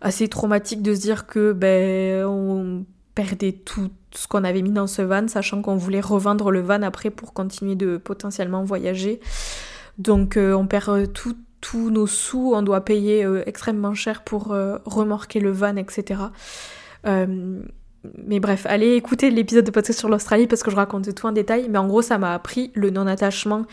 assez 0.00 0.28
traumatique 0.28 0.82
de 0.82 0.94
se 0.94 1.00
dire 1.00 1.26
que 1.26 1.52
ben, 1.52 2.24
on 2.24 2.84
perdait 3.14 3.52
tout 3.52 3.90
ce 4.12 4.26
qu'on 4.26 4.44
avait 4.44 4.62
mis 4.62 4.70
dans 4.70 4.86
ce 4.86 5.02
van, 5.02 5.28
sachant 5.28 5.62
qu'on 5.62 5.76
voulait 5.76 6.00
revendre 6.00 6.50
le 6.50 6.60
van 6.60 6.82
après 6.82 7.10
pour 7.10 7.32
continuer 7.32 7.74
de 7.74 7.96
potentiellement 7.96 8.64
voyager. 8.64 9.20
Donc 9.98 10.36
euh, 10.36 10.52
on 10.52 10.66
perd 10.66 11.12
tous 11.60 11.90
nos 11.90 12.06
sous, 12.06 12.52
on 12.54 12.62
doit 12.62 12.84
payer 12.84 13.26
extrêmement 13.46 13.94
cher 13.94 14.22
pour 14.22 14.54
remorquer 14.84 15.40
le 15.40 15.50
van, 15.50 15.76
etc. 15.76 16.20
mais 17.04 18.40
bref, 18.40 18.66
allez 18.68 18.94
écouter 18.94 19.30
l'épisode 19.30 19.64
de 19.64 19.70
podcast 19.70 19.98
sur 19.98 20.08
l'Australie 20.08 20.46
parce 20.46 20.62
que 20.62 20.70
je 20.70 20.76
raconte 20.76 21.12
tout 21.14 21.26
en 21.26 21.32
détail. 21.32 21.68
Mais 21.68 21.78
en 21.78 21.88
gros, 21.88 22.02
ça 22.02 22.18
m'a 22.18 22.32
appris 22.32 22.70
le 22.74 22.90
non-attachement 22.90 23.66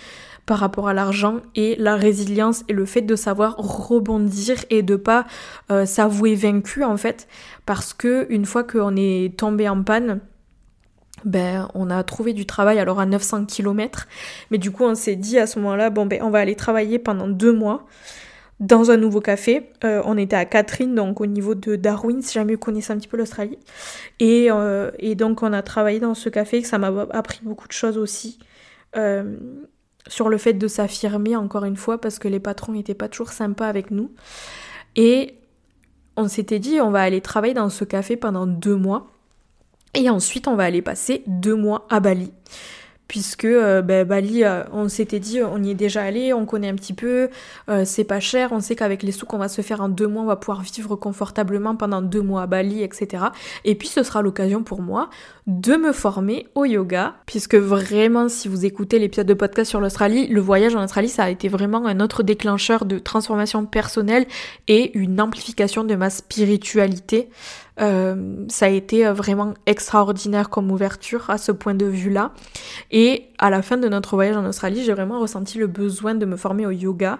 par 0.45 0.59
rapport 0.59 0.87
à 0.87 0.93
l'argent 0.93 1.37
et 1.55 1.75
la 1.77 1.95
résilience 1.95 2.63
et 2.67 2.73
le 2.73 2.85
fait 2.85 3.01
de 3.01 3.15
savoir 3.15 3.55
rebondir 3.57 4.57
et 4.69 4.83
de 4.83 4.95
pas 4.95 5.25
euh, 5.71 5.85
s'avouer 5.85 6.35
vaincu 6.35 6.83
en 6.83 6.97
fait 6.97 7.27
parce 7.65 7.93
que 7.93 8.27
une 8.29 8.45
fois 8.45 8.63
qu'on 8.63 8.95
est 8.95 9.37
tombé 9.37 9.67
en 9.67 9.81
panne 9.83 10.19
ben, 11.25 11.67
on 11.73 11.89
a 11.89 12.03
trouvé 12.03 12.33
du 12.33 12.45
travail 12.45 12.79
alors 12.79 12.99
à 12.99 13.05
900 13.05 13.45
km 13.45 14.07
mais 14.51 14.57
du 14.57 14.71
coup 14.71 14.83
on 14.83 14.95
s'est 14.95 15.15
dit 15.15 15.37
à 15.39 15.47
ce 15.47 15.59
moment-là 15.59 15.89
bon 15.89 16.05
ben 16.05 16.21
on 16.21 16.29
va 16.29 16.39
aller 16.39 16.55
travailler 16.55 16.99
pendant 16.99 17.27
deux 17.27 17.51
mois 17.51 17.85
dans 18.61 18.89
un 18.89 18.95
nouveau 18.95 19.19
café. 19.19 19.69
Euh, 19.83 20.01
on 20.05 20.17
était 20.17 20.37
à 20.37 20.45
Catherine, 20.45 20.95
donc 20.95 21.19
au 21.19 21.25
niveau 21.25 21.55
de 21.55 21.75
Darwin, 21.75 22.21
si 22.21 22.35
jamais 22.35 22.53
vous 22.53 22.59
connaissez 22.59 22.93
un 22.93 22.97
petit 22.97 23.09
peu 23.09 23.17
l'Australie. 23.17 23.59
Et, 24.21 24.47
euh, 24.49 24.91
donc 25.15 25.43
on 25.43 25.51
a 25.51 25.61
travaillé 25.61 25.99
dans 25.99 26.13
ce 26.13 26.29
café, 26.29 26.61
que 26.61 26.67
ça 26.69 26.77
m'a 26.77 26.87
appris 27.11 27.41
beaucoup 27.43 27.67
de 27.67 27.73
choses 27.73 27.97
aussi 27.97 28.39
sur 30.07 30.29
le 30.29 30.37
fait 30.37 30.53
de 30.53 30.67
s'affirmer 30.67 31.35
encore 31.35 31.65
une 31.65 31.75
fois 31.75 31.99
parce 31.99 32.19
que 32.19 32.27
les 32.27 32.39
patrons 32.39 32.73
n'étaient 32.73 32.93
pas 32.93 33.09
toujours 33.09 33.31
sympas 33.31 33.67
avec 33.67 33.91
nous. 33.91 34.11
Et 34.95 35.35
on 36.17 36.27
s'était 36.27 36.59
dit 36.59 36.79
on 36.79 36.91
va 36.91 37.01
aller 37.01 37.21
travailler 37.21 37.53
dans 37.53 37.69
ce 37.69 37.83
café 37.83 38.15
pendant 38.15 38.47
deux 38.47 38.75
mois 38.75 39.07
et 39.95 40.09
ensuite 40.09 40.47
on 40.47 40.55
va 40.55 40.63
aller 40.63 40.81
passer 40.81 41.23
deux 41.27 41.55
mois 41.55 41.87
à 41.89 41.99
Bali 41.99 42.31
puisque 43.07 43.45
euh, 43.45 43.81
ben, 43.81 44.07
Bali, 44.07 44.43
euh, 44.43 44.63
on 44.71 44.89
s'était 44.89 45.19
dit, 45.19 45.41
on 45.41 45.61
y 45.61 45.71
est 45.71 45.75
déjà 45.75 46.01
allé, 46.01 46.33
on 46.33 46.45
connaît 46.45 46.69
un 46.69 46.75
petit 46.75 46.93
peu, 46.93 47.29
euh, 47.69 47.85
c'est 47.85 48.03
pas 48.03 48.19
cher, 48.19 48.51
on 48.51 48.59
sait 48.59 48.75
qu'avec 48.75 49.03
les 49.03 49.11
sous 49.11 49.25
qu'on 49.25 49.37
va 49.37 49.47
se 49.47 49.61
faire 49.61 49.81
en 49.81 49.89
deux 49.89 50.07
mois, 50.07 50.23
on 50.23 50.25
va 50.25 50.35
pouvoir 50.35 50.61
vivre 50.61 50.95
confortablement 50.95 51.75
pendant 51.75 52.01
deux 52.01 52.21
mois 52.21 52.43
à 52.43 52.47
Bali, 52.47 52.83
etc. 52.83 53.25
Et 53.63 53.75
puis 53.75 53.87
ce 53.87 54.03
sera 54.03 54.21
l'occasion 54.21 54.63
pour 54.63 54.81
moi 54.81 55.09
de 55.47 55.75
me 55.75 55.91
former 55.91 56.47
au 56.55 56.65
yoga, 56.65 57.15
puisque 57.27 57.53
vraiment, 57.53 58.29
si 58.29 58.47
vous 58.47 58.65
écoutez 58.65 58.97
l'épisode 58.97 59.27
de 59.27 59.35
podcast 59.35 59.69
sur 59.69 59.79
l'Australie, 59.79 60.25
le 60.27 60.41
voyage 60.41 60.75
en 60.75 60.83
Australie, 60.83 61.07
ça 61.07 61.25
a 61.25 61.29
été 61.29 61.49
vraiment 61.49 61.85
un 61.85 61.99
autre 61.99 62.23
déclencheur 62.23 62.85
de 62.85 62.97
transformation 62.97 63.65
personnelle 63.67 64.25
et 64.67 64.97
une 64.97 65.21
amplification 65.21 65.83
de 65.83 65.93
ma 65.93 66.09
spiritualité. 66.09 67.29
Euh, 67.79 68.45
ça 68.47 68.65
a 68.65 68.69
été 68.69 69.05
euh, 69.05 69.13
vraiment 69.13 69.53
extraordinaire 69.67 70.49
comme 70.49 70.71
ouverture 70.71 71.29
à 71.29 71.37
ce 71.37 71.51
point 71.51 71.75
de 71.75 71.85
vue-là. 71.85 72.31
Et 72.89 73.27
à 73.37 73.51
la 73.51 73.61
fin 73.61 73.77
de 73.77 73.87
notre 73.87 74.15
voyage 74.15 74.37
en 74.37 74.45
Australie, 74.45 74.83
j'ai 74.83 74.93
vraiment 74.93 75.19
ressenti 75.19 75.59
le 75.59 75.67
besoin 75.67 76.15
de 76.15 76.25
me 76.25 76.37
former 76.37 76.65
au 76.65 76.71
yoga. 76.71 77.19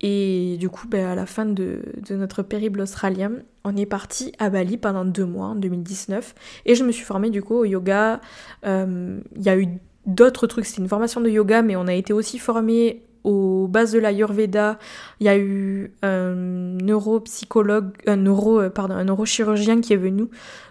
Et 0.00 0.56
du 0.58 0.68
coup, 0.68 0.86
ben, 0.88 1.06
à 1.06 1.14
la 1.14 1.26
fin 1.26 1.46
de, 1.46 1.80
notre 2.10 2.42
périple 2.42 2.80
australien, 2.80 3.32
on 3.66 3.76
est 3.76 3.84
parti 3.84 4.32
à 4.38 4.48
Bali 4.48 4.78
pendant 4.78 5.04
deux 5.04 5.26
mois, 5.26 5.48
en 5.48 5.56
2019. 5.56 6.36
Et 6.66 6.76
je 6.76 6.84
me 6.84 6.92
suis 6.92 7.04
formée 7.04 7.30
du 7.30 7.42
coup 7.42 7.56
au 7.56 7.64
yoga. 7.64 8.20
Euh, 8.64 9.18
il 9.34 9.42
y 9.42 9.48
a 9.48 9.58
eu 9.58 9.66
d'autres 10.06 10.46
trucs, 10.46 10.66
c'était 10.66 10.82
une 10.82 10.88
formation 10.88 11.20
de 11.20 11.28
yoga, 11.28 11.62
mais 11.62 11.74
on 11.74 11.88
a 11.88 11.92
été 11.92 12.12
aussi 12.12 12.38
formé 12.38 13.02
aux 13.24 13.66
bases 13.66 13.90
de 13.90 13.98
l'Ayurveda, 13.98 14.78
il 15.18 15.26
y 15.26 15.28
a 15.28 15.36
eu 15.36 15.92
un 16.02 16.32
neuropsychologue, 16.80 17.90
un 18.06 18.14
neuro, 18.14 18.60
euh, 18.60 18.70
pardon, 18.70 18.94
un 18.94 19.02
neurochirurgien 19.02 19.80
qui 19.80 19.94
est 19.94 19.96
venu 19.96 20.26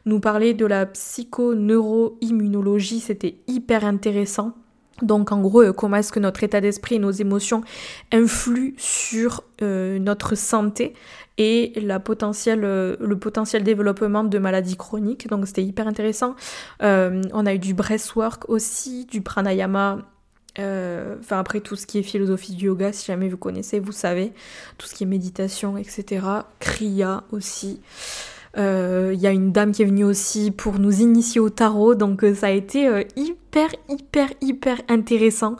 nous 0.05 0.21
parler 0.21 0.53
de 0.53 0.65
la 0.65 0.85
psychoneuroimmunologie, 0.85 3.01
c'était 3.01 3.39
hyper 3.47 3.83
intéressant. 3.83 4.53
Donc 5.01 5.31
en 5.31 5.41
gros, 5.41 5.61
euh, 5.61 5.73
comment 5.73 5.97
est-ce 5.97 6.11
que 6.11 6.19
notre 6.19 6.43
état 6.43 6.61
d'esprit 6.61 6.95
et 6.95 6.99
nos 6.99 7.11
émotions 7.11 7.63
influent 8.11 8.73
sur 8.77 9.43
euh, 9.61 9.99
notre 9.99 10.35
santé 10.35 10.93
et 11.37 11.73
la 11.81 11.99
potentielle, 11.99 12.61
le 12.61 13.15
potentiel 13.19 13.63
développement 13.63 14.23
de 14.23 14.37
maladies 14.39 14.77
chroniques. 14.77 15.27
Donc 15.27 15.47
c'était 15.47 15.63
hyper 15.63 15.85
intéressant. 15.85 16.35
on 16.79 17.45
a 17.45 17.53
eu 17.53 17.59
du 17.59 17.73
breathwork 17.73 18.47
aussi, 18.49 19.05
du 19.05 19.21
pranayama 19.21 20.05
euh, 20.57 21.15
enfin 21.19 21.39
après 21.39 21.59
tout 21.59 21.75
ce 21.75 21.85
qui 21.85 21.99
est 21.99 22.03
philosophie 22.03 22.53
du 22.53 22.65
yoga, 22.65 22.93
si 22.93 23.05
jamais 23.05 23.27
vous 23.27 23.37
connaissez, 23.37 23.79
vous 23.79 23.91
savez, 23.91 24.31
tout 24.77 24.87
ce 24.87 24.93
qui 24.93 25.03
est 25.03 25.07
méditation, 25.07 25.77
etc. 25.77 26.25
Kriya 26.59 27.23
aussi. 27.31 27.81
Il 28.57 28.61
euh, 28.61 29.13
y 29.13 29.27
a 29.27 29.31
une 29.31 29.51
dame 29.51 29.73
qui 29.73 29.81
est 29.81 29.85
venue 29.85 30.05
aussi 30.05 30.51
pour 30.51 30.79
nous 30.79 31.01
initier 31.01 31.41
au 31.41 31.49
tarot, 31.49 31.93
donc 31.93 32.23
euh, 32.23 32.33
ça 32.33 32.47
a 32.47 32.51
été 32.51 33.05
hyper, 33.17 33.44
hyper, 33.89 34.29
hyper 34.41 34.81
intéressant. 34.89 35.55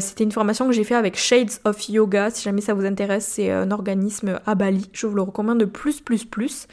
C'était 0.00 0.24
une 0.24 0.32
formation 0.32 0.66
que 0.66 0.72
j'ai 0.72 0.84
fait 0.84 0.94
avec 0.94 1.16
Shades 1.16 1.52
of 1.64 1.88
Yoga, 1.88 2.30
si 2.30 2.42
jamais 2.42 2.60
ça 2.60 2.74
vous 2.74 2.84
intéresse, 2.84 3.26
c'est 3.26 3.50
un 3.50 3.70
organisme 3.70 4.40
à 4.46 4.54
Bali, 4.54 4.88
je 4.92 5.06
vous 5.06 5.16
le 5.16 5.22
recommande 5.22 5.58
de 5.58 5.64
plus, 5.64 6.00
plus, 6.00 6.24
plus. 6.24 6.66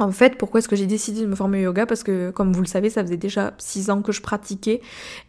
En 0.00 0.12
fait, 0.12 0.38
pourquoi 0.38 0.58
est-ce 0.58 0.68
que 0.68 0.76
j'ai 0.76 0.86
décidé 0.86 1.20
de 1.20 1.26
me 1.26 1.36
former 1.36 1.58
au 1.58 1.64
yoga? 1.64 1.84
Parce 1.84 2.02
que, 2.02 2.30
comme 2.30 2.54
vous 2.54 2.62
le 2.62 2.66
savez, 2.66 2.88
ça 2.88 3.02
faisait 3.02 3.18
déjà 3.18 3.52
6 3.58 3.90
ans 3.90 4.00
que 4.00 4.12
je 4.12 4.22
pratiquais. 4.22 4.80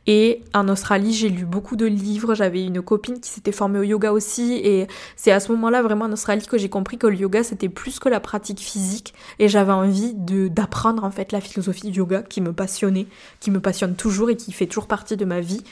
Et 0.07 0.43
en 0.53 0.69
Australie, 0.69 1.11
j'ai 1.11 1.27
lu 1.27 1.43
beaucoup 1.43 1.75
de 1.75 1.85
livres. 1.85 2.35
J'avais 2.35 2.63
une 2.63 2.81
copine 2.81 3.19
qui 3.19 3.29
s'était 3.29 3.51
formée 3.51 3.79
au 3.79 3.83
yoga 3.83 4.13
aussi. 4.13 4.53
Et 4.63 4.87
c'est 5.17 5.33
à 5.33 5.41
ce 5.41 5.51
moment-là, 5.51 5.81
vraiment 5.81 6.05
en 6.05 6.11
Australie, 6.13 6.47
que 6.47 6.57
j'ai 6.57 6.69
compris 6.69 6.97
que 6.97 7.05
le 7.05 7.17
yoga, 7.17 7.43
c'était 7.43 7.67
plus 7.67 7.99
que 7.99 8.07
la 8.07 8.21
pratique 8.21 8.61
physique. 8.61 9.13
Et 9.39 9.49
j'avais 9.49 9.73
envie 9.73 10.13
d'apprendre, 10.15 11.03
en 11.03 11.11
fait, 11.11 11.33
la 11.33 11.41
philosophie 11.41 11.91
du 11.91 11.99
yoga 11.99 12.23
qui 12.23 12.39
me 12.39 12.53
passionnait, 12.53 13.07
qui 13.41 13.51
me 13.51 13.59
passionne 13.59 13.95
toujours 13.95 14.29
et 14.29 14.37
qui 14.37 14.53
fait 14.53 14.67
toujours 14.67 14.87
partie 14.87 15.17
de 15.17 15.25
ma 15.25 15.41
vie. 15.41 15.63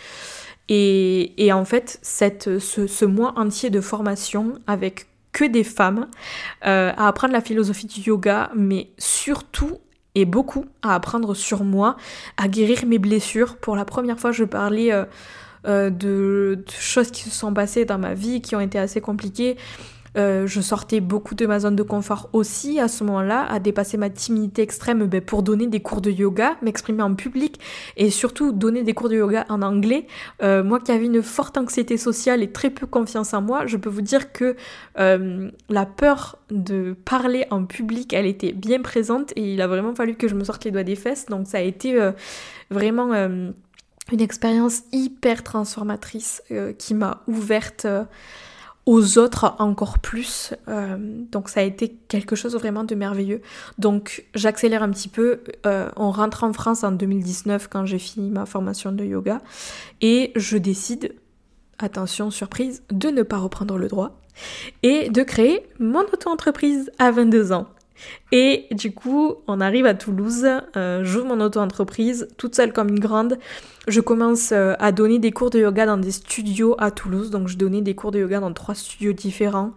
Et, 0.67 1.51
en 1.53 1.63
fait, 1.63 1.99
ce 2.03 3.05
mois 3.05 3.33
entier 3.37 3.69
de 3.69 3.79
formation 3.79 4.59
avec 4.67 5.07
que 5.31 5.45
des 5.45 5.63
femmes, 5.63 6.07
euh, 6.65 6.91
à 6.97 7.07
apprendre 7.07 7.33
la 7.33 7.41
philosophie 7.41 7.87
du 7.87 8.01
yoga, 8.01 8.51
mais 8.55 8.89
surtout 8.97 9.77
et 10.15 10.25
beaucoup 10.25 10.65
à 10.81 10.95
apprendre 10.95 11.33
sur 11.33 11.63
moi, 11.63 11.95
à 12.37 12.47
guérir 12.47 12.85
mes 12.85 12.99
blessures. 12.99 13.57
Pour 13.57 13.75
la 13.75 13.85
première 13.85 14.19
fois, 14.19 14.31
je 14.31 14.43
parlais 14.43 14.91
euh, 14.91 15.05
euh, 15.67 15.89
de, 15.89 16.63
choses 16.69 17.11
qui 17.11 17.23
se 17.23 17.29
sont 17.29 17.53
passées 17.53 17.85
dans 17.85 17.99
ma 17.99 18.13
vie, 18.13 18.41
qui 18.41 18.55
ont 18.55 18.59
été 18.59 18.79
assez 18.79 19.01
compliquées. 19.01 19.57
Euh, 20.17 20.47
je 20.47 20.61
sortais 20.61 20.99
beaucoup 20.99 21.35
de 21.35 21.45
ma 21.45 21.59
zone 21.59 21.75
de 21.75 21.83
confort 21.83 22.29
aussi 22.33 22.79
à 22.79 22.87
ce 22.87 23.03
moment-là, 23.03 23.45
à 23.49 23.59
dépasser 23.59 23.97
ma 23.97 24.09
timidité 24.09 24.61
extrême 24.61 25.05
ben, 25.05 25.21
pour 25.21 25.43
donner 25.43 25.67
des 25.67 25.79
cours 25.79 26.01
de 26.01 26.11
yoga, 26.11 26.57
m'exprimer 26.61 27.03
en 27.03 27.15
public 27.15 27.59
et 27.97 28.09
surtout 28.09 28.51
donner 28.51 28.83
des 28.83 28.93
cours 28.93 29.09
de 29.09 29.15
yoga 29.15 29.45
en 29.49 29.61
anglais. 29.61 30.07
Euh, 30.41 30.63
moi 30.63 30.79
qui 30.79 30.91
avais 30.91 31.05
une 31.05 31.21
forte 31.21 31.57
anxiété 31.57 31.97
sociale 31.97 32.43
et 32.43 32.51
très 32.51 32.69
peu 32.69 32.87
confiance 32.87 33.33
en 33.33 33.41
moi, 33.41 33.65
je 33.65 33.77
peux 33.77 33.89
vous 33.89 34.01
dire 34.01 34.31
que 34.31 34.55
euh, 34.99 35.49
la 35.69 35.85
peur 35.85 36.37
de 36.49 36.95
parler 37.05 37.45
en 37.51 37.65
public, 37.65 38.13
elle 38.13 38.25
était 38.25 38.53
bien 38.53 38.81
présente 38.81 39.31
et 39.35 39.53
il 39.53 39.61
a 39.61 39.67
vraiment 39.67 39.93
fallu 39.93 40.15
que 40.15 40.27
je 40.27 40.35
me 40.35 40.43
sorte 40.43 40.65
les 40.65 40.71
doigts 40.71 40.83
des 40.83 40.95
fesses. 40.95 41.27
Donc 41.27 41.47
ça 41.47 41.59
a 41.59 41.61
été 41.61 41.97
vraiment 42.71 43.13
une 43.13 43.53
expérience 44.21 44.81
hyper 44.91 45.43
transformatrice 45.43 46.41
qui 46.77 46.93
m'a 46.93 47.21
ouverte 47.27 47.87
aux 48.85 49.17
autres 49.17 49.55
encore 49.59 49.99
plus. 49.99 50.53
Euh, 50.67 50.97
donc 51.31 51.49
ça 51.49 51.59
a 51.59 51.63
été 51.63 51.95
quelque 52.07 52.35
chose 52.35 52.55
vraiment 52.55 52.83
de 52.83 52.95
merveilleux. 52.95 53.41
Donc 53.77 54.25
j'accélère 54.35 54.83
un 54.83 54.89
petit 54.89 55.09
peu. 55.09 55.41
Euh, 55.65 55.89
on 55.95 56.11
rentre 56.11 56.43
en 56.43 56.53
France 56.53 56.83
en 56.83 56.91
2019 56.91 57.67
quand 57.67 57.85
j'ai 57.85 57.99
fini 57.99 58.29
ma 58.29 58.45
formation 58.45 58.91
de 58.91 59.03
yoga 59.03 59.41
et 60.01 60.31
je 60.35 60.57
décide, 60.57 61.13
attention 61.77 62.31
surprise, 62.31 62.83
de 62.91 63.09
ne 63.09 63.23
pas 63.23 63.37
reprendre 63.37 63.77
le 63.77 63.87
droit 63.87 64.19
et 64.83 65.09
de 65.09 65.23
créer 65.23 65.67
mon 65.79 66.01
auto-entreprise 66.01 66.91
à 66.97 67.11
22 67.11 67.51
ans. 67.51 67.67
Et 68.31 68.67
du 68.71 68.93
coup, 68.93 69.35
on 69.47 69.59
arrive 69.59 69.85
à 69.85 69.93
Toulouse, 69.93 70.45
euh, 70.77 71.03
j'ouvre 71.03 71.25
mon 71.25 71.41
auto-entreprise, 71.41 72.27
toute 72.37 72.55
seule 72.55 72.73
comme 72.73 72.89
une 72.89 72.99
grande. 72.99 73.39
Je 73.87 74.01
commence 74.01 74.51
euh, 74.51 74.75
à 74.79 74.91
donner 74.91 75.19
des 75.19 75.31
cours 75.31 75.49
de 75.49 75.59
yoga 75.59 75.85
dans 75.85 75.97
des 75.97 76.11
studios 76.11 76.75
à 76.77 76.91
Toulouse. 76.91 77.31
Donc 77.31 77.47
je 77.47 77.57
donnais 77.57 77.81
des 77.81 77.95
cours 77.95 78.11
de 78.11 78.19
yoga 78.19 78.39
dans 78.39 78.53
trois 78.53 78.75
studios 78.75 79.13
différents. 79.13 79.73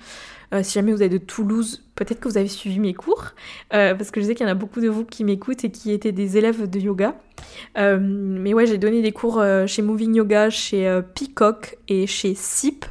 Euh, 0.53 0.63
si 0.63 0.75
jamais 0.75 0.93
vous 0.93 1.03
êtes 1.03 1.13
de 1.13 1.19
Toulouse, 1.19 1.83
peut-être 1.95 2.21
que 2.21 2.29
vous 2.29 2.37
avez 2.37 2.49
suivi 2.49 2.79
mes 2.79 2.93
cours, 2.93 3.31
parce 3.71 4.11
que 4.11 4.21
je 4.21 4.27
sais 4.27 4.35
qu'il 4.35 4.47
y 4.47 4.49
en 4.49 4.53
a 4.53 4.57
beaucoup 4.57 4.83
de 4.83 4.89
vous 4.89 5.05
qui 5.07 5.25
m'écoutent 5.25 5.65
et 5.65 5.71
qui 5.71 5.93
étaient 5.93 6.13
des 6.13 6.37
élèves 6.37 6.69
de 6.69 6.79
yoga. 6.79 7.15
mais 7.75 8.53
ouais, 8.53 8.67
j'ai 8.67 8.77
donné 8.77 9.01
des 9.01 9.13
cours 9.13 9.43
chez 9.67 9.81
Moving 9.81 10.15
Yoga, 10.15 10.51
chez 10.51 11.01
Peacock 11.15 11.79
et 11.89 12.07
chez 12.07 12.35
SIP. 12.35 12.85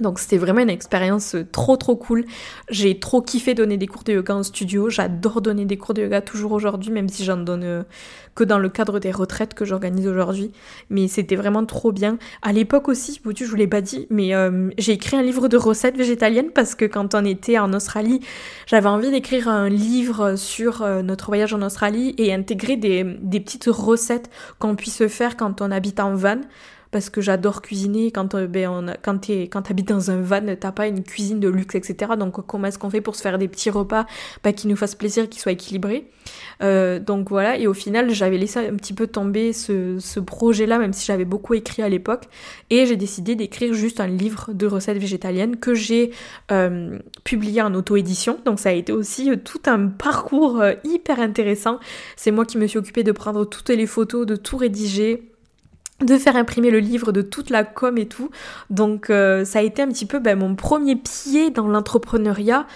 Donc 0.00 0.18
c'était 0.18 0.38
vraiment 0.38 0.60
une 0.60 0.70
expérience 0.70 1.36
trop 1.52 1.76
trop 1.76 1.96
cool. 1.96 2.24
J'ai 2.70 2.98
trop 2.98 3.20
kiffé 3.20 3.52
donner 3.54 3.76
des 3.76 3.86
cours 3.86 4.04
de 4.04 4.12
yoga 4.12 4.34
en 4.34 4.42
studio. 4.42 4.88
J'adore 4.88 5.42
donner 5.42 5.66
des 5.66 5.76
cours 5.76 5.92
de 5.92 6.02
yoga 6.02 6.22
toujours 6.22 6.52
aujourd'hui, 6.52 6.90
même 6.90 7.08
si 7.08 7.24
j'en 7.24 7.36
donne 7.36 7.62
euh, 7.62 7.82
que 8.34 8.42
dans 8.42 8.58
le 8.58 8.70
cadre 8.70 9.00
des 9.00 9.10
retraites 9.10 9.52
que 9.52 9.66
j'organise 9.66 10.08
aujourd'hui. 10.08 10.50
Mais 10.88 11.08
c'était 11.08 11.36
vraiment 11.36 11.66
trop 11.66 11.92
bien. 11.92 12.18
À 12.40 12.52
l'époque 12.52 12.88
aussi, 12.88 13.20
je 13.22 13.44
vous 13.44 13.56
l'ai 13.56 13.66
pas 13.66 13.82
dit, 13.82 14.06
mais 14.08 14.34
euh, 14.34 14.70
j'ai 14.78 14.92
écrit 14.92 15.16
un 15.16 15.22
livre 15.22 15.48
de 15.48 15.58
recettes 15.58 15.96
végétaliennes 15.96 16.50
parce 16.50 16.74
que 16.74 16.86
quand 16.86 17.14
on 17.14 17.24
était 17.26 17.58
en 17.58 17.74
Australie, 17.74 18.20
j'avais 18.66 18.88
envie 18.88 19.10
d'écrire 19.10 19.48
un 19.48 19.68
livre 19.68 20.36
sur 20.36 20.80
euh, 20.80 21.02
notre 21.02 21.26
voyage 21.26 21.52
en 21.52 21.60
Australie 21.60 22.14
et 22.16 22.32
intégrer 22.32 22.76
des, 22.76 23.04
des 23.04 23.40
petites 23.40 23.66
recettes 23.66 24.30
qu'on 24.58 24.74
puisse 24.74 25.06
faire 25.08 25.36
quand 25.36 25.60
on 25.60 25.70
habite 25.70 26.00
en 26.00 26.14
van 26.14 26.40
parce 26.92 27.10
que 27.10 27.20
j'adore 27.20 27.62
cuisiner. 27.62 28.12
Quand, 28.12 28.36
euh, 28.36 28.46
ben, 28.46 28.94
quand 29.02 29.18
tu 29.18 29.74
dans 29.82 30.10
un 30.10 30.20
van, 30.20 30.54
t'as 30.60 30.70
pas 30.70 30.86
une 30.86 31.02
cuisine 31.02 31.40
de 31.40 31.48
luxe, 31.48 31.74
etc. 31.74 32.12
Donc 32.16 32.46
comment 32.46 32.68
est-ce 32.68 32.78
qu'on 32.78 32.90
fait 32.90 33.00
pour 33.00 33.16
se 33.16 33.22
faire 33.22 33.38
des 33.38 33.48
petits 33.48 33.70
repas 33.70 34.06
bah, 34.44 34.52
qui 34.52 34.68
nous 34.68 34.76
fassent 34.76 34.94
plaisir, 34.94 35.28
qui 35.28 35.40
soient 35.40 35.52
équilibrés? 35.52 36.06
Euh, 36.62 37.00
Donc 37.00 37.30
voilà, 37.30 37.58
et 37.58 37.66
au 37.66 37.74
final, 37.74 38.10
j'avais 38.10 38.38
laissé 38.38 38.60
un 38.60 38.76
petit 38.76 38.92
peu 38.92 39.08
tomber 39.08 39.52
ce, 39.52 40.20
projet-là, 40.20 40.78
même 40.78 40.92
si 40.92 41.06
j'avais 41.06 41.24
beaucoup 41.24 41.54
écrit 41.54 41.82
à 41.82 41.88
l'époque. 41.88 42.24
Et 42.70 42.86
j'ai 42.86 42.96
décidé 42.96 43.34
d'écrire 43.34 43.74
juste 43.74 43.98
un 43.98 44.06
livre 44.06 44.52
de 44.52 44.66
recettes 44.66 44.98
végétaliennes 44.98 45.56
que 45.56 45.74
j'ai 45.74 46.12
euh, 46.52 46.98
publié 47.24 47.62
en 47.62 47.74
auto-édition. 47.74 48.38
Donc 48.44 48.60
ça 48.60 48.68
a 48.68 48.72
été 48.72 48.92
aussi 48.92 49.30
tout 49.44 49.62
un 49.66 49.88
parcours 49.88 50.62
hyper 50.84 51.20
intéressant. 51.20 51.80
C'est 52.16 52.30
moi 52.30 52.44
qui 52.44 52.58
me 52.58 52.66
suis 52.66 52.78
occupée 52.78 53.02
de 53.02 53.12
prendre 53.12 53.46
toutes 53.46 53.70
les 53.70 53.86
photos, 53.86 54.26
de 54.26 54.36
tout 54.36 54.58
rédiger 54.58 55.31
de 56.04 56.16
faire 56.18 56.36
imprimer 56.36 56.70
le 56.70 56.78
livre, 56.78 57.12
de 57.12 57.22
toute 57.22 57.50
la 57.50 57.64
com 57.64 57.98
et 57.98 58.06
tout. 58.06 58.30
Donc 58.70 59.10
euh, 59.10 59.44
ça 59.44 59.60
a 59.60 59.62
été 59.62 59.82
un 59.82 59.88
petit 59.88 60.06
peu 60.06 60.18
ben, 60.18 60.38
mon 60.38 60.54
premier 60.54 60.96
pied 60.96 61.50
dans 61.50 61.68
l'entrepreneuriat 61.68 62.66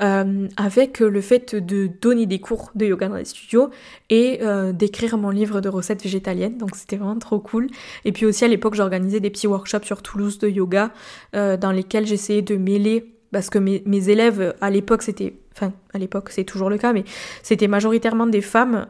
euh, 0.00 0.48
avec 0.56 1.00
le 1.00 1.20
fait 1.20 1.54
de 1.54 1.88
donner 2.00 2.26
des 2.26 2.38
cours 2.38 2.70
de 2.74 2.86
yoga 2.86 3.08
dans 3.08 3.16
les 3.16 3.24
studios 3.24 3.70
et 4.10 4.40
euh, 4.42 4.72
d'écrire 4.72 5.18
mon 5.18 5.30
livre 5.30 5.60
de 5.60 5.68
recettes 5.68 6.02
végétaliennes. 6.02 6.58
Donc 6.58 6.76
c'était 6.76 6.96
vraiment 6.96 7.18
trop 7.18 7.38
cool. 7.38 7.68
Et 8.04 8.12
puis 8.12 8.26
aussi 8.26 8.44
à 8.44 8.48
l'époque 8.48 8.74
j'organisais 8.74 9.20
des 9.20 9.30
petits 9.30 9.46
workshops 9.46 9.84
sur 9.84 10.02
Toulouse 10.02 10.38
de 10.38 10.48
yoga 10.48 10.90
dans 11.32 11.72
lesquels 11.72 12.06
j'essayais 12.06 12.42
de 12.42 12.56
mêler 12.56 13.12
parce 13.32 13.50
que 13.50 13.58
mes, 13.58 13.82
mes 13.86 14.08
élèves 14.08 14.54
à 14.60 14.70
l'époque 14.70 15.02
c'était 15.02 15.34
enfin 15.54 15.72
à 15.92 15.98
l'époque 15.98 16.30
c'est 16.30 16.44
toujours 16.44 16.70
le 16.70 16.78
cas 16.78 16.92
mais 16.92 17.04
c'était 17.42 17.68
majoritairement 17.68 18.26
des 18.26 18.40
femmes 18.40 18.86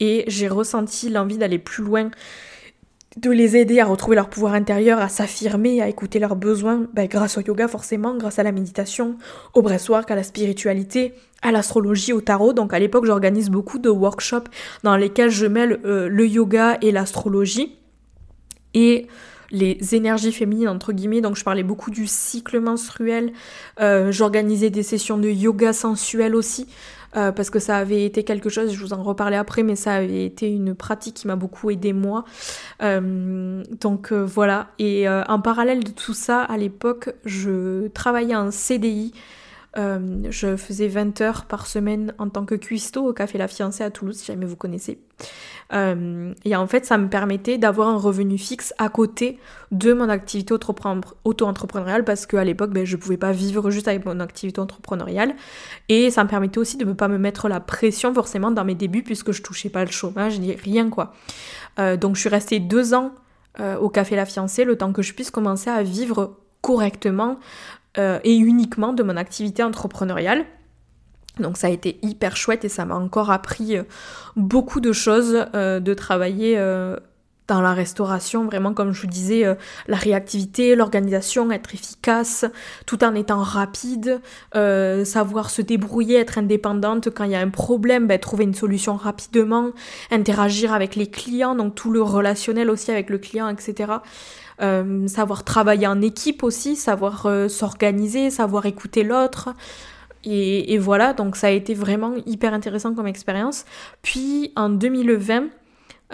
et 0.00 0.24
j'ai 0.26 0.48
ressenti 0.48 1.08
l'envie 1.08 1.38
d'aller 1.38 1.58
plus 1.58 1.84
loin 1.84 2.10
de 3.16 3.30
les 3.30 3.56
aider 3.56 3.78
à 3.80 3.84
retrouver 3.84 4.16
leur 4.16 4.28
pouvoir 4.28 4.54
intérieur, 4.54 4.98
à 4.98 5.08
s'affirmer, 5.08 5.80
à 5.80 5.88
écouter 5.88 6.18
leurs 6.18 6.36
besoins, 6.36 6.86
ben, 6.94 7.06
grâce 7.06 7.38
au 7.38 7.40
yoga 7.40 7.68
forcément, 7.68 8.16
grâce 8.16 8.38
à 8.38 8.42
la 8.42 8.52
méditation, 8.52 9.16
au 9.52 9.62
breathwork, 9.62 10.10
à 10.10 10.16
la 10.16 10.24
spiritualité, 10.24 11.14
à 11.42 11.52
l'astrologie, 11.52 12.12
au 12.12 12.20
tarot. 12.20 12.52
Donc 12.52 12.74
à 12.74 12.78
l'époque 12.78 13.04
j'organise 13.06 13.50
beaucoup 13.50 13.78
de 13.78 13.88
workshops 13.88 14.48
dans 14.82 14.96
lesquels 14.96 15.30
je 15.30 15.46
mêle 15.46 15.80
euh, 15.84 16.08
le 16.08 16.26
yoga 16.26 16.78
et 16.82 16.90
l'astrologie 16.90 17.76
et 18.74 19.06
les 19.50 19.94
énergies 19.94 20.32
féminines 20.32 20.68
entre 20.68 20.92
guillemets 20.92 21.20
donc 21.20 21.36
je 21.36 21.44
parlais 21.44 21.62
beaucoup 21.62 21.90
du 21.90 22.06
cycle 22.06 22.58
menstruel 22.60 23.32
euh, 23.78 24.10
j'organisais 24.10 24.70
des 24.70 24.82
sessions 24.82 25.18
de 25.18 25.28
yoga 25.28 25.72
sensuel 25.72 26.34
aussi 26.34 26.66
euh, 27.16 27.32
parce 27.32 27.50
que 27.50 27.58
ça 27.58 27.76
avait 27.76 28.04
été 28.04 28.24
quelque 28.24 28.48
chose, 28.48 28.72
je 28.72 28.80
vous 28.80 28.92
en 28.92 29.02
reparlais 29.02 29.36
après, 29.36 29.62
mais 29.62 29.76
ça 29.76 29.94
avait 29.94 30.24
été 30.24 30.50
une 30.50 30.74
pratique 30.74 31.14
qui 31.14 31.26
m'a 31.26 31.36
beaucoup 31.36 31.70
aidé 31.70 31.92
moi. 31.92 32.24
Euh, 32.82 33.62
donc 33.80 34.12
euh, 34.12 34.24
voilà, 34.24 34.68
et 34.78 35.08
en 35.08 35.40
parallèle 35.40 35.84
de 35.84 35.90
tout 35.90 36.14
ça, 36.14 36.42
à 36.42 36.56
l'époque, 36.56 37.14
je 37.24 37.88
travaillais 37.88 38.36
en 38.36 38.50
CDI. 38.50 39.12
Je 39.76 40.56
faisais 40.56 40.88
20 40.88 41.20
heures 41.20 41.44
par 41.46 41.66
semaine 41.66 42.14
en 42.18 42.28
tant 42.28 42.44
que 42.44 42.54
cuistot 42.54 43.08
au 43.08 43.12
Café 43.12 43.38
La 43.38 43.48
Fiancée 43.48 43.82
à 43.82 43.90
Toulouse, 43.90 44.16
si 44.16 44.26
jamais 44.26 44.46
vous 44.46 44.56
connaissez. 44.56 45.00
Euh, 45.72 46.32
et 46.44 46.54
en 46.56 46.66
fait, 46.66 46.84
ça 46.84 46.98
me 46.98 47.08
permettait 47.08 47.58
d'avoir 47.58 47.88
un 47.88 47.96
revenu 47.96 48.38
fixe 48.38 48.74
à 48.78 48.88
côté 48.88 49.38
de 49.70 49.92
mon 49.92 50.08
activité 50.08 50.54
auto-entrepreneuriale 51.24 52.04
parce 52.04 52.26
qu'à 52.26 52.44
l'époque, 52.44 52.70
ben, 52.70 52.84
je 52.84 52.96
pouvais 52.96 53.16
pas 53.16 53.32
vivre 53.32 53.70
juste 53.70 53.88
avec 53.88 54.04
mon 54.04 54.20
activité 54.20 54.60
entrepreneuriale. 54.60 55.34
Et 55.88 56.10
ça 56.10 56.24
me 56.24 56.28
permettait 56.28 56.58
aussi 56.58 56.76
de 56.76 56.84
ne 56.84 56.92
pas 56.92 57.08
me 57.08 57.18
mettre 57.18 57.48
la 57.48 57.60
pression 57.60 58.12
forcément 58.14 58.50
dans 58.50 58.64
mes 58.64 58.74
débuts 58.74 59.02
puisque 59.02 59.32
je 59.32 59.42
touchais 59.42 59.70
pas 59.70 59.84
le 59.84 59.90
chômage 59.90 60.38
ni 60.38 60.52
rien 60.52 60.90
quoi. 60.90 61.12
Euh, 61.78 61.96
donc 61.96 62.16
je 62.16 62.20
suis 62.20 62.28
restée 62.28 62.60
deux 62.60 62.94
ans 62.94 63.12
euh, 63.60 63.76
au 63.76 63.88
Café 63.88 64.16
La 64.16 64.26
Fiancée 64.26 64.64
le 64.64 64.76
temps 64.76 64.92
que 64.92 65.02
je 65.02 65.12
puisse 65.14 65.30
commencer 65.30 65.70
à 65.70 65.82
vivre 65.82 66.36
correctement 66.60 67.38
et 67.96 68.36
uniquement 68.36 68.92
de 68.92 69.02
mon 69.02 69.16
activité 69.16 69.62
entrepreneuriale. 69.62 70.44
Donc 71.40 71.56
ça 71.56 71.66
a 71.66 71.70
été 71.70 71.98
hyper 72.02 72.36
chouette 72.36 72.64
et 72.64 72.68
ça 72.68 72.84
m'a 72.84 72.94
encore 72.94 73.30
appris 73.30 73.76
euh, 73.76 73.82
beaucoup 74.36 74.80
de 74.80 74.92
choses 74.92 75.46
euh, 75.54 75.80
de 75.80 75.94
travailler 75.94 76.56
euh, 76.58 76.96
dans 77.48 77.60
la 77.60 77.74
restauration, 77.74 78.46
vraiment 78.46 78.72
comme 78.72 78.92
je 78.92 79.02
vous 79.02 79.06
disais, 79.06 79.44
la 79.86 79.98
réactivité, 79.98 80.74
l'organisation, 80.74 81.50
être 81.50 81.74
efficace, 81.74 82.46
tout 82.86 83.04
en 83.04 83.14
étant 83.14 83.42
rapide, 83.42 84.22
savoir 84.54 85.50
se 85.50 85.60
débrouiller, 85.60 86.16
être 86.16 86.38
indépendante 86.38 87.10
quand 87.10 87.24
il 87.24 87.32
y 87.32 87.34
a 87.34 87.40
un 87.40 87.50
problème, 87.50 88.06
ben, 88.06 88.18
trouver 88.18 88.44
une 88.44 88.54
solution 88.54 88.96
rapidement, 88.96 89.72
interagir 90.10 90.72
avec 90.72 90.96
les 90.96 91.06
clients, 91.06 91.54
donc 91.54 91.74
tout 91.74 91.90
le 91.90 92.00
relationnel 92.00 92.70
aussi 92.70 92.90
avec 92.90 93.10
le 93.10 93.18
client, 93.18 93.46
etc. 93.50 93.92
savoir 94.58 95.44
travailler 95.44 95.86
en 95.86 96.00
équipe 96.00 96.42
aussi, 96.42 96.76
savoir 96.76 97.28
s'organiser, 97.48 98.30
savoir 98.30 98.66
écouter 98.66 99.02
l'autre, 99.02 99.54
et, 100.26 100.78
voilà, 100.78 101.12
donc 101.12 101.36
ça 101.36 101.48
a 101.48 101.50
été 101.50 101.74
vraiment 101.74 102.14
hyper 102.26 102.54
intéressant 102.54 102.94
comme 102.94 103.06
expérience. 103.06 103.64
Puis 104.02 104.52
en 104.56 104.70
2020, 104.70 105.48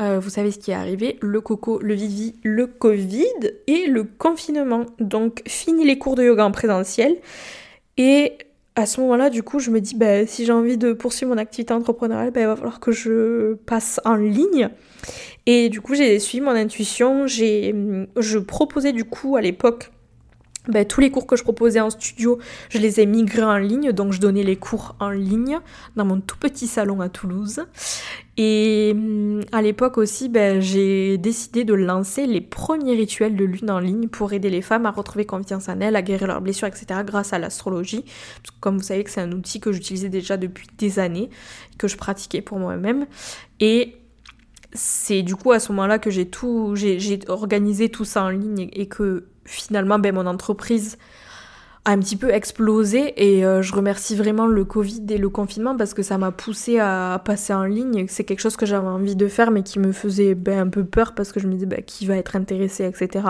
euh, 0.01 0.19
vous 0.19 0.31
savez 0.31 0.51
ce 0.51 0.59
qui 0.59 0.71
est 0.71 0.75
arrivé, 0.75 1.19
le 1.21 1.41
coco, 1.41 1.79
le 1.81 1.95
vivi, 1.95 2.35
le 2.43 2.67
Covid 2.67 3.53
et 3.67 3.87
le 3.87 4.05
confinement. 4.05 4.87
Donc 4.99 5.43
fini 5.47 5.85
les 5.85 5.99
cours 5.99 6.17
de 6.17 6.25
yoga 6.25 6.45
en 6.45 6.51
présentiel. 6.51 7.17
Et 7.97 8.33
à 8.77 8.87
ce 8.87 9.01
moment-là, 9.01 9.31
du 9.31 9.43
coup, 9.43 9.59
je 9.59 9.71
me 9.71 9.81
dis, 9.81 9.95
bah, 9.95 10.27
si 10.27 10.45
j'ai 10.45 10.53
envie 10.53 10.79
de 10.79 10.93
poursuivre 10.93 11.33
mon 11.35 11.39
activité 11.39 11.75
entrepreneuriale, 11.75 12.31
bah, 12.31 12.41
il 12.41 12.47
va 12.47 12.57
falloir 12.57 12.81
que 12.81 12.93
je 12.93 13.55
passe 13.67 14.01
en 14.05 14.15
ligne. 14.15 14.71
Et 15.47 15.69
du 15.69 15.81
coup, 15.81 15.95
j'ai 15.95 16.19
suivi 16.19 16.45
mon 16.45 16.53
intuition. 16.53 17.27
J'ai, 17.27 17.75
je 18.17 18.39
proposais 18.39 18.93
du 18.93 19.05
coup 19.05 19.37
à 19.37 19.41
l'époque 19.41 19.91
ben, 20.69 20.85
tous 20.85 21.01
les 21.01 21.11
cours 21.11 21.27
que 21.27 21.37
je 21.37 21.43
proposais 21.43 21.81
en 21.81 21.89
studio, 21.89 22.39
je 22.69 22.77
les 22.77 23.01
ai 23.01 23.07
migrés 23.07 23.43
en 23.43 23.57
ligne, 23.57 23.93
donc 23.93 24.13
je 24.13 24.21
donnais 24.21 24.43
les 24.43 24.57
cours 24.57 24.95
en 25.01 25.09
ligne 25.09 25.59
dans 25.97 26.05
mon 26.05 26.21
tout 26.21 26.37
petit 26.37 26.67
salon 26.67 27.01
à 27.01 27.09
Toulouse. 27.09 27.65
Et 28.37 28.93
hum, 28.95 29.41
à 29.53 29.63
l'époque 29.63 29.97
aussi, 29.97 30.29
ben, 30.29 30.61
j'ai 30.61 31.17
décidé 31.17 31.65
de 31.65 31.73
lancer 31.73 32.27
les 32.27 32.43
premiers 32.43 32.95
rituels 32.95 33.37
de 33.37 33.45
lune 33.45 33.71
en 33.71 33.81
ligne 33.81 34.09
pour 34.09 34.35
aider 34.35 34.51
les 34.51 34.61
femmes 34.61 34.85
à 34.85 34.91
retrouver 34.91 35.25
confiance 35.25 35.71
en 35.71 35.81
elles, 35.81 35.97
à 35.97 36.03
guérir 36.03 36.27
leurs 36.27 36.43
blessures, 36.43 36.69
etc. 36.69 37.01
grâce 37.07 37.33
à 37.33 37.39
l'astrologie. 37.39 38.05
Comme 38.61 38.77
vous 38.77 38.85
savez 38.85 39.03
que 39.03 39.11
c'est 39.11 39.23
un 39.23 39.33
outil 39.33 39.61
que 39.61 39.73
j'utilisais 39.73 40.11
déjà 40.11 40.37
depuis 40.37 40.67
des 40.77 40.99
années, 40.99 41.31
que 41.79 41.89
je 41.89 41.97
pratiquais 41.97 42.43
pour 42.43 42.59
moi-même. 42.59 43.07
Et 43.61 43.97
c'est 44.73 45.23
du 45.23 45.37
coup 45.37 45.53
à 45.53 45.59
ce 45.59 45.73
moment-là 45.73 45.99
que 45.99 46.11
j'ai 46.11 46.29
tout, 46.29 46.73
j'ai 46.75 47.19
organisé 47.29 47.89
tout 47.89 48.05
ça 48.05 48.25
en 48.25 48.29
ligne 48.29 48.69
et 48.73 48.87
que 48.87 49.25
finalement, 49.45 49.99
ben, 49.99 50.15
mon 50.15 50.27
entreprise 50.27 50.97
a 51.87 51.93
un 51.93 51.99
petit 51.99 52.17
peu 52.17 52.31
explosé 52.31 53.15
et 53.17 53.45
euh, 53.45 53.63
je 53.63 53.75
remercie 53.75 54.15
vraiment 54.15 54.47
le 54.47 54.65
Covid 54.65 55.07
et 55.09 55.17
le 55.17 55.31
confinement 55.31 55.75
parce 55.75 55.95
que 55.95 56.03
ça 56.03 56.19
m'a 56.19 56.31
poussé 56.31 56.79
à, 56.79 57.21
passer 57.25 57.55
en 57.55 57.65
ligne. 57.65 58.05
C'est 58.09 58.25
quelque 58.25 58.41
chose 58.41 58.57
que 58.57 58.67
j'avais 58.67 58.87
envie 58.87 59.17
de 59.17 59.29
faire 59.29 59.51
mais 59.51 59.63
qui 59.63 59.79
me 59.79 59.93
faisait 59.93 60.35
ben, 60.35 60.59
un 60.59 60.69
peu 60.69 60.85
peur 60.85 61.15
parce 61.15 61.33
que 61.33 61.41
je 61.41 61.47
me 61.47 61.55
disais 61.55 61.67
ben, 61.67 61.83
qui 61.83 62.07
va 62.07 62.17
être 62.17 62.37
intéressé, 62.37 62.85
etc. 62.85 63.25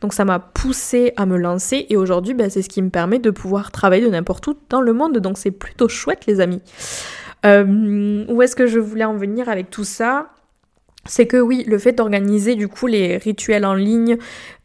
Donc 0.00 0.14
ça 0.14 0.24
m'a 0.24 0.38
poussé 0.38 1.12
à 1.16 1.26
me 1.26 1.36
lancer 1.36 1.86
et 1.90 1.96
aujourd'hui 1.96 2.32
ben, 2.32 2.48
c'est 2.48 2.62
ce 2.62 2.70
qui 2.70 2.80
me 2.80 2.90
permet 2.90 3.18
de 3.18 3.30
pouvoir 3.30 3.70
travailler 3.70 4.04
de 4.04 4.10
n'importe 4.10 4.46
où 4.46 4.56
dans 4.70 4.80
le 4.80 4.94
monde. 4.94 5.18
Donc 5.18 5.36
c'est 5.36 5.50
plutôt 5.50 5.88
chouette 5.88 6.24
les 6.26 6.40
amis. 6.40 6.62
Euh, 7.44 8.24
où 8.28 8.40
est-ce 8.40 8.56
que 8.56 8.66
je 8.66 8.78
voulais 8.78 9.04
en 9.04 9.16
venir 9.16 9.50
avec 9.50 9.68
tout 9.68 9.84
ça? 9.84 10.30
C'est 11.04 11.26
que 11.26 11.36
oui, 11.36 11.64
le 11.66 11.78
fait 11.78 11.92
d'organiser 11.92 12.54
du 12.54 12.68
coup 12.68 12.86
les 12.86 13.16
rituels 13.16 13.64
en 13.64 13.74
ligne 13.74 14.18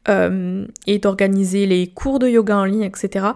euh, 0.07 0.65
et 0.85 0.99
d'organiser 0.99 1.65
les 1.65 1.87
cours 1.87 2.19
de 2.19 2.27
yoga 2.27 2.57
en 2.57 2.65
ligne, 2.65 2.83
etc., 2.83 3.27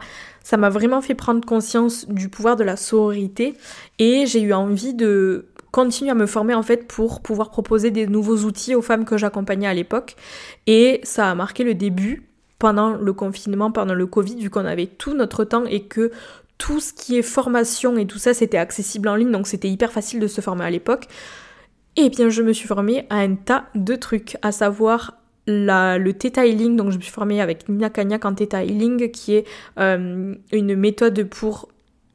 ça 0.43 0.57
m'a 0.57 0.69
vraiment 0.69 1.01
fait 1.01 1.15
prendre 1.15 1.45
conscience 1.45 2.07
du 2.07 2.29
pouvoir 2.29 2.55
de 2.55 2.63
la 2.63 2.75
sororité 2.75 3.55
et 3.99 4.25
j'ai 4.25 4.41
eu 4.41 4.53
envie 4.53 4.93
de 4.93 5.45
continuer 5.71 6.11
à 6.11 6.15
me 6.15 6.25
former 6.25 6.53
en 6.53 6.63
fait 6.63 6.87
pour 6.87 7.21
pouvoir 7.21 7.49
proposer 7.49 7.91
des 7.91 8.07
nouveaux 8.07 8.37
outils 8.37 8.75
aux 8.75 8.81
femmes 8.81 9.05
que 9.05 9.17
j'accompagnais 9.17 9.67
à 9.67 9.73
l'époque 9.73 10.15
et 10.67 10.99
ça 11.03 11.29
a 11.29 11.35
marqué 11.35 11.63
le 11.63 11.75
début 11.75 12.23
pendant 12.59 12.91
le 12.95 13.13
confinement, 13.13 13.71
pendant 13.71 13.93
le 13.93 14.05
Covid, 14.05 14.35
vu 14.35 14.49
qu'on 14.49 14.65
avait 14.65 14.87
tout 14.87 15.13
notre 15.13 15.43
temps 15.43 15.65
et 15.65 15.83
que 15.83 16.11
tout 16.57 16.79
ce 16.79 16.93
qui 16.93 17.17
est 17.17 17.23
formation 17.23 17.97
et 17.97 18.05
tout 18.05 18.19
ça 18.19 18.33
c'était 18.33 18.57
accessible 18.57 19.07
en 19.07 19.15
ligne 19.15 19.31
donc 19.31 19.47
c'était 19.47 19.69
hyper 19.69 19.91
facile 19.91 20.19
de 20.19 20.27
se 20.27 20.41
former 20.41 20.65
à 20.65 20.69
l'époque. 20.69 21.07
Eh 21.97 22.09
bien, 22.09 22.29
je 22.29 22.41
me 22.41 22.53
suis 22.53 22.67
formée 22.67 23.05
à 23.09 23.17
un 23.17 23.35
tas 23.35 23.65
de 23.75 23.95
trucs, 23.95 24.37
à 24.41 24.51
savoir 24.51 25.21
le 25.47 26.11
Theta 26.11 26.47
donc 26.47 26.91
je 26.91 26.97
me 26.97 27.01
suis 27.01 27.11
formée 27.11 27.41
avec 27.41 27.67
Nina 27.67 27.89
Kanyak 27.89 28.25
en 28.25 28.33
Theta 28.33 28.63
qui 28.63 29.33
est 29.33 29.45
euh, 29.79 30.35
une 30.51 30.75
méthode 30.75 31.23
pour 31.25 31.67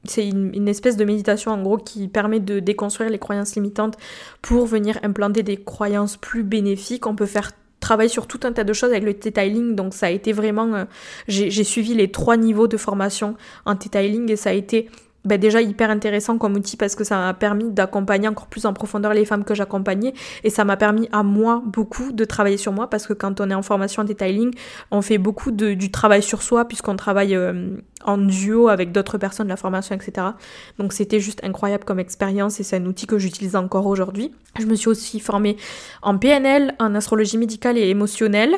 c'est 0.04 0.28
une, 0.28 0.68
espèce 0.68 0.96
de 0.96 1.04
méditation 1.04 1.50
en 1.50 1.60
gros 1.60 1.78
qui 1.78 2.06
permet 2.06 2.38
de 2.38 2.60
déconstruire 2.60 3.10
les 3.10 3.18
croyances 3.18 3.56
limitantes 3.56 3.96
pour 4.40 4.64
venir 4.64 5.00
implanter 5.02 5.42
des 5.42 5.56
croyances 5.56 6.16
plus 6.16 6.44
bénéfiques. 6.44 7.08
On 7.08 7.16
peut 7.16 7.26
faire 7.26 7.50
travailler 7.80 8.08
sur 8.08 8.28
tout 8.28 8.38
un 8.44 8.52
tas 8.52 8.62
de 8.62 8.72
choses 8.72 8.90
avec 8.90 9.02
le 9.02 9.14
detailing 9.14 9.74
donc 9.74 9.94
ça 9.94 10.06
a 10.06 10.10
été 10.10 10.32
vraiment 10.32 10.74
euh, 10.74 10.84
j'ai 11.26 11.64
suivi 11.64 11.94
les 11.94 12.10
trois 12.10 12.36
niveaux 12.36 12.68
de 12.68 12.76
formation 12.76 13.34
en 13.64 13.74
detailing 13.74 14.30
et 14.30 14.36
ça 14.36 14.50
a 14.50 14.52
été 14.52 14.88
ben 15.26 15.38
déjà 15.38 15.60
hyper 15.60 15.90
intéressant 15.90 16.38
comme 16.38 16.54
outil 16.54 16.76
parce 16.76 16.94
que 16.94 17.04
ça 17.04 17.18
m'a 17.18 17.34
permis 17.34 17.70
d'accompagner 17.70 18.28
encore 18.28 18.46
plus 18.46 18.64
en 18.66 18.72
profondeur 18.72 19.12
les 19.12 19.24
femmes 19.24 19.44
que 19.44 19.54
j'accompagnais 19.54 20.14
et 20.44 20.50
ça 20.50 20.64
m'a 20.64 20.76
permis 20.76 21.08
à 21.12 21.22
moi 21.22 21.62
beaucoup 21.64 22.12
de 22.12 22.24
travailler 22.24 22.56
sur 22.56 22.72
moi 22.72 22.88
parce 22.88 23.06
que 23.06 23.12
quand 23.12 23.40
on 23.40 23.50
est 23.50 23.54
en 23.54 23.62
formation 23.62 24.02
en 24.02 24.04
detailing, 24.04 24.52
on 24.90 25.02
fait 25.02 25.18
beaucoup 25.18 25.50
de, 25.50 25.74
du 25.74 25.90
travail 25.90 26.22
sur 26.22 26.42
soi 26.42 26.66
puisqu'on 26.66 26.96
travaille 26.96 27.34
euh, 27.34 27.76
en 28.04 28.18
duo 28.18 28.68
avec 28.68 28.92
d'autres 28.92 29.18
personnes 29.18 29.48
la 29.48 29.56
formation, 29.56 29.94
etc. 29.94 30.28
Donc 30.78 30.92
c'était 30.92 31.20
juste 31.20 31.42
incroyable 31.44 31.84
comme 31.84 31.98
expérience 31.98 32.60
et 32.60 32.62
c'est 32.62 32.76
un 32.76 32.86
outil 32.86 33.06
que 33.06 33.18
j'utilise 33.18 33.56
encore 33.56 33.86
aujourd'hui. 33.86 34.32
Je 34.58 34.66
me 34.66 34.74
suis 34.74 34.88
aussi 34.88 35.20
formée 35.20 35.56
en 36.02 36.16
PNL, 36.18 36.74
en 36.78 36.94
astrologie 36.94 37.38
médicale 37.38 37.76
et 37.76 37.88
émotionnelle 37.88 38.56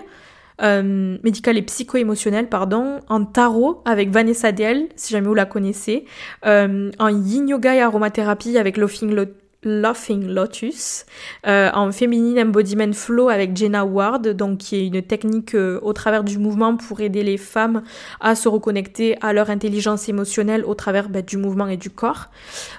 euh, 0.62 1.18
médical 1.22 1.56
et 1.56 1.62
psycho-émotionnel, 1.62 2.48
pardon, 2.48 3.00
en 3.08 3.24
tarot 3.24 3.82
avec 3.84 4.10
Vanessa 4.10 4.52
Diel, 4.52 4.88
si 4.96 5.12
jamais 5.12 5.26
vous 5.26 5.34
la 5.34 5.46
connaissez, 5.46 6.04
euh, 6.46 6.90
en 6.98 7.08
yin 7.08 7.48
yoga 7.48 7.74
et 7.74 7.80
aromathérapie 7.80 8.58
avec 8.58 8.76
Laughing, 8.76 10.26
Lotus, 10.26 11.06
euh, 11.46 11.70
en 11.74 11.92
féminine 11.92 12.38
embodiment 12.40 12.92
flow 12.92 13.28
avec 13.28 13.56
Jenna 13.56 13.84
Ward, 13.84 14.28
donc 14.28 14.58
qui 14.58 14.76
est 14.76 14.86
une 14.86 15.02
technique 15.02 15.54
euh, 15.54 15.78
au 15.82 15.92
travers 15.92 16.24
du 16.24 16.38
mouvement 16.38 16.76
pour 16.76 17.00
aider 17.00 17.22
les 17.22 17.38
femmes 17.38 17.82
à 18.20 18.34
se 18.34 18.48
reconnecter 18.48 19.16
à 19.20 19.32
leur 19.32 19.50
intelligence 19.50 20.08
émotionnelle 20.08 20.64
au 20.64 20.74
travers 20.74 21.08
bah, 21.08 21.22
du 21.22 21.36
mouvement 21.36 21.66
et 21.66 21.76
du 21.76 21.90
corps. 21.90 22.30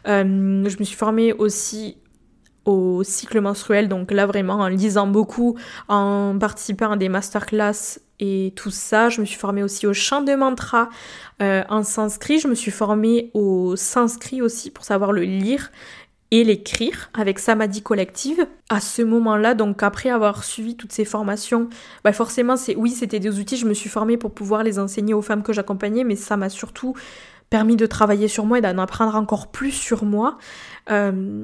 je 0.06 0.24
me 0.24 0.84
suis 0.84 0.96
formée 0.96 1.34
aussi 1.34 1.98
au 2.70 3.04
cycle 3.04 3.42
menstruel. 3.42 3.90
Donc 3.90 4.12
là, 4.12 4.26
vraiment, 4.26 4.56
en 4.56 4.68
lisant 4.68 5.08
beaucoup, 5.08 5.58
en 5.88 6.38
participant 6.40 6.92
à 6.92 6.98
des 6.98 7.10
masterclass 7.10 8.00
et 8.20 8.54
tout 8.56 8.72
ça, 8.72 9.10
je 9.10 9.22
me 9.22 9.26
suis 9.26 9.38
formée 9.38 9.64
aussi 9.64 9.88
au 9.88 9.94
chant 9.94 10.22
de 10.22 10.34
mantra 10.36 10.90
euh, 11.42 11.64
en 11.70 11.84
sanskrit. 11.84 12.40
Je 12.40 12.48
me 12.48 12.56
suis 12.56 12.72
formée 12.72 13.32
au 13.34 13.76
sanskrit 13.76 14.42
aussi 14.42 14.72
pour 14.72 14.84
savoir 14.84 15.12
le 15.12 15.24
lire 15.24 15.72
et 16.32 16.44
l'écrire 16.44 17.10
avec 17.14 17.40
Samadhi 17.40 17.82
Collective. 17.82 18.46
À 18.70 18.80
ce 18.80 19.02
moment-là, 19.02 19.56
donc 19.56 19.82
après 19.82 20.10
avoir 20.10 20.44
suivi 20.44 20.76
toutes 20.76 20.92
ces 20.92 21.06
formations, 21.06 21.70
bah 22.04 22.12
forcément, 22.12 22.56
c'est 22.56 22.76
oui, 22.76 22.92
c'était 22.92 23.20
des 23.20 23.40
outils, 23.40 23.58
je 23.58 23.66
me 23.66 23.74
suis 23.74 23.90
formée 23.90 24.18
pour 24.18 24.32
pouvoir 24.32 24.64
les 24.64 24.78
enseigner 24.80 25.14
aux 25.14 25.24
femmes 25.24 25.42
que 25.42 25.54
j'accompagnais, 25.54 26.04
mais 26.04 26.16
ça 26.16 26.38
m'a 26.38 26.50
surtout 26.50 26.94
permis 27.50 27.76
de 27.76 27.88
travailler 27.88 28.28
sur 28.28 28.46
moi 28.46 28.60
et 28.60 28.62
d'en 28.62 28.78
apprendre 28.78 29.16
encore 29.16 29.48
plus 29.48 29.72
sur 29.72 30.04
moi. 30.04 30.38
Euh, 30.92 31.44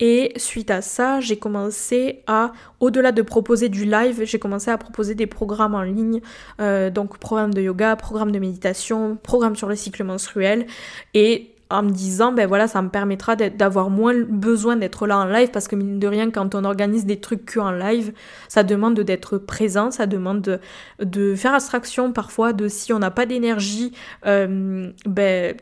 et 0.00 0.32
suite 0.36 0.70
à 0.70 0.82
ça, 0.82 1.20
j'ai 1.20 1.36
commencé 1.36 2.22
à, 2.26 2.52
au-delà 2.80 3.12
de 3.12 3.22
proposer 3.22 3.68
du 3.68 3.84
live, 3.84 4.22
j'ai 4.24 4.38
commencé 4.38 4.70
à 4.70 4.78
proposer 4.78 5.14
des 5.14 5.26
programmes 5.26 5.74
en 5.74 5.82
ligne, 5.82 6.20
euh, 6.60 6.90
donc 6.90 7.18
programme 7.18 7.54
de 7.54 7.62
yoga, 7.62 7.94
programme 7.96 8.32
de 8.32 8.38
méditation, 8.38 9.16
programme 9.22 9.56
sur 9.56 9.68
le 9.68 9.76
cycle 9.76 10.02
menstruel, 10.02 10.66
et 11.14 11.50
en 11.70 11.82
me 11.82 11.90
disant, 11.90 12.32
ben 12.32 12.46
voilà, 12.46 12.68
ça 12.68 12.82
me 12.82 12.88
permettra 12.88 13.36
d'avoir 13.36 13.88
moins 13.88 14.14
besoin 14.28 14.76
d'être 14.76 15.06
là 15.06 15.18
en 15.18 15.24
live, 15.24 15.50
parce 15.50 15.68
que 15.68 15.76
mine 15.76 15.98
de 15.98 16.06
rien, 16.06 16.30
quand 16.30 16.54
on 16.54 16.64
organise 16.64 17.06
des 17.06 17.20
trucs 17.20 17.44
que 17.46 17.60
en 17.60 17.72
live, 17.72 18.12
ça 18.48 18.62
demande 18.62 19.00
d'être 19.00 19.38
présent, 19.38 19.90
ça 19.90 20.06
demande 20.06 20.60
de, 20.98 21.34
faire 21.34 21.54
abstraction 21.54 22.12
parfois 22.12 22.52
de 22.52 22.68
si 22.68 22.92
on 22.92 22.98
n'a 22.98 23.10
pas 23.10 23.26
d'énergie, 23.26 23.92
euh, 24.26 24.90
ben 25.06 25.56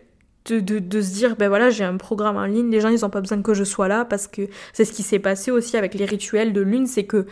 de, 0.46 1.00
se 1.00 1.14
dire 1.14 1.36
ben 1.36 1.48
voilà 1.48 1.70
j'ai 1.70 1.84
un 1.84 1.96
programme 1.96 2.36
en 2.36 2.44
ligne 2.44 2.70
les 2.70 2.80
gens 2.80 2.88
ils 2.88 3.04
ont 3.04 3.10
pas 3.10 3.20
besoin 3.20 3.40
que 3.42 3.54
je 3.54 3.64
sois 3.64 3.88
là 3.88 4.04
parce 4.04 4.26
que 4.26 4.42
c'est 4.72 4.84
ce 4.84 4.92
qui 4.92 5.02
s'est 5.02 5.18
passé 5.18 5.50
aussi 5.50 5.76
avec 5.76 5.94
les 5.94 6.04
rituels 6.04 6.52
de 6.52 6.60
lune 6.60 6.86
c'est 6.86 7.04
que 7.04 7.26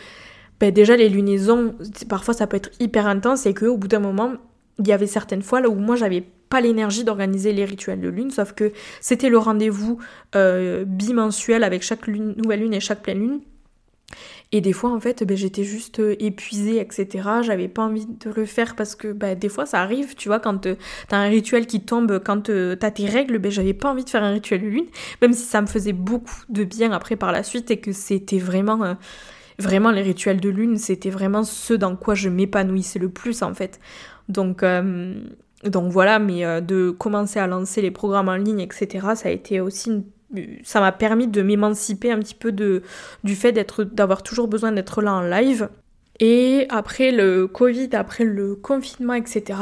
ben 0.60 0.72
déjà 0.72 0.96
les 0.96 1.08
lunaisons 1.08 1.74
parfois 2.08 2.34
ça 2.34 2.46
peut 2.46 2.56
être 2.56 2.70
hyper 2.78 3.06
intense 3.06 3.46
et 3.46 3.54
que 3.54 3.66
au 3.66 3.76
bout 3.76 3.88
d'un 3.88 4.00
moment 4.00 4.34
il 4.78 4.86
y 4.86 4.92
avait 4.92 5.06
certaines 5.06 5.42
fois 5.42 5.60
là 5.60 5.68
où 5.68 5.74
moi 5.74 5.96
j'avais 5.96 6.24
pas 6.48 6.60
l'énergie 6.60 7.04
d'organiser 7.04 7.52
les 7.52 7.64
rituels 7.64 8.00
de 8.00 8.08
lune 8.08 8.30
sauf 8.30 8.52
que 8.52 8.72
c'était 9.00 9.28
le 9.28 9.38
rendez-vous 9.38 9.98
euh, 10.36 10.84
bimensuel 10.84 11.64
avec 11.64 11.82
chaque 11.82 12.06
nouvelle 12.08 12.60
lune 12.60 12.74
et 12.74 12.80
chaque 12.80 13.02
pleine 13.02 13.18
lune 13.18 13.40
et 14.52 14.60
des 14.60 14.72
fois, 14.72 14.90
en 14.90 14.98
fait, 14.98 15.22
ben, 15.22 15.36
j'étais 15.36 15.62
juste 15.62 16.00
euh, 16.00 16.16
épuisée, 16.18 16.80
etc. 16.80 17.28
J'avais 17.42 17.68
pas 17.68 17.82
envie 17.82 18.06
de 18.06 18.30
le 18.30 18.44
faire 18.46 18.74
parce 18.74 18.96
que 18.96 19.12
ben, 19.12 19.38
des 19.38 19.48
fois, 19.48 19.64
ça 19.64 19.80
arrive, 19.80 20.16
tu 20.16 20.28
vois, 20.28 20.40
quand 20.40 20.66
euh, 20.66 20.74
t'as 21.08 21.18
un 21.18 21.28
rituel 21.28 21.66
qui 21.66 21.80
tombe, 21.82 22.18
quand 22.18 22.50
euh, 22.50 22.74
t'as 22.74 22.90
tes 22.90 23.06
règles, 23.06 23.38
ben, 23.38 23.52
j'avais 23.52 23.74
pas 23.74 23.90
envie 23.90 24.04
de 24.04 24.10
faire 24.10 24.24
un 24.24 24.32
rituel 24.32 24.62
de 24.62 24.66
lune, 24.66 24.86
même 25.22 25.32
si 25.32 25.42
ça 25.42 25.60
me 25.60 25.68
faisait 25.68 25.92
beaucoup 25.92 26.34
de 26.48 26.64
bien 26.64 26.90
après 26.90 27.14
par 27.14 27.30
la 27.30 27.44
suite 27.44 27.70
et 27.70 27.78
que 27.78 27.92
c'était 27.92 28.38
vraiment... 28.38 28.96
vraiment, 29.58 29.90
les 29.92 30.02
rituels 30.02 30.40
de 30.40 30.48
lune, 30.48 30.76
c'était 30.78 31.10
vraiment 31.10 31.44
ce 31.44 31.74
dans 31.74 31.94
quoi 31.94 32.14
je 32.14 32.28
m'épanouissais 32.28 32.98
le 32.98 33.08
plus, 33.08 33.42
en 33.42 33.54
fait. 33.54 33.78
Donc... 34.28 34.64
donc 35.64 35.92
voilà, 35.92 36.18
mais 36.18 36.60
de 36.62 36.90
commencer 36.90 37.38
à 37.38 37.46
lancer 37.46 37.82
les 37.82 37.90
programmes 37.90 38.28
en 38.28 38.36
ligne, 38.36 38.60
etc., 38.60 39.06
ça 39.14 39.28
a 39.28 39.32
été 39.32 39.60
aussi 39.60 39.90
une 39.90 40.04
ça 40.62 40.80
m'a 40.80 40.92
permis 40.92 41.26
de 41.26 41.42
m'émanciper 41.42 42.10
un 42.12 42.18
petit 42.18 42.34
peu 42.34 42.52
de, 42.52 42.82
du 43.24 43.34
fait 43.34 43.52
d'être, 43.52 43.84
d'avoir 43.84 44.22
toujours 44.22 44.48
besoin 44.48 44.72
d'être 44.72 45.02
là 45.02 45.14
en 45.14 45.22
live. 45.22 45.68
Et 46.20 46.66
après 46.68 47.12
le 47.12 47.46
Covid, 47.46 47.90
après 47.92 48.24
le 48.24 48.54
confinement, 48.54 49.14
etc., 49.14 49.58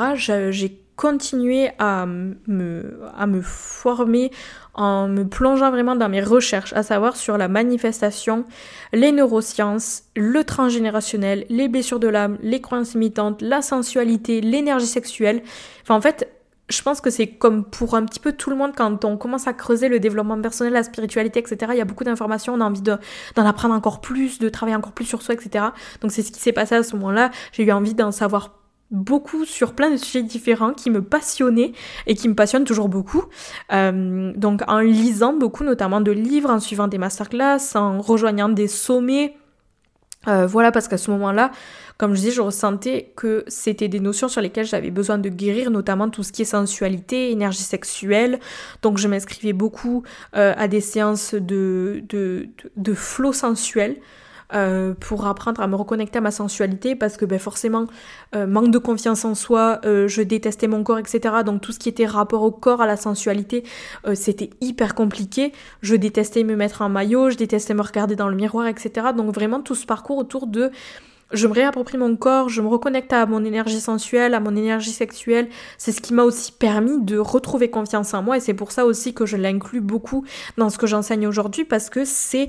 j'ai 0.50 0.80
continué 0.96 1.70
à 1.78 2.06
me, 2.06 3.00
à 3.16 3.28
me 3.28 3.40
former 3.40 4.32
en 4.74 5.06
me 5.06 5.24
plongeant 5.24 5.70
vraiment 5.70 5.94
dans 5.94 6.08
mes 6.08 6.20
recherches, 6.22 6.72
à 6.72 6.82
savoir 6.82 7.16
sur 7.16 7.38
la 7.38 7.46
manifestation, 7.46 8.44
les 8.92 9.12
neurosciences, 9.12 10.02
le 10.16 10.42
transgénérationnel, 10.42 11.46
les 11.48 11.68
blessures 11.68 12.00
de 12.00 12.08
l'âme, 12.08 12.38
les 12.42 12.60
croyances 12.60 12.94
limitantes, 12.94 13.40
la 13.42 13.62
sensualité, 13.62 14.40
l'énergie 14.40 14.86
sexuelle. 14.86 15.42
Enfin, 15.82 15.94
en 15.94 16.00
fait, 16.00 16.28
je 16.68 16.82
pense 16.82 17.00
que 17.00 17.10
c'est 17.10 17.26
comme 17.26 17.64
pour 17.64 17.94
un 17.94 18.04
petit 18.04 18.20
peu 18.20 18.32
tout 18.32 18.50
le 18.50 18.56
monde 18.56 18.72
quand 18.76 19.04
on 19.04 19.16
commence 19.16 19.46
à 19.46 19.52
creuser 19.52 19.88
le 19.88 20.00
développement 20.00 20.40
personnel, 20.40 20.72
la 20.72 20.82
spiritualité, 20.82 21.40
etc. 21.40 21.72
Il 21.72 21.78
y 21.78 21.80
a 21.80 21.84
beaucoup 21.84 22.04
d'informations, 22.04 22.54
on 22.54 22.60
a 22.60 22.64
envie 22.64 22.82
d'en 22.82 22.98
apprendre 23.36 23.74
encore 23.74 24.00
plus, 24.00 24.38
de 24.38 24.48
travailler 24.48 24.76
encore 24.76 24.92
plus 24.92 25.06
sur 25.06 25.22
soi, 25.22 25.34
etc. 25.34 25.66
Donc 26.00 26.12
c'est 26.12 26.22
ce 26.22 26.30
qui 26.30 26.40
s'est 26.40 26.52
passé 26.52 26.74
à 26.74 26.82
ce 26.82 26.94
moment-là. 26.96 27.30
J'ai 27.52 27.64
eu 27.64 27.72
envie 27.72 27.94
d'en 27.94 28.12
savoir 28.12 28.58
beaucoup 28.90 29.44
sur 29.44 29.74
plein 29.74 29.90
de 29.90 29.96
sujets 29.96 30.22
différents 30.22 30.72
qui 30.72 30.90
me 30.90 31.02
passionnaient 31.02 31.72
et 32.06 32.14
qui 32.14 32.28
me 32.28 32.34
passionnent 32.34 32.64
toujours 32.64 32.88
beaucoup. 32.88 33.24
Euh, 33.72 34.32
donc 34.36 34.62
en 34.68 34.78
lisant 34.78 35.34
beaucoup, 35.34 35.64
notamment 35.64 36.00
de 36.00 36.12
livres, 36.12 36.50
en 36.50 36.60
suivant 36.60 36.88
des 36.88 36.98
masterclass, 36.98 37.76
en 37.76 38.00
rejoignant 38.00 38.48
des 38.48 38.68
sommets. 38.68 39.34
Euh, 40.26 40.46
voilà, 40.46 40.72
parce 40.72 40.88
qu'à 40.88 40.98
ce 40.98 41.10
moment-là, 41.12 41.52
comme 41.96 42.14
je 42.14 42.20
disais, 42.20 42.30
je 42.32 42.40
ressentais 42.40 43.12
que 43.16 43.44
c'était 43.46 43.88
des 43.88 44.00
notions 44.00 44.28
sur 44.28 44.40
lesquelles 44.40 44.66
j'avais 44.66 44.90
besoin 44.90 45.18
de 45.18 45.28
guérir, 45.28 45.70
notamment 45.70 46.10
tout 46.10 46.22
ce 46.22 46.32
qui 46.32 46.42
est 46.42 46.46
sensualité, 46.46 47.30
énergie 47.30 47.62
sexuelle. 47.62 48.40
Donc 48.82 48.98
je 48.98 49.06
m'inscrivais 49.08 49.52
beaucoup 49.52 50.02
euh, 50.36 50.54
à 50.56 50.66
des 50.68 50.80
séances 50.80 51.34
de, 51.34 52.02
de, 52.08 52.48
de, 52.76 52.94
flow 52.94 53.32
sensuel. 53.32 53.96
Euh, 54.54 54.94
pour 54.98 55.26
apprendre 55.26 55.60
à 55.60 55.66
me 55.66 55.76
reconnecter 55.76 56.18
à 56.18 56.20
ma 56.22 56.30
sensualité 56.30 56.96
parce 56.96 57.18
que 57.18 57.26
ben, 57.26 57.38
forcément 57.38 57.86
euh, 58.34 58.46
manque 58.46 58.70
de 58.70 58.78
confiance 58.78 59.26
en 59.26 59.34
soi, 59.34 59.80
je 59.84 60.22
détestais 60.22 60.68
mon 60.68 60.82
corps, 60.82 60.98
etc. 60.98 61.20
Donc 61.44 61.60
tout 61.60 61.72
ce 61.72 61.78
qui 61.78 61.88
était 61.88 62.06
rapport 62.06 62.42
au 62.42 62.50
corps, 62.50 62.80
à 62.80 62.86
la 62.86 62.96
sensualité, 62.96 63.64
c'était 64.14 64.50
hyper 64.60 64.94
compliqué. 64.94 65.52
Je 65.82 65.96
détestais 65.96 66.44
me 66.44 66.56
mettre 66.56 66.82
en 66.82 66.88
maillot, 66.88 67.30
je 67.30 67.36
détestais 67.36 67.74
me 67.74 67.82
regarder 67.82 68.16
dans 68.16 68.28
le 68.28 68.36
miroir, 68.36 68.66
etc. 68.66 69.08
Donc 69.16 69.34
vraiment 69.34 69.60
tout 69.60 69.74
ce 69.74 69.86
parcours 69.86 70.18
autour 70.18 70.46
de 70.46 70.70
je 71.32 71.46
me 71.46 71.52
réapproprie 71.52 71.98
mon 71.98 72.16
corps, 72.16 72.48
je 72.48 72.62
me 72.62 72.68
reconnecte 72.68 73.12
à 73.12 73.26
mon 73.26 73.44
énergie 73.44 73.80
sensuelle, 73.80 74.34
à 74.34 74.40
mon 74.40 74.56
énergie 74.56 74.92
sexuelle. 74.92 75.48
C'est 75.76 75.92
ce 75.92 76.00
qui 76.00 76.14
m'a 76.14 76.22
aussi 76.22 76.52
permis 76.52 77.02
de 77.02 77.18
retrouver 77.18 77.70
confiance 77.70 78.14
en 78.14 78.22
moi 78.22 78.38
et 78.38 78.40
c'est 78.40 78.54
pour 78.54 78.72
ça 78.72 78.86
aussi 78.86 79.12
que 79.12 79.26
je 79.26 79.36
l'inclus 79.36 79.80
beaucoup 79.80 80.24
dans 80.56 80.70
ce 80.70 80.78
que 80.78 80.86
j'enseigne 80.86 81.26
aujourd'hui 81.26 81.64
parce 81.64 81.90
que 81.90 82.04
c'est 82.04 82.48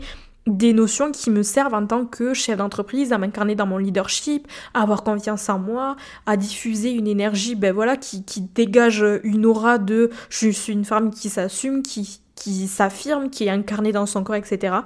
des 0.49 0.73
notions 0.73 1.11
qui 1.11 1.29
me 1.29 1.43
servent 1.43 1.73
en 1.73 1.85
tant 1.85 2.05
que 2.05 2.33
chef 2.33 2.57
d'entreprise, 2.57 3.13
à 3.13 3.17
m'incarner 3.17 3.55
dans 3.55 3.65
mon 3.65 3.77
leadership, 3.77 4.47
à 4.73 4.81
avoir 4.81 5.03
confiance 5.03 5.49
en 5.49 5.59
moi, 5.59 5.95
à 6.25 6.37
diffuser 6.37 6.91
une 6.91 7.07
énergie, 7.07 7.55
ben 7.55 7.73
voilà, 7.73 7.97
qui, 7.97 8.23
qui 8.23 8.41
dégage 8.41 9.05
une 9.23 9.45
aura 9.45 9.77
de 9.77 10.09
je 10.29 10.49
suis 10.49 10.73
une 10.73 10.85
femme 10.85 11.11
qui 11.11 11.29
s'assume, 11.29 11.81
qui, 11.81 12.21
qui 12.35 12.67
s'affirme, 12.67 13.29
qui 13.29 13.45
est 13.45 13.49
incarnée 13.49 13.91
dans 13.91 14.05
son 14.05 14.23
corps, 14.23 14.35
etc. 14.35 14.77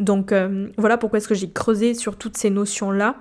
Donc 0.00 0.32
euh, 0.32 0.68
voilà 0.76 0.98
pourquoi 0.98 1.18
est-ce 1.18 1.28
que 1.28 1.34
j'ai 1.34 1.50
creusé 1.50 1.94
sur 1.94 2.16
toutes 2.16 2.36
ces 2.36 2.50
notions-là. 2.50 3.16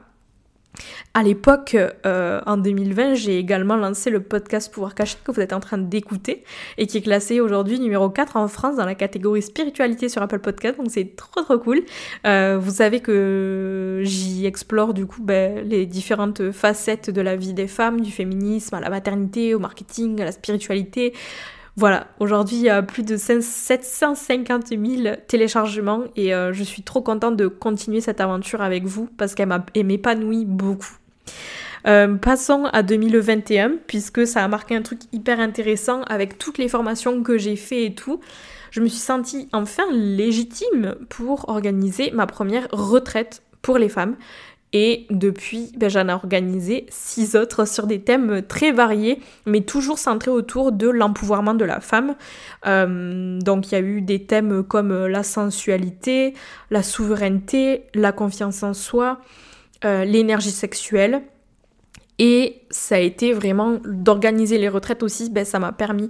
À 1.13 1.23
l'époque, 1.23 1.77
euh, 2.05 2.41
en 2.45 2.57
2020, 2.57 3.13
j'ai 3.13 3.39
également 3.39 3.77
lancé 3.77 4.09
le 4.09 4.21
podcast 4.21 4.73
Pouvoir 4.73 4.95
Caché 4.95 5.17
que 5.23 5.31
vous 5.31 5.39
êtes 5.39 5.53
en 5.53 5.59
train 5.59 5.77
d'écouter 5.77 6.43
et 6.77 6.87
qui 6.87 6.97
est 6.97 7.01
classé 7.01 7.39
aujourd'hui 7.39 7.79
numéro 7.79 8.09
4 8.09 8.35
en 8.35 8.47
France 8.47 8.75
dans 8.75 8.85
la 8.85 8.95
catégorie 8.95 9.41
spiritualité 9.41 10.09
sur 10.09 10.21
Apple 10.21 10.39
Podcast, 10.39 10.77
donc 10.77 10.87
c'est 10.89 11.15
trop 11.15 11.41
trop 11.41 11.57
cool. 11.57 11.83
Euh, 12.25 12.57
vous 12.59 12.71
savez 12.71 12.99
que 12.99 14.01
j'y 14.03 14.45
explore 14.45 14.93
du 14.93 15.05
coup 15.05 15.21
ben, 15.21 15.67
les 15.67 15.85
différentes 15.85 16.51
facettes 16.51 17.09
de 17.09 17.21
la 17.21 17.35
vie 17.35 17.53
des 17.53 17.67
femmes, 17.67 18.01
du 18.01 18.11
féminisme 18.11 18.75
à 18.75 18.81
la 18.81 18.89
maternité, 18.89 19.55
au 19.55 19.59
marketing, 19.59 20.21
à 20.21 20.25
la 20.25 20.31
spiritualité. 20.31 21.13
Voilà, 21.77 22.07
aujourd'hui 22.19 22.55
il 22.55 22.63
y 22.63 22.69
a 22.69 22.81
plus 22.81 23.03
de 23.03 23.17
750 23.17 24.69
000 24.69 25.15
téléchargements 25.27 26.03
et 26.15 26.33
euh, 26.33 26.53
je 26.53 26.63
suis 26.63 26.83
trop 26.83 27.01
contente 27.01 27.35
de 27.35 27.47
continuer 27.47 27.99
cette 27.99 28.21
aventure 28.21 28.61
avec 28.61 28.85
vous 28.85 29.09
parce 29.17 29.35
qu'elle 29.35 29.49
m'épanouit 29.83 30.45
beaucoup. 30.45 30.97
Euh, 31.85 32.15
passons 32.15 32.65
à 32.71 32.81
2021 32.81 33.73
puisque 33.87 34.25
ça 34.25 34.43
a 34.43 34.47
marqué 34.47 34.75
un 34.75 34.81
truc 34.81 35.01
hyper 35.11 35.39
intéressant 35.41 36.01
avec 36.03 36.37
toutes 36.37 36.57
les 36.57 36.69
formations 36.69 37.21
que 37.21 37.37
j'ai 37.37 37.57
fait 37.57 37.85
et 37.85 37.93
tout. 37.93 38.21
Je 38.71 38.79
me 38.79 38.87
suis 38.87 38.99
sentie 38.99 39.49
enfin 39.51 39.83
légitime 39.91 40.95
pour 41.09 41.49
organiser 41.49 42.11
ma 42.11 42.25
première 42.25 42.67
retraite 42.71 43.43
pour 43.61 43.77
les 43.77 43.89
femmes. 43.89 44.15
Et 44.73 45.05
depuis, 45.09 45.71
ben, 45.77 45.89
j'en 45.89 46.09
ai 46.09 46.11
organisé 46.11 46.85
six 46.89 47.35
autres 47.35 47.65
sur 47.65 47.87
des 47.87 48.01
thèmes 48.01 48.41
très 48.41 48.71
variés, 48.71 49.21
mais 49.45 49.61
toujours 49.61 49.97
centrés 49.97 50.31
autour 50.31 50.71
de 50.71 50.89
l'empouvoirment 50.89 51.53
de 51.53 51.63
la 51.63 51.79
femme. 51.79 52.15
Euh, 52.65 53.39
donc 53.39 53.71
il 53.71 53.75
y 53.75 53.77
a 53.77 53.81
eu 53.81 54.01
des 54.01 54.25
thèmes 54.25 54.63
comme 54.63 55.05
la 55.05 55.23
sensualité, 55.23 56.33
la 56.71 56.83
souveraineté, 56.83 57.83
la 57.93 58.11
confiance 58.11 58.63
en 58.63 58.73
soi, 58.73 59.21
euh, 59.85 60.03
l'énergie 60.03 60.51
sexuelle. 60.51 61.21
Et 62.19 62.61
ça 62.69 62.95
a 62.95 62.99
été 62.99 63.33
vraiment 63.33 63.79
d'organiser 63.85 64.57
les 64.57 64.69
retraites 64.69 65.03
aussi, 65.03 65.29
ben, 65.29 65.45
ça 65.45 65.59
m'a 65.59 65.71
permis 65.71 66.09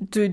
de 0.00 0.32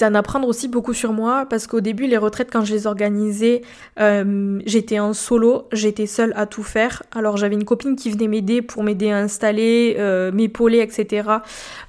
d'en 0.00 0.14
apprendre 0.14 0.48
aussi 0.48 0.68
beaucoup 0.68 0.94
sur 0.94 1.12
moi 1.12 1.46
parce 1.48 1.66
qu'au 1.66 1.80
début 1.80 2.06
les 2.06 2.16
retraites 2.16 2.50
quand 2.50 2.64
je 2.64 2.72
les 2.72 2.86
organisais 2.86 3.62
euh, 4.00 4.60
j'étais 4.66 4.98
en 4.98 5.12
solo 5.12 5.68
j'étais 5.72 6.06
seule 6.06 6.32
à 6.36 6.46
tout 6.46 6.62
faire. 6.62 7.02
Alors 7.12 7.36
j'avais 7.36 7.54
une 7.54 7.64
copine 7.64 7.96
qui 7.96 8.10
venait 8.10 8.28
m'aider 8.28 8.62
pour 8.62 8.82
m'aider 8.82 9.10
à 9.10 9.18
installer 9.18 9.96
euh, 9.98 10.32
m'épauler 10.32 10.78
etc 10.78 11.28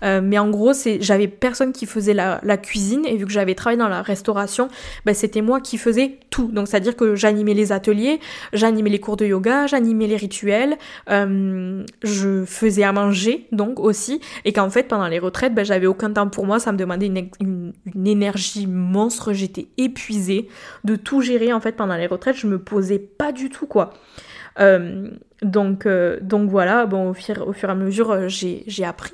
euh, 0.03 0.21
mais 0.23 0.37
en 0.37 0.49
gros 0.49 0.73
c'est 0.73 1.01
j'avais 1.01 1.27
personne 1.27 1.71
qui 1.71 1.85
faisait 1.85 2.13
la, 2.13 2.39
cuisine 2.57 3.05
et 3.05 3.15
vu 3.15 3.25
que 3.25 3.31
j'avais 3.31 3.55
travaillé 3.55 3.79
dans 3.79 3.87
la 3.87 4.01
restauration 4.01 4.67
ben, 5.05 5.15
c'était 5.15 5.41
moi 5.41 5.61
qui 5.61 5.77
faisais 5.77 6.19
tout. 6.29 6.49
Donc 6.51 6.67
c'est 6.67 6.77
à 6.77 6.79
dire 6.79 6.95
que 6.95 7.15
j'animais 7.15 7.53
les 7.53 7.71
ateliers 7.71 8.19
j'animais 8.53 8.89
les 8.89 8.99
cours 8.99 9.17
de 9.17 9.25
yoga 9.25 9.67
j'animais 9.67 10.07
les 10.07 10.17
rituels 10.17 10.77
je 11.07 12.43
faisais 12.45 12.83
à 12.83 12.91
manger 12.91 13.47
donc 13.51 13.79
aussi. 13.79 14.21
Et 14.45 14.53
qu'en 14.53 14.69
fait 14.69 14.83
pendant 14.83 15.07
les 15.07 15.19
retraites 15.19 15.55
ben, 15.55 15.63
j'avais 15.63 15.87
aucun 15.87 16.11
temps 16.11 16.27
pour 16.27 16.45
moi. 16.45 16.59
Ça 16.59 16.71
me 16.71 16.77
demandait 16.77 17.07
une 17.39 17.71
énergie 18.05 18.67
monstre, 18.67 19.33
j'étais 19.33 19.67
épuisée 19.77 20.47
de 20.83 20.95
tout 20.95 21.21
gérer 21.21 21.53
en 21.53 21.59
fait 21.59 21.73
pendant 21.73 21.95
les 21.95 22.07
retraites, 22.07 22.37
je 22.37 22.47
me 22.47 22.59
posais 22.59 22.99
pas 22.99 23.31
du 23.31 23.49
tout 23.49 23.67
quoi. 23.67 23.93
Euh, 24.59 25.09
donc, 25.41 25.85
euh, 25.85 26.19
donc 26.21 26.49
voilà, 26.49 26.85
bon, 26.85 27.09
au, 27.09 27.13
fur, 27.13 27.47
au 27.47 27.53
fur 27.53 27.69
et 27.69 27.71
à 27.71 27.75
mesure, 27.75 28.11
euh, 28.11 28.27
j'ai 28.27 28.85
appris 28.85 29.13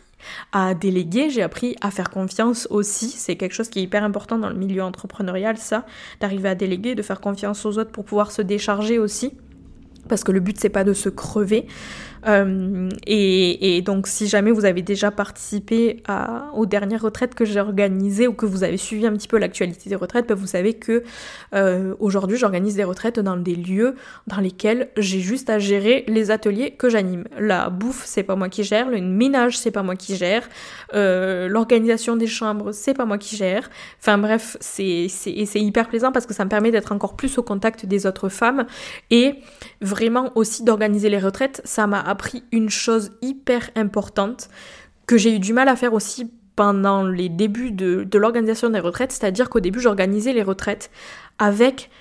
à 0.52 0.74
déléguer, 0.74 1.30
j'ai 1.30 1.42
appris 1.42 1.76
à 1.82 1.92
faire 1.92 2.10
confiance 2.10 2.68
aussi. 2.70 3.10
C'est 3.10 3.36
quelque 3.36 3.54
chose 3.54 3.70
qui 3.70 3.80
est 3.80 3.84
hyper 3.84 4.04
important 4.04 4.38
dans 4.38 4.50
le 4.50 4.56
milieu 4.56 4.84
entrepreneurial, 4.84 5.58
ça, 5.58 5.86
d'arriver 6.20 6.50
à 6.50 6.56
déléguer, 6.56 6.96
de 6.96 7.02
faire 7.02 7.22
confiance 7.22 7.66
aux 7.66 7.78
autres 7.78 7.92
pour 7.92 8.04
pouvoir 8.04 8.32
se 8.32 8.42
décharger 8.42 9.00
aussi. 9.00 9.34
Parce 10.10 10.24
que 10.24 10.32
le 10.32 10.40
but, 10.40 10.58
c'est 10.60 10.70
pas 10.70 10.84
de 10.84 10.94
se 10.94 11.10
crever, 11.10 11.68
euh, 12.28 12.90
et, 13.06 13.82
donc, 13.82 14.08
si 14.08 14.28
jamais 14.28 14.52
vous 14.52 14.66
avez 14.66 14.82
déjà 14.82 15.12
participé 15.12 16.04
aux 16.54 16.66
dernières 16.66 17.02
retraites 17.02 17.36
que 17.36 17.46
j'ai 17.46 17.60
organisées 17.60 18.28
ou 18.28 18.34
que 18.34 18.46
vous 18.46 18.64
avez 18.64 18.78
suivi 18.78 19.06
un 19.06 19.14
petit 19.14 19.28
peu 19.28 19.38
l'actualité 19.38 19.90
des 19.90 19.96
retraites, 19.96 20.28
ben, 20.28 20.36
vous 20.36 20.48
savez 20.48 20.74
que 20.74 21.04
euh, 21.54 21.96
aujourd'hui, 22.00 22.38
j'organise 22.38 22.76
des 22.76 22.84
retraites 22.84 23.20
dans 23.20 23.38
des 23.38 23.56
lieux 23.56 23.96
dans 24.28 24.40
lesquels 24.40 24.90
j'ai 24.98 25.20
juste 25.20 25.50
à 25.50 25.60
gérer 25.60 26.04
les 26.08 26.32
ateliers 26.32 26.72
que 26.72 26.90
j'anime. 26.90 27.26
La 27.40 27.70
bouffe, 27.70 28.04
c'est 28.06 28.24
pas 28.24 28.36
moi 28.36 28.50
qui 28.50 28.64
gère. 28.64 28.90
Le 28.90 29.02
ménage, 29.02 29.58
c'est 29.58 29.72
pas 29.72 29.84
moi 29.84 29.96
qui 29.96 30.16
gère. 30.16 30.48
Euh, 30.94 31.48
l'organisation 31.48 32.16
des 32.16 32.28
chambres, 32.28 32.72
c'est 32.72 32.94
pas 32.94 33.06
moi 33.06 33.18
qui 33.18 33.36
gère. 33.36 33.70
Enfin 34.00 34.18
bref, 34.18 34.58
c'est 34.60 35.08
hyper 35.56 35.88
plaisant 35.88 36.12
parce 36.12 36.26
que 36.26 36.34
ça 36.34 36.44
me 36.44 36.50
permet 36.50 36.72
d'être 36.72 36.92
encore 36.92 37.16
plus 37.16 37.38
au 37.38 37.44
contact 37.44 37.86
des 37.86 38.06
autres 38.06 38.30
femmes 38.30 38.66
et 39.12 39.36
vraiment 39.82 40.32
aussi 40.36 40.64
d'organiser 40.64 41.10
les 41.10 41.20
retraites. 41.20 41.62
Ça 41.64 41.88
m'a 41.88 42.00
appris 42.18 42.44
une 42.52 42.70
chose 42.70 43.12
hyper 43.22 43.70
importante 43.76 44.50
que 45.06 45.18
j'ai 45.18 45.36
eu 45.36 45.40
du 45.40 45.54
mal 45.54 45.70
à 45.70 45.76
faire 45.76 45.94
aussi 45.94 46.32
pendant 46.56 47.04
les 47.04 47.30
débuts 47.30 47.72
de, 47.72 48.08
l'organisation 48.18 48.72
des 48.72 48.80
retraites, 48.80 49.12
c'est-à-dire 49.12 49.52
qu'au 49.52 49.60
début 49.60 49.80
j'organisais 49.80 50.34
les 50.34 50.42
retraites 50.42 50.90
avec 51.38 51.92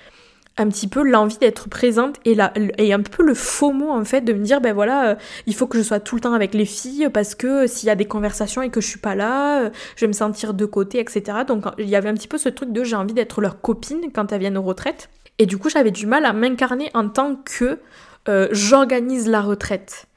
un 0.57 0.67
petit 0.69 0.87
peu 0.87 1.03
l'envie 1.03 1.37
d'être 1.37 1.69
présente 1.69 2.15
et, 2.25 2.33
la, 2.33 2.51
et 2.79 2.91
un 2.91 3.03
peu 3.03 3.21
le 3.21 3.35
faux 3.35 3.71
mot 3.71 3.91
en 3.91 4.03
fait 4.03 4.21
de 4.21 4.33
me 4.33 4.43
dire 4.43 4.59
ben 4.59 4.73
voilà 4.73 5.09
euh, 5.09 5.15
il 5.45 5.53
faut 5.53 5.67
que 5.67 5.77
je 5.77 5.83
sois 5.83 5.99
tout 5.99 6.15
le 6.15 6.21
temps 6.21 6.33
avec 6.33 6.55
les 6.55 6.65
filles 6.65 7.09
parce 7.13 7.35
que 7.35 7.67
s'il 7.67 7.85
y 7.85 7.91
a 7.91 7.95
des 7.95 8.07
conversations 8.07 8.63
et 8.63 8.71
que 8.71 8.81
je 8.81 8.87
suis 8.87 8.99
pas 8.99 9.13
là 9.13 9.65
euh, 9.65 9.69
je 9.95 10.01
vais 10.01 10.07
me 10.07 10.13
sentir 10.13 10.55
de 10.55 10.65
côté 10.65 10.99
etc 10.99 11.43
donc 11.47 11.65
il 11.77 11.87
y 11.87 11.95
avait 11.95 12.09
un 12.09 12.15
petit 12.15 12.27
peu 12.27 12.39
ce 12.39 12.49
truc 12.49 12.71
de 12.71 12.83
j'ai 12.83 12.95
envie 12.95 13.13
d'être 13.13 13.39
leur 13.39 13.61
copine 13.61 14.11
quand 14.11 14.31
elles 14.31 14.39
viennent 14.39 14.57
aux 14.57 14.63
retraites. 14.63 15.11
Et 15.37 15.45
du 15.45 15.59
coup 15.59 15.69
j'avais 15.69 15.91
du 15.91 16.07
mal 16.07 16.25
à 16.25 16.33
m'incarner 16.33 16.89
en 16.95 17.07
tant 17.07 17.35
que 17.35 17.79
euh, 18.29 18.47
j'organise 18.51 19.27
la 19.27 19.41
retraite. 19.41 20.07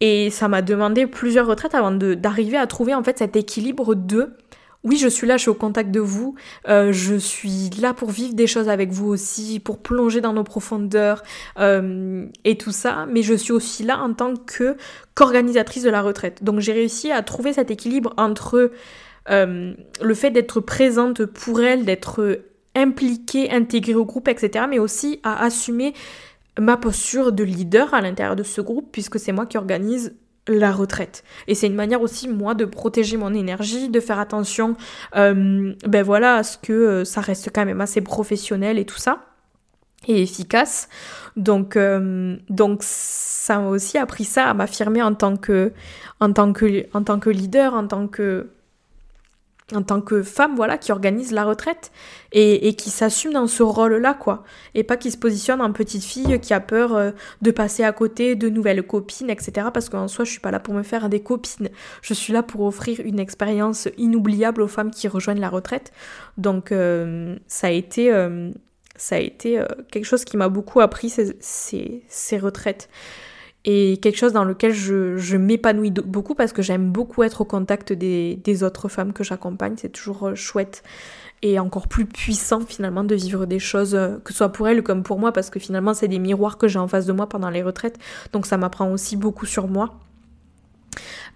Et 0.00 0.30
ça 0.30 0.48
m'a 0.48 0.62
demandé 0.62 1.06
plusieurs 1.06 1.46
retraites 1.46 1.74
avant 1.74 1.90
d'arriver 1.90 2.56
à 2.56 2.66
trouver 2.66 2.94
en 2.94 3.02
fait 3.02 3.18
cet 3.18 3.36
équilibre 3.36 3.94
de 3.94 4.30
oui, 4.84 4.96
je 4.96 5.08
suis 5.08 5.26
là, 5.26 5.36
je 5.36 5.42
suis 5.42 5.50
au 5.50 5.54
contact 5.54 5.90
de 5.90 5.98
vous, 5.98 6.36
euh, 6.68 6.92
je 6.92 7.16
suis 7.16 7.68
là 7.80 7.94
pour 7.94 8.10
vivre 8.12 8.34
des 8.34 8.46
choses 8.46 8.68
avec 8.68 8.90
vous 8.92 9.08
aussi, 9.08 9.58
pour 9.58 9.82
plonger 9.82 10.20
dans 10.20 10.32
nos 10.32 10.44
profondeurs 10.44 11.24
euh, 11.58 12.26
et 12.44 12.56
tout 12.56 12.70
ça, 12.70 13.04
mais 13.10 13.22
je 13.22 13.34
suis 13.34 13.50
aussi 13.50 13.82
là 13.82 13.98
en 13.98 14.14
tant 14.14 14.36
que 14.36 14.76
qu'organisatrice 15.16 15.82
de 15.82 15.90
la 15.90 16.00
retraite. 16.00 16.44
Donc 16.44 16.60
j'ai 16.60 16.72
réussi 16.72 17.10
à 17.10 17.22
trouver 17.22 17.52
cet 17.52 17.72
équilibre 17.72 18.14
entre 18.16 18.70
le 19.30 20.14
fait 20.14 20.30
d'être 20.30 20.60
présente 20.60 21.26
pour 21.26 21.60
elle, 21.60 21.84
d'être 21.84 22.38
impliquée, 22.78 23.50
intégrée 23.50 23.94
au 23.94 24.04
groupe, 24.04 24.28
etc., 24.28 24.64
mais 24.68 24.78
aussi 24.78 25.20
à 25.22 25.42
assumer 25.44 25.92
ma 26.58 26.76
posture 26.76 27.32
de 27.32 27.44
leader 27.44 27.94
à 27.94 28.00
l'intérieur 28.00 28.36
de 28.36 28.42
ce 28.42 28.60
groupe 28.60 28.88
puisque 28.92 29.18
c'est 29.18 29.32
moi 29.32 29.46
qui 29.46 29.56
organise 29.56 30.14
la 30.48 30.72
retraite. 30.72 31.24
Et 31.46 31.54
c'est 31.54 31.66
une 31.66 31.74
manière 31.74 32.00
aussi, 32.00 32.28
moi, 32.28 32.54
de 32.54 32.64
protéger 32.64 33.16
mon 33.16 33.34
énergie, 33.34 33.88
de 33.88 34.00
faire 34.00 34.18
attention, 34.18 34.76
euh, 35.16 35.74
ben 35.86 36.02
voilà, 36.02 36.36
à 36.36 36.42
ce 36.42 36.58
que 36.58 36.72
euh, 36.72 37.04
ça 37.04 37.20
reste 37.20 37.50
quand 37.54 37.66
même 37.66 37.80
assez 37.80 38.00
professionnel 38.00 38.78
et 38.78 38.84
tout 38.84 38.96
ça, 38.96 39.26
et 40.06 40.22
efficace. 40.22 40.88
Donc, 41.36 41.76
euh, 41.76 42.36
donc 42.48 42.80
ça 42.82 43.58
m'a 43.58 43.68
aussi 43.68 43.98
appris 43.98 44.24
ça 44.24 44.48
à 44.48 44.54
m'affirmer 44.54 45.02
en 45.02 45.14
tant 45.14 45.36
que, 45.36 45.72
en 46.20 46.32
tant 46.32 46.52
que, 46.52 46.86
en 46.94 47.02
tant 47.02 47.18
que 47.20 47.30
leader, 47.30 47.74
en 47.74 47.86
tant 47.86 48.08
que 48.08 48.48
en 49.74 49.82
tant 49.82 50.00
que 50.00 50.22
femme, 50.22 50.56
voilà, 50.56 50.78
qui 50.78 50.92
organise 50.92 51.32
la 51.32 51.44
retraite 51.44 51.90
et, 52.32 52.74
qui 52.74 52.90
s'assume 52.90 53.32
dans 53.32 53.46
ce 53.46 53.62
rôle-là, 53.62 54.14
quoi. 54.14 54.44
Et 54.74 54.82
pas 54.82 54.96
qui 54.96 55.10
se 55.10 55.18
positionne 55.18 55.60
en 55.60 55.72
petite 55.72 56.04
fille 56.04 56.40
qui 56.40 56.54
a 56.54 56.60
peur 56.60 56.94
euh, 56.94 57.10
de 57.42 57.50
passer 57.50 57.84
à 57.84 57.92
côté 57.92 58.34
de 58.34 58.48
nouvelles 58.48 58.82
copines, 58.82 59.28
etc. 59.30 59.68
Parce 59.72 59.88
qu'en 59.88 60.08
soi, 60.08 60.24
je 60.24 60.30
suis 60.30 60.40
pas 60.40 60.50
là 60.50 60.60
pour 60.60 60.74
me 60.74 60.82
faire 60.82 61.08
des 61.08 61.20
copines. 61.20 61.68
Je 62.00 62.14
suis 62.14 62.32
là 62.32 62.42
pour 62.42 62.62
offrir 62.62 63.00
une 63.04 63.18
expérience 63.18 63.88
inoubliable 63.98 64.62
aux 64.62 64.68
femmes 64.68 64.90
qui 64.90 65.06
rejoignent 65.06 65.40
la 65.40 65.50
retraite. 65.50 65.92
Donc, 66.38 66.72
euh, 66.72 67.36
ça 67.46 67.66
a 67.66 67.70
été, 67.70 68.12
euh, 68.12 68.50
ça 68.96 69.16
a 69.16 69.18
été 69.18 69.62
quelque 69.90 70.06
chose 70.06 70.24
qui 70.24 70.36
m'a 70.36 70.48
beaucoup 70.48 70.80
appris 70.80 71.10
ces, 71.10 71.36
ces 72.08 72.38
retraites 72.38 72.88
et 73.70 73.98
quelque 73.98 74.16
chose 74.16 74.32
dans 74.32 74.44
lequel 74.44 74.72
je, 74.72 75.36
m'épanouis 75.36 75.90
beaucoup 75.90 76.34
parce 76.34 76.54
que 76.54 76.62
j'aime 76.62 76.90
beaucoup 76.90 77.22
être 77.22 77.42
au 77.42 77.44
contact 77.44 77.92
des, 77.92 78.62
autres 78.62 78.88
femmes 78.88 79.12
que 79.12 79.22
j'accompagne. 79.22 79.74
C'est 79.76 79.90
toujours 79.90 80.28
euh, 80.28 80.34
chouette 80.34 80.82
et 81.42 81.58
encore 81.58 81.86
plus 81.86 82.06
puissant 82.06 82.60
finalement 82.60 83.04
de 83.04 83.14
vivre 83.14 83.44
des 83.44 83.58
choses, 83.58 83.94
euh, 83.94 84.16
que 84.24 84.32
ce 84.32 84.38
soit 84.38 84.52
pour 84.52 84.68
elles 84.68 84.82
comme 84.82 85.02
pour 85.02 85.18
moi, 85.18 85.32
parce 85.32 85.50
que 85.50 85.60
finalement 85.60 85.92
c'est 85.92 86.08
des 86.08 86.18
miroirs 86.18 86.56
que 86.56 86.66
j'ai 86.66 86.78
en 86.78 86.88
face 86.88 87.04
de 87.04 87.12
moi 87.12 87.28
pendant 87.28 87.50
les 87.50 87.62
retraites. 87.62 87.98
Donc 88.32 88.46
ça 88.46 88.56
m'apprend 88.56 88.90
aussi 88.90 89.16
beaucoup 89.16 89.44
sur 89.44 89.68
moi. 89.68 89.98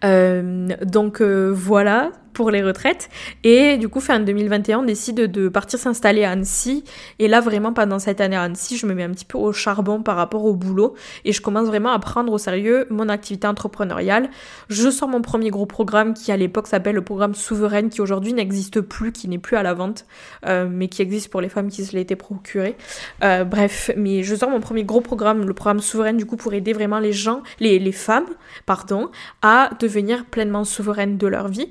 Euh, 0.05 0.68
donc 0.84 1.20
voilà, 1.22 2.11
pour 2.32 2.50
les 2.50 2.62
retraites. 2.62 3.09
Et 3.44 3.76
du 3.76 3.88
coup, 3.88 4.00
fin 4.00 4.20
2021, 4.20 4.80
on 4.80 4.82
décide 4.82 5.16
de 5.16 5.48
partir 5.48 5.78
s'installer 5.78 6.24
à 6.24 6.30
Annecy. 6.30 6.84
Et 7.18 7.28
là, 7.28 7.40
vraiment, 7.40 7.72
pendant 7.72 7.98
cette 7.98 8.20
année 8.20 8.36
à 8.36 8.42
Annecy, 8.42 8.76
je 8.76 8.86
me 8.86 8.94
mets 8.94 9.05
un 9.05 9.11
petit 9.11 9.24
peu 9.24 9.38
au 9.38 9.53
charbon 9.53 10.03
par 10.03 10.16
rapport 10.16 10.44
au 10.44 10.55
boulot. 10.55 10.94
Et 11.24 11.32
je 11.32 11.40
commence 11.40 11.66
vraiment 11.66 11.92
à 11.92 11.98
prendre 11.98 12.32
au 12.32 12.38
sérieux 12.38 12.86
mon 12.90 13.09
activité 13.09 13.46
entrepreneuriale. 13.46 14.30
Je 14.68 14.90
sors 14.90 15.09
mon 15.09 15.22
premier 15.22 15.50
gros 15.50 15.66
programme 15.66 16.14
qui, 16.14 16.32
à 16.32 16.36
l'époque, 16.36 16.66
s'appelle 16.66 16.94
le 16.94 17.05
programme 17.05 17.34
Souveraine, 17.34 17.90
qui 17.90 18.00
aujourd'hui 18.00 18.32
n'existe 18.32 18.80
plus, 18.80 19.12
qui 19.12 19.28
n'est 19.28 19.38
plus 19.38 19.57
à 19.57 19.62
la 19.62 19.74
vente, 19.74 20.07
euh, 20.46 20.66
mais 20.70 20.88
qui 20.88 21.03
existe 21.03 21.30
pour 21.30 21.40
les 21.40 21.48
femmes 21.48 21.68
qui 21.68 21.84
se 21.84 21.94
l'étaient 21.94 22.16
procuré. 22.16 22.76
Euh, 23.22 23.44
bref, 23.44 23.90
mais 23.96 24.22
je 24.22 24.34
sors 24.34 24.50
mon 24.50 24.61
premier 24.61 24.84
gros 24.84 25.00
programme, 25.00 25.46
le 25.46 25.55
programme 25.55 25.80
Souveraine, 25.80 26.16
du 26.16 26.26
coup, 26.26 26.36
pour 26.36 26.55
aider 26.55 26.72
vraiment 26.72 26.98
les 26.98 27.12
gens, 27.12 27.42
les, 27.61 27.78
les 27.78 27.92
femmes, 27.92 28.26
pardon, 28.66 29.11
à 29.42 29.70
devenir 29.78 29.91
pleinement 30.30 30.64
souveraines 30.64 31.18
de 31.18 31.26
leur 31.26 31.49
vie. 31.49 31.68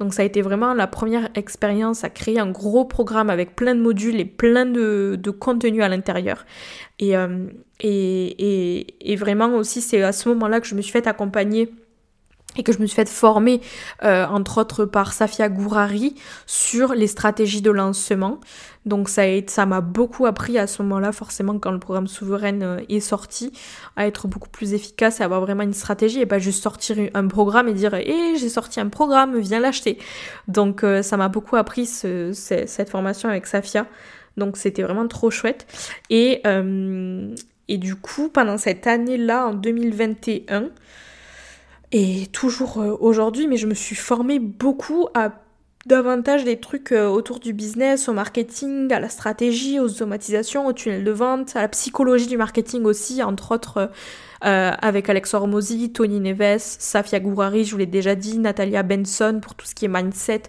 Donc 0.00 0.14
ça 0.14 0.22
a 0.22 0.24
été 0.24 0.42
vraiment 0.42 0.74
la 0.74 0.86
première 0.86 1.28
expérience 1.34 2.04
à 2.04 2.10
créer 2.10 2.38
un 2.38 2.50
gros 2.50 2.84
programme 2.84 3.30
avec 3.30 3.56
plein 3.56 3.74
de 3.74 3.80
modules 3.80 4.20
et 4.20 4.24
plein 4.24 4.66
de, 4.66 5.18
de 5.20 5.30
contenu 5.30 5.82
à 5.82 5.88
l'intérieur. 5.88 6.46
Et, 6.98 7.16
euh, 7.16 7.46
et, 7.80 9.12
et, 9.12 9.16
vraiment 9.16 9.54
aussi, 9.54 9.80
c'est 9.80 10.02
à 10.02 10.12
ce 10.12 10.28
moment-là 10.30 10.60
que 10.60 10.66
je 10.66 10.74
me 10.74 10.82
suis 10.82 10.92
fait 10.92 11.06
accompagner 11.06 11.70
et 12.56 12.62
que 12.62 12.72
je 12.72 12.78
me 12.80 12.86
suis 12.86 12.96
fait 12.96 13.08
former, 13.08 13.60
euh, 14.04 14.26
entre 14.26 14.60
autres 14.60 14.84
par 14.84 15.12
Safia 15.12 15.48
Gourari, 15.48 16.14
sur 16.46 16.94
les 16.94 17.06
stratégies 17.06 17.62
de 17.62 17.70
lancement. 17.70 18.40
Donc 18.84 19.08
ça 19.08 19.66
m'a 19.66 19.80
beaucoup 19.80 20.26
appris 20.26 20.58
à 20.58 20.66
ce 20.66 20.82
moment-là, 20.82 21.12
forcément, 21.12 21.58
quand 21.58 21.70
le 21.70 21.78
programme 21.78 22.08
Souveraine 22.08 22.62
euh, 22.62 22.80
est 22.88 23.00
sorti, 23.00 23.52
à 23.96 24.06
être 24.06 24.28
beaucoup 24.28 24.48
plus 24.48 24.72
efficace 24.72 25.20
et 25.20 25.22
avoir 25.22 25.40
vraiment 25.40 25.62
une 25.62 25.74
stratégie 25.74 26.20
et 26.20 26.26
pas 26.26 26.38
juste 26.38 26.62
sortir 26.62 26.96
un 27.14 27.28
programme 27.28 27.68
et 27.68 27.74
dire 27.74 27.94
eh, 27.94 28.36
j'ai 28.36 28.48
sorti 28.48 28.80
un 28.80 28.88
programme, 28.88 29.38
viens 29.38 29.60
l'acheter. 29.60 29.98
Donc 30.48 30.82
euh, 30.84 31.02
ça 31.02 31.16
m'a 31.16 31.28
beaucoup 31.28 31.56
appris 31.56 31.86
cette 31.86 32.90
formation 32.90 33.28
avec 33.28 33.46
Safia. 33.46 33.86
Donc 34.36 34.56
c'était 34.56 34.82
vraiment 34.82 35.06
trop 35.06 35.30
chouette. 35.30 35.66
Et, 36.10 36.42
et 37.68 37.78
du 37.78 37.96
coup, 37.96 38.28
pendant 38.28 38.56
cette 38.56 38.86
année-là, 38.86 39.48
en 39.48 39.54
2021, 39.54 40.70
et 41.92 42.26
toujours 42.32 42.80
euh, 42.80 42.96
aujourd'hui, 43.00 43.46
mais 43.46 43.56
je 43.56 43.66
me 43.66 43.74
suis 43.74 43.96
formée 43.96 44.38
beaucoup 44.38 45.08
à 45.14 45.32
davantage 45.86 46.44
des 46.44 46.58
trucs 46.58 46.92
euh, 46.92 47.08
autour 47.08 47.40
du 47.40 47.52
business, 47.52 48.08
au 48.08 48.12
marketing, 48.12 48.92
à 48.92 49.00
la 49.00 49.08
stratégie, 49.08 49.80
aux 49.80 49.88
automatisations, 49.88 50.66
au 50.66 50.72
tunnel 50.72 51.02
de 51.04 51.10
vente, 51.10 51.56
à 51.56 51.62
la 51.62 51.68
psychologie 51.68 52.26
du 52.26 52.36
marketing 52.36 52.84
aussi, 52.84 53.22
entre 53.22 53.52
autres 53.52 53.90
euh, 54.44 54.70
avec 54.80 55.08
Alex 55.08 55.32
Hormozy, 55.32 55.90
Tony 55.90 56.20
Neves, 56.20 56.58
Safia 56.58 57.20
Gourari, 57.20 57.64
je 57.64 57.72
vous 57.72 57.78
l'ai 57.78 57.86
déjà 57.86 58.14
dit, 58.14 58.38
Natalia 58.38 58.82
Benson 58.82 59.40
pour 59.40 59.54
tout 59.54 59.66
ce 59.66 59.74
qui 59.74 59.86
est 59.86 59.88
mindset 59.88 60.42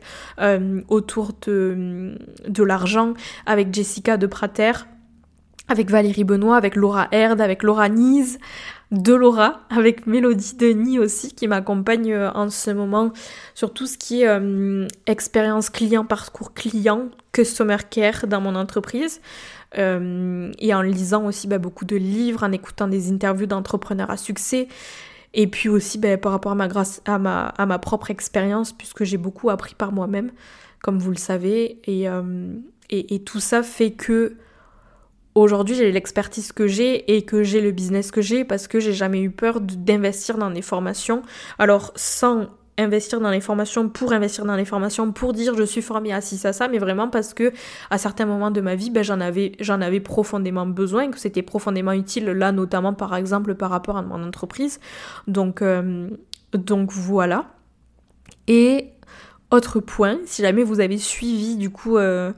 autour 0.89 1.31
de, 1.47 2.17
de 2.47 2.63
l'argent, 2.63 3.13
avec 3.45 3.73
Jessica 3.73 4.17
de 4.17 4.27
Prater, 4.27 4.73
avec 5.69 5.91
Valérie 5.91 6.23
Benoît, 6.23 6.57
avec 6.57 6.75
Laura 6.75 7.07
Herd, 7.11 7.39
avec 7.39 7.63
Laura 7.63 7.87
Nise, 7.89 8.39
de 8.91 9.13
Laura, 9.13 9.61
avec 9.69 10.07
Mélodie 10.07 10.55
Denis 10.57 10.97
aussi, 10.97 11.33
qui 11.33 11.47
m'accompagne 11.47 12.11
euh, 12.11 12.31
en 12.31 12.49
ce 12.49 12.71
moment 12.71 13.13
sur 13.53 13.71
tout 13.71 13.85
ce 13.85 13.97
qui 13.97 14.23
est 14.23 14.27
euh, 14.27 14.87
expérience 15.05 15.69
client, 15.69 16.03
parcours 16.03 16.55
client, 16.55 17.09
customer 17.31 17.77
care 17.89 18.25
dans 18.27 18.41
mon 18.41 18.55
entreprise. 18.55 19.21
Euh, 19.77 20.51
et 20.57 20.73
en 20.73 20.81
lisant 20.81 21.25
aussi 21.27 21.47
bah, 21.47 21.59
beaucoup 21.59 21.85
de 21.85 21.95
livres, 21.95 22.43
en 22.43 22.51
écoutant 22.51 22.87
des 22.87 23.11
interviews 23.11 23.45
d'entrepreneurs 23.45 24.09
à 24.09 24.17
succès. 24.17 24.67
Et 25.35 25.45
puis 25.45 25.69
aussi 25.69 25.99
bah, 25.99 26.17
par 26.17 26.31
rapport 26.31 26.53
à 26.53 27.19
ma, 27.19 27.79
propre 27.79 28.09
expérience, 28.09 28.73
puisque 28.73 29.03
j'ai 29.03 29.17
beaucoup 29.17 29.51
appris 29.51 29.75
par 29.75 29.91
moi-même, 29.91 30.31
comme 30.81 30.97
vous 30.97 31.11
le 31.11 31.17
savez. 31.17 31.79
Et 31.85 33.19
tout 33.23 33.39
ça 33.39 33.61
fait 33.61 33.91
que 33.91 34.35
aujourd'hui 35.35 35.75
j'ai 35.75 35.91
l'expertise 35.91 36.51
que 36.51 36.67
j'ai 36.67 37.15
et 37.15 37.23
que 37.23 37.43
j'ai 37.43 37.61
le 37.61 37.71
business 37.71 38.11
que 38.11 38.21
j'ai 38.21 38.43
parce 38.43 38.67
que 38.67 38.79
j'ai 38.79 38.93
jamais 38.93 39.21
eu 39.21 39.31
peur 39.31 39.61
d'investir 39.61 40.37
dans 40.37 40.51
des 40.51 40.61
formations. 40.61 41.21
Alors 41.57 41.91
sans 41.95 42.47
investir 42.79 43.19
dans 43.19 43.29
les 43.29 43.41
formations 43.41 43.89
pour 43.89 44.13
investir 44.13 44.45
dans 44.45 44.55
les 44.55 44.65
formations 44.65 45.11
pour 45.11 45.33
dire 45.33 45.55
je 45.55 45.63
suis 45.63 45.81
formée 45.81 46.13
à 46.13 46.21
ci 46.21 46.39
à 46.47 46.53
ça 46.53 46.67
mais 46.67 46.77
vraiment 46.77 47.09
parce 47.09 47.33
que 47.33 47.51
à 47.89 47.97
certains 47.97 48.25
moments 48.25 48.51
de 48.51 48.61
ma 48.61 48.75
vie 48.75 48.89
ben, 48.89 49.03
j'en 49.03 49.19
avais 49.19 49.51
j'en 49.59 49.81
avais 49.81 49.99
profondément 49.99 50.65
besoin 50.65 51.11
que 51.11 51.19
c'était 51.19 51.41
profondément 51.41 51.91
utile 51.91 52.25
là 52.25 52.51
notamment 52.51 52.93
par 52.93 53.15
exemple 53.15 53.55
par 53.55 53.69
rapport 53.69 53.97
à 53.97 54.01
mon 54.01 54.23
entreprise 54.23 54.79
donc 55.27 55.61
euh, 55.61 56.09
donc 56.53 56.91
voilà 56.93 57.47
et 58.47 58.91
autre 59.51 59.79
point 59.79 60.19
si 60.25 60.41
jamais 60.41 60.63
vous 60.63 60.79
avez 60.79 60.97
suivi 60.97 61.57
du 61.57 61.69
coup 61.69 61.97
euh, 61.97 62.31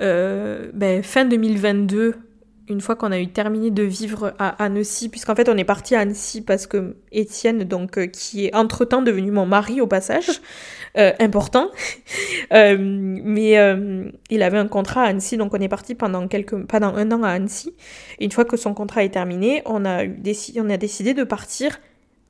euh, 0.00 0.70
ben, 0.74 1.02
fin 1.02 1.24
2022 1.24 2.14
une 2.68 2.80
fois 2.80 2.96
qu'on 2.96 3.12
a 3.12 3.18
eu 3.20 3.28
terminé 3.28 3.70
de 3.70 3.82
vivre 3.82 4.34
à 4.38 4.62
Annecy, 4.62 5.08
puisqu'en 5.08 5.34
fait 5.34 5.48
on 5.48 5.56
est 5.56 5.64
parti 5.64 5.94
à 5.94 6.00
Annecy 6.00 6.40
parce 6.40 6.66
que 6.66 6.96
Étienne, 7.12 7.64
donc 7.64 7.98
euh, 7.98 8.06
qui 8.06 8.46
est 8.46 8.54
entre-temps 8.54 9.02
devenu 9.02 9.30
mon 9.30 9.46
mari 9.46 9.80
au 9.80 9.86
passage, 9.86 10.40
euh, 10.98 11.12
important, 11.20 11.70
euh, 12.52 12.76
mais 12.78 13.56
il 14.30 14.42
avait 14.42 14.58
un 14.58 14.68
contrat 14.68 15.02
à 15.02 15.06
Annecy, 15.06 15.36
donc 15.36 15.54
on 15.54 15.60
est 15.60 15.68
parti 15.68 15.94
pendant 15.94 16.26
quelques, 16.28 16.66
pendant 16.66 16.94
un 16.94 17.12
an 17.12 17.22
à 17.22 17.30
Annecy. 17.30 17.74
Et 18.18 18.24
une 18.24 18.32
fois 18.32 18.44
que 18.44 18.56
son 18.56 18.74
contrat 18.74 19.04
est 19.04 19.10
terminé, 19.10 19.62
on 19.66 19.84
a, 19.84 20.06
décidé, 20.06 20.60
on 20.60 20.70
a 20.70 20.76
décidé 20.76 21.14
de 21.14 21.24
partir 21.24 21.78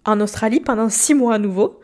en 0.04 0.20
Australie 0.20 0.60
pendant 0.60 0.88
six 0.88 1.14
mois 1.14 1.34
à 1.34 1.38
nouveau 1.38 1.80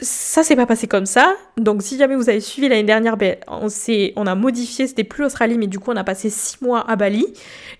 ça 0.00 0.42
s'est 0.42 0.56
pas 0.56 0.66
passé 0.66 0.86
comme 0.86 1.06
ça. 1.06 1.34
Donc 1.56 1.82
si 1.82 1.98
jamais 1.98 2.16
vous 2.16 2.28
avez 2.28 2.40
suivi 2.40 2.68
l'année 2.68 2.84
dernière, 2.84 3.16
ben, 3.16 3.36
on, 3.48 3.68
on 4.16 4.26
a 4.26 4.34
modifié, 4.34 4.86
c'était 4.86 5.04
plus 5.04 5.24
Australie, 5.24 5.58
mais 5.58 5.66
du 5.66 5.78
coup 5.78 5.90
on 5.90 5.96
a 5.96 6.04
passé 6.04 6.30
six 6.30 6.60
mois 6.62 6.88
à 6.88 6.96
Bali 6.96 7.26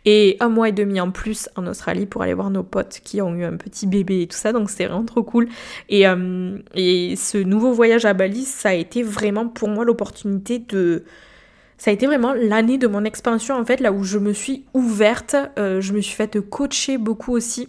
et 0.04 0.36
un 0.40 0.48
mois 0.48 0.68
et 0.68 0.72
demi 0.72 1.00
en 1.00 1.10
plus 1.10 1.48
en 1.56 1.66
Australie 1.66 2.06
pour 2.06 2.22
aller 2.22 2.34
voir 2.34 2.50
nos 2.50 2.62
potes 2.62 3.00
qui 3.02 3.22
ont 3.22 3.34
eu 3.34 3.44
un 3.44 3.56
petit 3.56 3.86
bébé 3.86 4.22
et 4.22 4.26
tout 4.26 4.36
ça. 4.36 4.52
Donc 4.52 4.70
c'était 4.70 4.86
vraiment 4.86 5.04
trop 5.04 5.22
cool. 5.22 5.48
Et, 5.88 6.06
euh, 6.06 6.58
ce 6.74 7.38
nouveau 7.38 7.72
voyage 7.72 8.04
à 8.04 8.12
Bali, 8.12 8.44
ça 8.44 8.70
a 8.70 8.74
été 8.74 9.02
vraiment 9.02 9.48
pour 9.48 9.68
moi 9.68 9.84
l'opportunité 9.84 10.58
de... 10.58 11.04
Ça 11.78 11.90
a 11.90 11.94
été 11.94 12.06
vraiment 12.06 12.34
l'année 12.34 12.76
de 12.76 12.86
mon 12.86 13.04
expansion 13.04 13.54
en 13.56 13.64
fait, 13.64 13.80
là 13.80 13.90
où 13.90 14.04
je 14.04 14.18
me 14.18 14.34
suis 14.34 14.66
ouverte, 14.74 15.34
euh, 15.58 15.80
je 15.80 15.94
me 15.94 16.02
suis 16.02 16.14
fait 16.14 16.38
coacher 16.38 16.98
beaucoup 16.98 17.32
aussi 17.32 17.68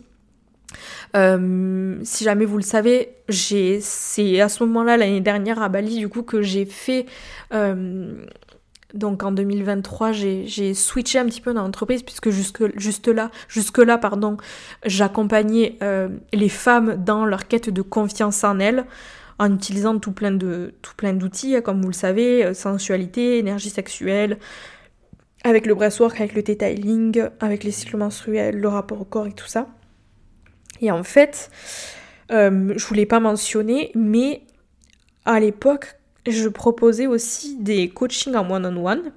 euh, 1.15 1.97
si 2.03 2.23
jamais 2.23 2.45
vous 2.45 2.57
le 2.57 2.63
savez, 2.63 3.09
c'est 3.29 4.41
à 4.41 4.49
ce 4.49 4.63
moment-là, 4.63 4.97
l'année 4.97 5.21
dernière 5.21 5.61
à 5.61 5.69
Bali, 5.69 5.97
du 5.97 6.09
coup, 6.09 6.23
que 6.23 6.41
j'ai 6.41 6.65
fait... 6.65 7.05
Euh, 7.53 8.25
donc 8.93 9.23
en 9.23 9.31
2023, 9.31 10.11
j'ai 10.11 10.73
switché 10.73 11.17
un 11.17 11.25
petit 11.25 11.39
peu 11.39 11.53
dans 11.53 11.63
l'entreprise 11.63 12.03
puisque 12.03 12.29
jusque, 12.29 12.77
juste 12.77 13.07
là, 13.07 13.31
jusque 13.47 13.77
là, 13.77 13.97
pardon, 13.97 14.35
j'accompagnais 14.85 15.77
euh, 15.81 16.09
les 16.33 16.49
femmes 16.49 17.01
dans 17.01 17.23
leur 17.23 17.47
quête 17.47 17.69
de 17.69 17.81
confiance 17.81 18.43
en 18.43 18.59
elles 18.59 18.83
en 19.39 19.53
utilisant 19.53 19.97
tout 19.97 20.11
plein 20.11 20.31
de 20.31 20.73
tout 20.81 20.93
plein 20.97 21.13
d'outils, 21.13 21.55
comme 21.63 21.81
vous 21.81 21.87
le 21.87 21.93
savez, 21.93 22.53
sensualité, 22.53 23.37
énergie 23.37 23.69
sexuelle, 23.69 24.37
avec 25.45 25.65
le 25.65 25.73
breathwork, 25.73 26.19
avec 26.19 26.35
le 26.35 26.43
detailing, 26.43 27.23
avec 27.39 27.63
les 27.63 27.71
cycles 27.71 27.95
menstruels, 27.95 28.59
le 28.59 28.67
rapport 28.67 28.99
au 29.01 29.05
corps 29.05 29.27
et 29.27 29.33
tout 29.33 29.47
ça. 29.47 29.67
Et 30.81 30.91
en 30.91 31.03
fait, 31.03 31.49
euh, 32.31 32.73
je 32.75 32.85
voulais 32.85 33.05
pas 33.05 33.19
mentionner, 33.19 33.91
mais 33.95 34.41
à 35.25 35.39
l'époque, 35.39 35.95
je 36.27 36.49
proposais 36.49 37.07
aussi 37.07 37.57
des 37.57 37.89
coachings 37.89 38.35
en 38.35 38.49
one-on-one. 38.49 39.11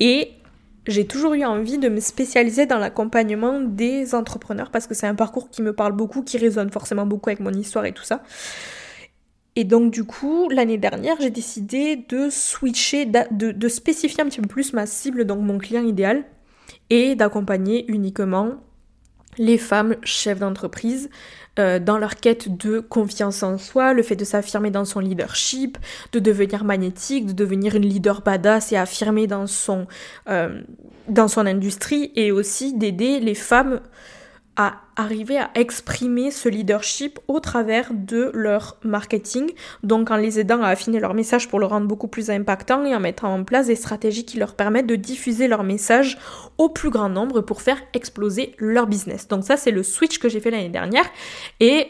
et 0.00 0.32
j'ai 0.86 1.04
toujours 1.04 1.34
eu 1.34 1.44
envie 1.44 1.78
de 1.78 1.88
me 1.88 1.98
spécialiser 1.98 2.66
dans 2.66 2.78
l'accompagnement 2.78 3.60
des 3.60 4.14
entrepreneurs 4.14 4.70
parce 4.70 4.86
que 4.86 4.94
c'est 4.94 5.08
un 5.08 5.16
parcours 5.16 5.50
qui 5.50 5.62
me 5.62 5.72
parle 5.72 5.92
beaucoup, 5.92 6.22
qui 6.22 6.38
résonne 6.38 6.70
forcément 6.70 7.06
beaucoup 7.06 7.28
avec 7.28 7.40
mon 7.40 7.50
histoire 7.50 7.86
et 7.86 7.92
tout 7.92 8.04
ça. 8.04 8.22
Et 9.56 9.64
donc 9.64 9.90
du 9.90 10.04
coup, 10.04 10.48
l'année 10.48 10.78
dernière, 10.78 11.16
j'ai 11.20 11.30
décidé 11.30 11.96
de 12.08 12.28
switcher, 12.30 13.06
de, 13.06 13.50
de, 13.50 13.68
spécifier 13.68 14.22
un 14.22 14.26
petit 14.26 14.40
peu 14.40 14.46
plus 14.46 14.74
ma 14.74 14.86
cible, 14.86 15.24
donc 15.24 15.40
mon 15.40 15.58
client 15.58 15.82
idéal, 15.82 16.24
et 16.90 17.14
d'accompagner 17.16 17.90
uniquement 17.90 18.52
les 19.38 19.58
femmes 19.58 19.96
chefs 20.02 20.38
d'entreprise 20.38 21.10
euh, 21.58 21.78
dans 21.78 21.96
leur 21.96 22.16
quête 22.16 22.54
de 22.54 22.80
confiance 22.80 23.42
en 23.42 23.56
soi, 23.56 23.94
le 23.94 24.02
fait 24.02 24.16
de 24.16 24.24
s'affirmer 24.24 24.70
dans 24.70 24.84
son 24.84 25.00
leadership, 25.00 25.78
de 26.12 26.18
devenir 26.18 26.64
magnétique, 26.64 27.26
de 27.26 27.32
devenir 27.32 27.74
une 27.74 27.86
leader 27.86 28.20
badass 28.20 28.72
et 28.72 28.76
affirmer 28.76 29.26
dans 29.26 29.46
son, 29.46 29.86
euh, 30.28 30.60
dans 31.08 31.28
son 31.28 31.46
industrie, 31.46 32.12
et 32.14 32.30
aussi 32.30 32.74
d'aider 32.74 33.20
les 33.20 33.34
femmes 33.34 33.80
à 34.56 34.74
arriver 34.96 35.38
à 35.38 35.50
exprimer 35.54 36.30
ce 36.30 36.48
leadership 36.48 37.18
au 37.28 37.40
travers 37.40 37.90
de 37.92 38.30
leur 38.32 38.78
marketing, 38.82 39.50
donc 39.82 40.10
en 40.10 40.16
les 40.16 40.40
aidant 40.40 40.62
à 40.62 40.68
affiner 40.68 40.98
leur 40.98 41.14
message 41.14 41.48
pour 41.48 41.60
le 41.60 41.66
rendre 41.66 41.86
beaucoup 41.86 42.08
plus 42.08 42.30
impactant 42.30 42.84
et 42.84 42.94
en 42.94 43.00
mettant 43.00 43.32
en 43.34 43.44
place 43.44 43.66
des 43.66 43.76
stratégies 43.76 44.24
qui 44.24 44.38
leur 44.38 44.54
permettent 44.54 44.86
de 44.86 44.96
diffuser 44.96 45.48
leur 45.48 45.62
message 45.62 46.18
au 46.56 46.70
plus 46.70 46.90
grand 46.90 47.10
nombre 47.10 47.42
pour 47.42 47.60
faire 47.60 47.78
exploser 47.92 48.54
leur 48.58 48.86
business. 48.86 49.28
Donc 49.28 49.44
ça 49.44 49.56
c'est 49.56 49.70
le 49.70 49.82
switch 49.82 50.18
que 50.18 50.28
j'ai 50.28 50.40
fait 50.40 50.50
l'année 50.50 50.70
dernière 50.70 51.06
et 51.60 51.88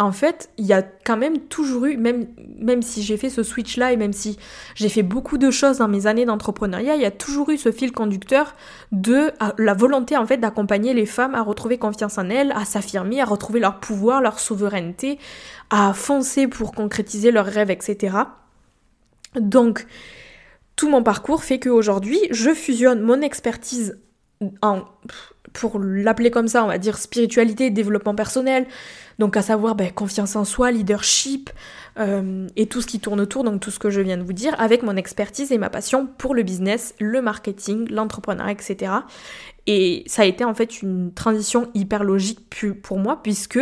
en 0.00 0.12
fait, 0.12 0.48
il 0.56 0.64
y 0.64 0.72
a 0.72 0.82
quand 0.82 1.18
même 1.18 1.38
toujours 1.38 1.84
eu, 1.84 1.98
même, 1.98 2.82
si 2.82 3.02
j'ai 3.02 3.18
fait 3.18 3.28
ce 3.28 3.42
switch-là 3.42 3.92
et 3.92 3.98
même 3.98 4.14
si 4.14 4.38
j'ai 4.74 4.88
fait 4.88 5.02
beaucoup 5.02 5.36
de 5.36 5.50
choses 5.50 5.76
dans 5.76 5.88
mes 5.88 6.06
années 6.06 6.24
d'entrepreneuriat, 6.24 6.96
il 6.96 7.02
y 7.02 7.06
a 7.06 7.10
toujours 7.10 7.50
eu 7.50 7.58
ce 7.58 7.70
fil 7.70 7.92
conducteur 7.92 8.54
de 8.92 9.30
la 9.58 9.74
volonté 9.74 10.16
en 10.16 10.24
fait 10.24 10.38
d'accompagner 10.38 10.94
les 10.94 11.04
femmes 11.04 11.34
à 11.34 11.42
retrouver 11.42 11.76
confiance 11.76 12.16
en 12.16 12.30
elles, 12.30 12.50
à 12.52 12.64
s'affirmer, 12.64 13.20
à 13.20 13.26
retrouver 13.26 13.60
leur 13.60 13.78
pouvoir, 13.78 14.22
leur 14.22 14.40
souveraineté, 14.40 15.18
à 15.68 15.92
foncer 15.92 16.48
pour 16.48 16.72
concrétiser 16.72 17.30
leurs 17.30 17.44
rêves, 17.44 17.70
etc. 17.70 18.16
Donc, 19.34 19.86
tout 20.76 20.88
mon 20.88 21.02
parcours 21.02 21.44
fait 21.44 21.60
qu'aujourd'hui, 21.60 22.18
je 22.30 22.54
fusionne 22.54 23.02
mon 23.02 23.20
expertise 23.20 23.98
en, 24.62 24.84
pour 25.52 25.78
l'appeler 25.78 26.30
comme 26.30 26.48
ça, 26.48 26.64
on 26.64 26.68
va 26.68 26.78
dire 26.78 26.96
spiritualité, 26.96 27.70
développement 27.70 28.14
personnel, 28.14 28.66
donc 29.20 29.36
à 29.36 29.42
savoir 29.42 29.74
ben, 29.74 29.92
confiance 29.92 30.34
en 30.34 30.46
soi, 30.46 30.72
leadership 30.72 31.50
euh, 31.98 32.48
et 32.56 32.66
tout 32.66 32.80
ce 32.80 32.86
qui 32.86 33.00
tourne 33.00 33.20
autour, 33.20 33.44
donc 33.44 33.60
tout 33.60 33.70
ce 33.70 33.78
que 33.78 33.90
je 33.90 34.00
viens 34.00 34.16
de 34.16 34.22
vous 34.22 34.32
dire, 34.32 34.58
avec 34.58 34.82
mon 34.82 34.96
expertise 34.96 35.52
et 35.52 35.58
ma 35.58 35.68
passion 35.68 36.08
pour 36.18 36.34
le 36.34 36.42
business, 36.42 36.94
le 36.98 37.20
marketing, 37.20 37.86
l'entrepreneuriat, 37.90 38.52
etc. 38.52 38.92
Et 39.66 40.04
ça 40.06 40.22
a 40.22 40.24
été 40.24 40.42
en 40.42 40.54
fait 40.54 40.80
une 40.80 41.12
transition 41.12 41.68
hyper 41.74 42.02
logique 42.02 42.64
pour 42.82 42.98
moi, 42.98 43.22
puisque 43.22 43.60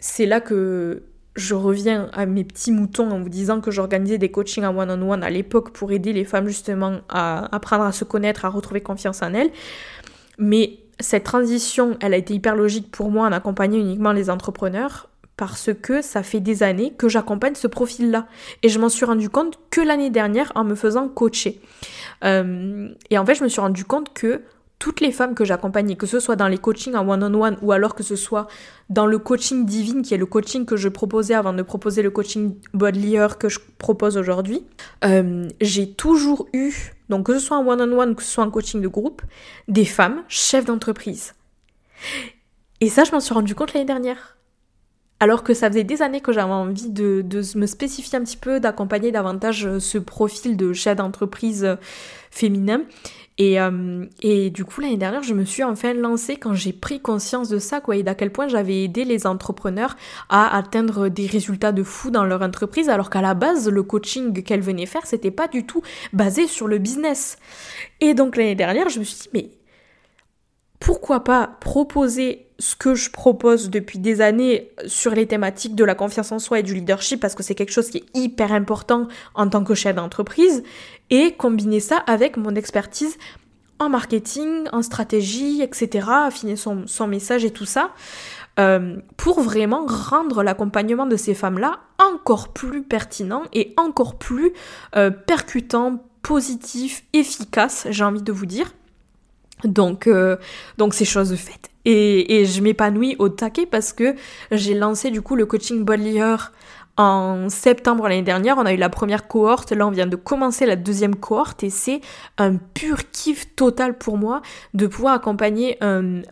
c'est 0.00 0.26
là 0.26 0.40
que 0.40 1.04
je 1.36 1.54
reviens 1.54 2.10
à 2.12 2.26
mes 2.26 2.42
petits 2.42 2.72
moutons 2.72 3.10
en 3.10 3.20
vous 3.20 3.28
disant 3.28 3.60
que 3.60 3.70
j'organisais 3.70 4.18
des 4.18 4.32
coachings 4.32 4.64
en 4.64 4.76
one-on-one 4.76 5.22
à 5.22 5.30
l'époque 5.30 5.70
pour 5.70 5.92
aider 5.92 6.12
les 6.12 6.24
femmes 6.24 6.48
justement 6.48 7.02
à 7.08 7.54
apprendre 7.54 7.84
à 7.84 7.92
se 7.92 8.02
connaître, 8.02 8.44
à 8.44 8.48
retrouver 8.48 8.80
confiance 8.80 9.22
en 9.22 9.32
elles. 9.32 9.50
Mais 10.38 10.80
cette 11.00 11.24
transition, 11.24 11.96
elle 12.00 12.14
a 12.14 12.16
été 12.16 12.34
hyper 12.34 12.56
logique 12.56 12.90
pour 12.90 13.10
moi 13.10 13.26
en 13.26 13.32
accompagnant 13.32 13.78
uniquement 13.78 14.12
les 14.12 14.30
entrepreneurs 14.30 15.08
parce 15.36 15.70
que 15.74 16.00
ça 16.00 16.22
fait 16.22 16.40
des 16.40 16.62
années 16.62 16.94
que 16.96 17.08
j'accompagne 17.08 17.54
ce 17.54 17.66
profil-là. 17.66 18.26
Et 18.62 18.68
je 18.68 18.78
m'en 18.78 18.88
suis 18.88 19.04
rendu 19.04 19.28
compte 19.28 19.58
que 19.70 19.82
l'année 19.82 20.08
dernière 20.10 20.50
en 20.54 20.64
me 20.64 20.74
faisant 20.74 21.08
coacher. 21.08 21.60
Euh, 22.24 22.88
et 23.10 23.18
en 23.18 23.26
fait, 23.26 23.34
je 23.34 23.44
me 23.44 23.48
suis 23.48 23.60
rendu 23.60 23.84
compte 23.84 24.14
que 24.14 24.40
toutes 24.78 25.00
les 25.00 25.10
femmes 25.10 25.34
que 25.34 25.44
j'accompagnais, 25.44 25.96
que 25.96 26.06
ce 26.06 26.20
soit 26.20 26.36
dans 26.36 26.48
les 26.48 26.58
coachings 26.58 26.94
en 26.94 27.08
one-on-one 27.08 27.56
ou 27.62 27.72
alors 27.72 27.94
que 27.94 28.02
ce 28.02 28.16
soit 28.16 28.46
dans 28.90 29.06
le 29.06 29.18
coaching 29.18 29.64
divine, 29.64 30.02
qui 30.02 30.14
est 30.14 30.18
le 30.18 30.26
coaching 30.26 30.66
que 30.66 30.76
je 30.76 30.88
proposais 30.88 31.34
avant 31.34 31.52
de 31.52 31.62
proposer 31.62 32.02
le 32.02 32.10
coaching 32.10 32.56
Bodlier 32.74 33.26
que 33.38 33.48
je 33.48 33.58
propose 33.78 34.16
aujourd'hui, 34.16 34.64
euh, 35.04 35.48
j'ai 35.60 35.90
toujours 35.92 36.46
eu, 36.52 36.72
donc 37.08 37.26
que 37.26 37.34
ce 37.34 37.38
soit 37.38 37.56
en 37.56 37.66
one-on-one, 37.66 38.14
que 38.14 38.22
ce 38.22 38.30
soit 38.30 38.44
en 38.44 38.50
coaching 38.50 38.80
de 38.82 38.88
groupe, 38.88 39.22
des 39.68 39.86
femmes 39.86 40.22
chefs 40.28 40.66
d'entreprise. 40.66 41.32
Et 42.80 42.90
ça, 42.90 43.04
je 43.04 43.12
m'en 43.12 43.20
suis 43.20 43.32
rendu 43.32 43.54
compte 43.54 43.72
l'année 43.72 43.86
dernière. 43.86 44.36
Alors 45.18 45.42
que 45.42 45.54
ça 45.54 45.70
faisait 45.70 45.84
des 45.84 46.02
années 46.02 46.20
que 46.20 46.30
j'avais 46.30 46.52
envie 46.52 46.90
de, 46.90 47.22
de, 47.22 47.40
me 47.58 47.64
spécifier 47.64 48.18
un 48.18 48.22
petit 48.22 48.36
peu, 48.36 48.60
d'accompagner 48.60 49.12
davantage 49.12 49.78
ce 49.78 49.96
profil 49.96 50.58
de 50.58 50.74
chef 50.74 50.96
d'entreprise 50.96 51.78
féminin. 52.30 52.82
Et, 53.38 53.60
euh, 53.60 54.06
et 54.22 54.48
du 54.50 54.64
coup, 54.64 54.80
l'année 54.80 54.96
dernière, 54.96 55.22
je 55.22 55.34
me 55.34 55.44
suis 55.44 55.62
enfin 55.62 55.92
lancée 55.92 56.36
quand 56.36 56.54
j'ai 56.54 56.72
pris 56.72 57.00
conscience 57.00 57.50
de 57.50 57.58
ça, 57.58 57.80
quoi, 57.80 57.96
et 57.96 58.02
d'à 58.02 58.14
quel 58.14 58.32
point 58.32 58.48
j'avais 58.48 58.84
aidé 58.84 59.04
les 59.04 59.26
entrepreneurs 59.26 59.96
à 60.30 60.56
atteindre 60.56 61.08
des 61.08 61.26
résultats 61.26 61.72
de 61.72 61.82
fou 61.82 62.10
dans 62.10 62.24
leur 62.24 62.40
entreprise, 62.40 62.88
alors 62.88 63.10
qu'à 63.10 63.20
la 63.20 63.34
base, 63.34 63.68
le 63.68 63.82
coaching 63.82 64.42
qu'elles 64.42 64.62
venaient 64.62 64.86
faire, 64.86 65.06
c'était 65.06 65.30
pas 65.30 65.48
du 65.48 65.66
tout 65.66 65.82
basé 66.14 66.46
sur 66.46 66.66
le 66.66 66.78
business. 66.78 67.36
Et 68.00 68.14
donc 68.14 68.36
l'année 68.36 68.54
dernière, 68.54 68.88
je 68.88 69.00
me 69.00 69.04
suis 69.04 69.24
dit, 69.24 69.28
mais 69.34 69.50
pourquoi 70.80 71.22
pas 71.22 71.58
proposer 71.60 72.45
ce 72.58 72.74
que 72.74 72.94
je 72.94 73.10
propose 73.10 73.70
depuis 73.70 73.98
des 73.98 74.20
années 74.20 74.70
sur 74.86 75.12
les 75.12 75.26
thématiques 75.26 75.74
de 75.74 75.84
la 75.84 75.94
confiance 75.94 76.32
en 76.32 76.38
soi 76.38 76.60
et 76.60 76.62
du 76.62 76.74
leadership 76.74 77.20
parce 77.20 77.34
que 77.34 77.42
c'est 77.42 77.54
quelque 77.54 77.72
chose 77.72 77.90
qui 77.90 77.98
est 77.98 78.18
hyper 78.18 78.52
important 78.52 79.08
en 79.34 79.48
tant 79.48 79.62
que 79.62 79.74
chef 79.74 79.96
d'entreprise 79.96 80.62
et 81.10 81.32
combiner 81.32 81.80
ça 81.80 81.98
avec 82.06 82.36
mon 82.36 82.54
expertise 82.54 83.18
en 83.78 83.88
marketing, 83.88 84.66
en 84.72 84.82
stratégie, 84.82 85.60
etc., 85.62 86.08
affiner 86.08 86.56
son, 86.56 86.86
message 87.06 87.44
et 87.44 87.50
tout 87.50 87.66
ça, 87.66 87.90
euh, 88.58 88.96
pour 89.18 89.40
vraiment 89.42 89.84
rendre 89.86 90.42
l'accompagnement 90.42 91.06
de 91.06 91.16
ces 91.16 91.34
femmes-là 91.34 91.80
encore 91.98 92.54
plus 92.54 92.82
pertinent 92.82 93.42
et 93.52 93.74
encore 93.76 94.16
plus 94.16 94.52
euh, 94.96 95.10
percutant, 95.10 96.02
positif, 96.22 97.04
efficace, 97.12 97.86
j'ai 97.90 98.04
envie 98.04 98.22
de 98.22 98.32
vous 98.32 98.46
dire. 98.46 98.72
Donc, 99.64 100.06
euh, 100.06 100.36
donc 100.78 100.94
c'est 100.94 101.04
chose 101.04 101.34
faite. 101.36 101.70
Et, 101.88 102.44
je 102.44 102.60
m'épanouis 102.62 103.14
au 103.20 103.28
taquet 103.28 103.64
parce 103.64 103.92
que 103.92 104.16
j'ai 104.50 104.74
lancé 104.74 105.10
du 105.12 105.22
coup 105.22 105.36
le 105.36 105.46
coaching 105.46 105.84
Bodlier 105.84 106.36
en 106.96 107.48
septembre 107.48 108.08
l'année 108.08 108.22
dernière. 108.22 108.58
On 108.58 108.66
a 108.66 108.72
eu 108.72 108.76
la 108.76 108.88
première 108.88 109.28
cohorte. 109.28 109.70
Là, 109.70 109.86
on 109.86 109.90
vient 109.90 110.06
de 110.06 110.16
commencer 110.16 110.66
la 110.66 110.74
deuxième 110.74 111.14
cohorte 111.14 111.62
et 111.62 111.70
c'est 111.70 112.00
un 112.38 112.56
pur 112.56 113.10
kiff 113.12 113.54
total 113.54 113.96
pour 113.96 114.18
moi 114.18 114.42
de 114.74 114.88
pouvoir 114.88 115.14
accompagner 115.14 115.78
un, 115.80 116.22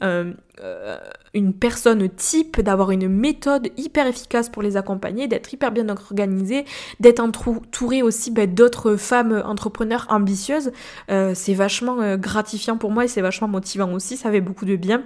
euh, 0.63 0.99
une 1.33 1.53
personne 1.53 2.09
type, 2.09 2.61
d'avoir 2.61 2.93
une 2.93 3.09
méthode 3.09 3.71
hyper 3.77 4.07
efficace 4.07 4.49
pour 4.49 4.63
les 4.63 4.77
accompagner, 4.77 5.27
d'être 5.27 5.53
hyper 5.53 5.73
bien 5.73 5.89
organisé, 5.89 6.65
d'être 7.01 7.19
entouré 7.19 8.03
aussi 8.03 8.31
ben, 8.31 8.53
d'autres 8.53 8.95
femmes 8.95 9.43
entrepreneurs 9.45 10.07
ambitieuses. 10.11 10.71
Euh, 11.11 11.33
c'est 11.35 11.55
vachement 11.55 12.01
euh, 12.01 12.17
gratifiant 12.17 12.77
pour 12.77 12.93
moi 12.93 13.05
et 13.05 13.09
c'est 13.09 13.21
vachement 13.21 13.49
motivant 13.49 13.93
aussi, 13.93 14.17
ça 14.17 14.31
fait 14.31 14.41
beaucoup 14.41 14.65
de 14.65 14.77
bien. 14.77 15.03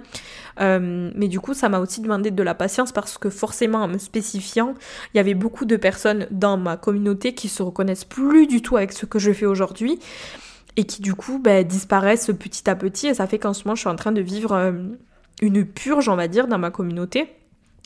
mais 0.59 1.27
du 1.27 1.39
coup, 1.39 1.55
ça 1.55 1.67
m'a 1.67 1.79
aussi 1.79 2.01
demandé 2.01 2.29
de 2.29 2.43
la 2.43 2.53
patience 2.53 2.91
parce 2.91 3.17
que 3.17 3.31
forcément, 3.31 3.79
en 3.79 3.87
me 3.87 3.97
spécifiant, 3.97 4.75
il 5.13 5.17
y 5.17 5.19
avait 5.19 5.33
beaucoup 5.33 5.65
de 5.65 5.77
personnes 5.77 6.27
dans 6.29 6.57
ma 6.57 6.77
communauté 6.77 7.33
qui 7.33 7.49
se 7.49 7.63
reconnaissent 7.63 8.05
plus 8.05 8.45
du 8.45 8.61
tout 8.61 8.77
avec 8.77 8.93
ce 8.93 9.07
que 9.07 9.17
je 9.17 9.31
fais 9.31 9.47
aujourd'hui 9.47 9.99
et 10.75 10.83
qui 10.83 11.01
du 11.01 11.15
coup 11.15 11.39
ben, 11.39 11.65
disparaissent 11.65 12.31
petit 12.37 12.69
à 12.69 12.75
petit 12.75 13.07
et 13.07 13.13
ça 13.15 13.25
fait 13.25 13.39
qu'en 13.39 13.53
ce 13.53 13.63
moment 13.63 13.75
je 13.75 13.81
suis 13.81 13.89
en 13.89 13.95
train 13.95 14.11
de 14.11 14.21
vivre 14.21 14.53
une 15.41 15.65
purge, 15.65 16.09
on 16.09 16.15
va 16.15 16.27
dire, 16.27 16.47
dans 16.47 16.59
ma 16.59 16.71
communauté 16.71 17.29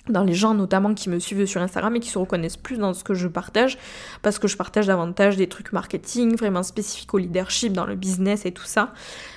dans 0.10 0.24
les 0.24 0.34
gens 0.34 0.54
notamment 0.54 0.93
qui 0.93 1.10
me 1.10 1.18
suivent 1.20 1.45
sur 1.45 1.62
Instagram 1.62 1.95
et 1.95 1.99
qui 2.01 2.10
se 2.10 2.20
reconnaissent 2.20 2.58
plus 2.58 2.78
dans 2.78 2.93
ce 2.93 3.06
que 3.06 3.14
je 3.14 3.28
partage 3.30 3.78
parce 4.22 4.38
que 4.38 4.49
je 4.49 4.58
partage 4.58 4.88
davantage 4.88 5.38
des 5.38 5.47
trucs 5.47 5.72
marketing 5.72 6.36
vraiment 6.36 6.64
spécifiques 6.64 7.14
au 7.14 7.20
leadership 7.20 7.72
dans 7.72 7.86
le 7.86 7.95
business 7.95 8.45
et 8.45 8.51
tout 8.51 8.66
ça 8.66 8.93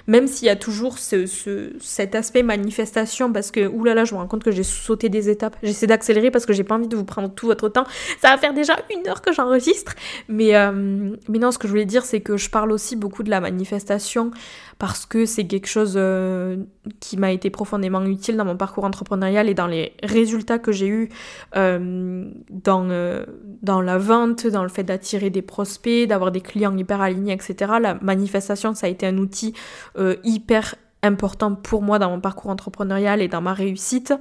même 0.06 0.28
s'il 0.28 0.46
y 0.46 0.50
a 0.50 0.56
toujours 0.56 0.98
ce, 0.98 1.26
ce, 1.26 1.72
cet 1.80 2.14
aspect 2.14 2.42
manifestation, 2.42 3.32
parce 3.32 3.50
que, 3.50 3.66
oulala, 3.66 4.04
je 4.04 4.14
me 4.14 4.20
rends 4.20 4.26
compte 4.26 4.44
que 4.44 4.50
j'ai 4.50 4.62
sauté 4.62 5.08
des 5.08 5.28
étapes. 5.28 5.56
J'essaie 5.62 5.86
d'accélérer 5.86 6.30
parce 6.30 6.46
que 6.46 6.52
j'ai 6.52 6.64
pas 6.64 6.76
envie 6.76 6.88
de 6.88 6.96
vous 6.96 7.04
prendre 7.04 7.28
tout 7.28 7.46
votre 7.46 7.68
temps. 7.68 7.84
Ça 8.20 8.30
va 8.30 8.38
faire 8.38 8.54
déjà 8.54 8.76
une 8.94 9.08
heure 9.08 9.20
que 9.20 9.32
j'enregistre. 9.32 9.94
Mais, 10.28 10.54
euh, 10.56 11.16
mais 11.28 11.38
non, 11.38 11.50
ce 11.50 11.58
que 11.58 11.66
je 11.66 11.72
voulais 11.72 11.86
dire, 11.86 12.04
c'est 12.04 12.20
que 12.20 12.36
je 12.36 12.50
parle 12.50 12.70
aussi 12.70 12.96
beaucoup 12.96 13.22
de 13.22 13.30
la 13.30 13.40
manifestation 13.40 14.30
parce 14.78 15.06
que 15.06 15.24
c'est 15.24 15.46
quelque 15.46 15.68
chose 15.68 15.94
euh, 15.96 16.56
qui 17.00 17.16
m'a 17.16 17.32
été 17.32 17.48
profondément 17.50 18.04
utile 18.04 18.36
dans 18.36 18.44
mon 18.44 18.56
parcours 18.56 18.84
entrepreneurial 18.84 19.48
et 19.48 19.54
dans 19.54 19.66
les 19.66 19.94
résultats 20.02 20.58
que 20.58 20.72
j'ai 20.72 20.88
eus 20.88 21.08
euh, 21.56 22.24
dans, 22.50 23.24
dans 23.62 23.80
la 23.80 23.98
vente, 23.98 24.46
dans 24.46 24.62
le 24.62 24.68
fait 24.68 24.84
d'attirer 24.84 25.30
des 25.30 25.42
prospects, 25.42 26.06
d'avoir 26.06 26.30
des 26.30 26.40
clients 26.40 26.76
hyper 26.76 27.00
alignés, 27.00 27.32
etc. 27.32 27.72
La 27.80 27.94
manifestation, 27.94 28.74
ça 28.74 28.86
a 28.86 28.90
été 28.90 29.06
un 29.06 29.16
outil 29.18 29.54
euh, 29.96 30.16
hyper 30.24 30.74
important 31.02 31.54
pour 31.54 31.82
moi 31.82 31.98
dans 31.98 32.10
mon 32.10 32.20
parcours 32.20 32.50
entrepreneurial 32.50 33.22
et 33.22 33.28
dans 33.28 33.40
ma 33.40 33.54
réussite. 33.54 34.12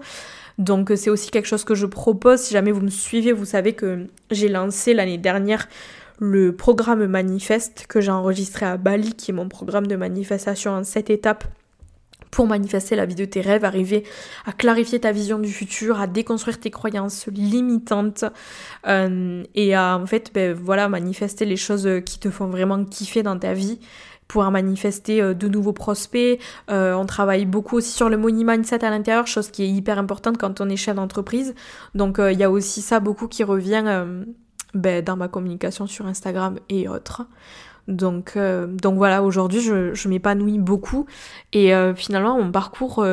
Donc 0.57 0.91
c'est 0.95 1.09
aussi 1.09 1.31
quelque 1.31 1.47
chose 1.47 1.65
que 1.65 1.75
je 1.75 1.85
propose. 1.85 2.39
Si 2.39 2.53
jamais 2.53 2.71
vous 2.71 2.81
me 2.81 2.89
suivez, 2.89 3.33
vous 3.33 3.45
savez 3.45 3.73
que 3.73 4.07
j'ai 4.31 4.47
lancé 4.47 4.93
l'année 4.93 5.17
dernière 5.17 5.67
le 6.19 6.55
programme 6.55 7.05
Manifeste 7.05 7.85
que 7.87 8.01
j'ai 8.01 8.11
enregistré 8.11 8.65
à 8.65 8.77
Bali, 8.77 9.13
qui 9.13 9.31
est 9.31 9.33
mon 9.33 9.49
programme 9.49 9.87
de 9.87 9.95
manifestation 9.95 10.71
en 10.71 10.83
7 10.83 11.09
étapes 11.09 11.45
pour 12.31 12.47
manifester 12.47 12.97
la 12.97 13.05
vie 13.05 13.15
de 13.15 13.23
tes 13.23 13.39
rêves, 13.39 13.63
arriver 13.63 14.03
à 14.45 14.51
clarifier 14.51 14.99
ta 14.99 15.13
vision 15.13 15.39
du 15.39 15.49
futur, 15.49 16.01
à 16.01 16.07
déconstruire 16.07 16.59
tes 16.59 16.69
croyances 16.69 17.27
limitantes 17.27 18.25
euh, 18.87 19.43
et 19.55 19.73
à 19.73 19.97
en 19.97 20.05
fait 20.05 20.31
ben, 20.33 20.53
voilà 20.53 20.89
manifester 20.89 21.45
les 21.45 21.55
choses 21.55 21.89
qui 22.05 22.19
te 22.19 22.29
font 22.29 22.47
vraiment 22.47 22.83
kiffer 22.83 23.23
dans 23.23 23.39
ta 23.39 23.53
vie 23.53 23.79
pouvoir 24.27 24.49
manifester 24.49 25.21
euh, 25.21 25.33
de 25.35 25.47
nouveaux 25.47 25.71
prospects. 25.71 26.39
Euh, 26.71 26.93
on 26.95 27.05
travaille 27.05 27.45
beaucoup 27.45 27.77
aussi 27.77 27.91
sur 27.91 28.09
le 28.09 28.17
money 28.17 28.43
mindset 28.43 28.83
à 28.83 28.89
l'intérieur, 28.89 29.27
chose 29.27 29.51
qui 29.51 29.63
est 29.63 29.69
hyper 29.69 29.99
importante 29.99 30.39
quand 30.39 30.61
on 30.61 30.67
est 30.67 30.77
chef 30.77 30.95
d'entreprise. 30.95 31.53
Donc 31.93 32.17
il 32.19 32.37
y 32.37 32.43
a 32.43 32.49
aussi 32.49 32.81
ça 32.81 32.99
beaucoup 32.99 33.27
qui 33.27 33.43
revient 33.43 34.03
ben, 34.75 35.03
dans 35.03 35.17
ma 35.17 35.27
communication 35.27 35.87
sur 35.87 36.05
Instagram 36.05 36.59
et 36.69 36.87
autres. 36.87 37.23
Donc, 37.87 38.35
donc 38.35 38.95
voilà, 38.95 39.21
aujourd'hui 39.21 39.61
je, 39.61 40.07
m'épanouis 40.07 40.57
beaucoup 40.57 41.05
et 41.53 41.71
finalement 41.95 42.41
mon 42.41 42.51
parcours, 42.51 43.05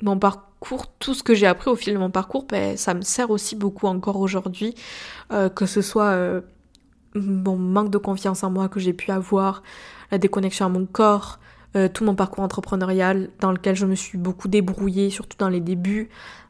mon 0.00 0.18
parcours, 0.18 0.86
tout 0.98 1.12
ce 1.12 1.22
que 1.22 1.34
j'ai 1.34 1.46
appris 1.46 1.68
au 1.68 1.76
fil 1.76 1.92
de 1.92 1.98
mon 1.98 2.10
parcours, 2.10 2.46
ben, 2.48 2.78
ça 2.78 2.94
me 2.94 3.02
sert 3.02 3.30
aussi 3.30 3.56
beaucoup 3.56 3.86
encore 3.86 4.18
aujourd'hui, 4.18 4.74
que 5.54 5.66
ce 5.66 5.82
soit 5.82 6.40
mon 7.14 7.56
manque 7.56 7.90
de 7.90 7.98
confiance 7.98 8.42
en 8.44 8.50
moi 8.50 8.68
que 8.68 8.80
j'ai 8.80 8.92
pu 8.92 9.10
avoir, 9.10 9.62
la 10.10 10.18
déconnexion 10.18 10.66
à 10.66 10.68
mon 10.68 10.86
corps, 10.86 11.38
euh, 11.76 11.88
tout 11.88 12.04
mon 12.04 12.16
parcours 12.16 12.42
entrepreneurial 12.42 13.30
dans 13.38 13.52
lequel 13.52 13.76
je 13.76 13.86
me 13.86 13.94
suis 13.94 14.18
beaucoup 14.18 14.48
débrouillée, 14.48 15.08
surtout 15.08 15.36
dans 15.38 15.48
les 15.48 15.60
débuts. 15.60 16.08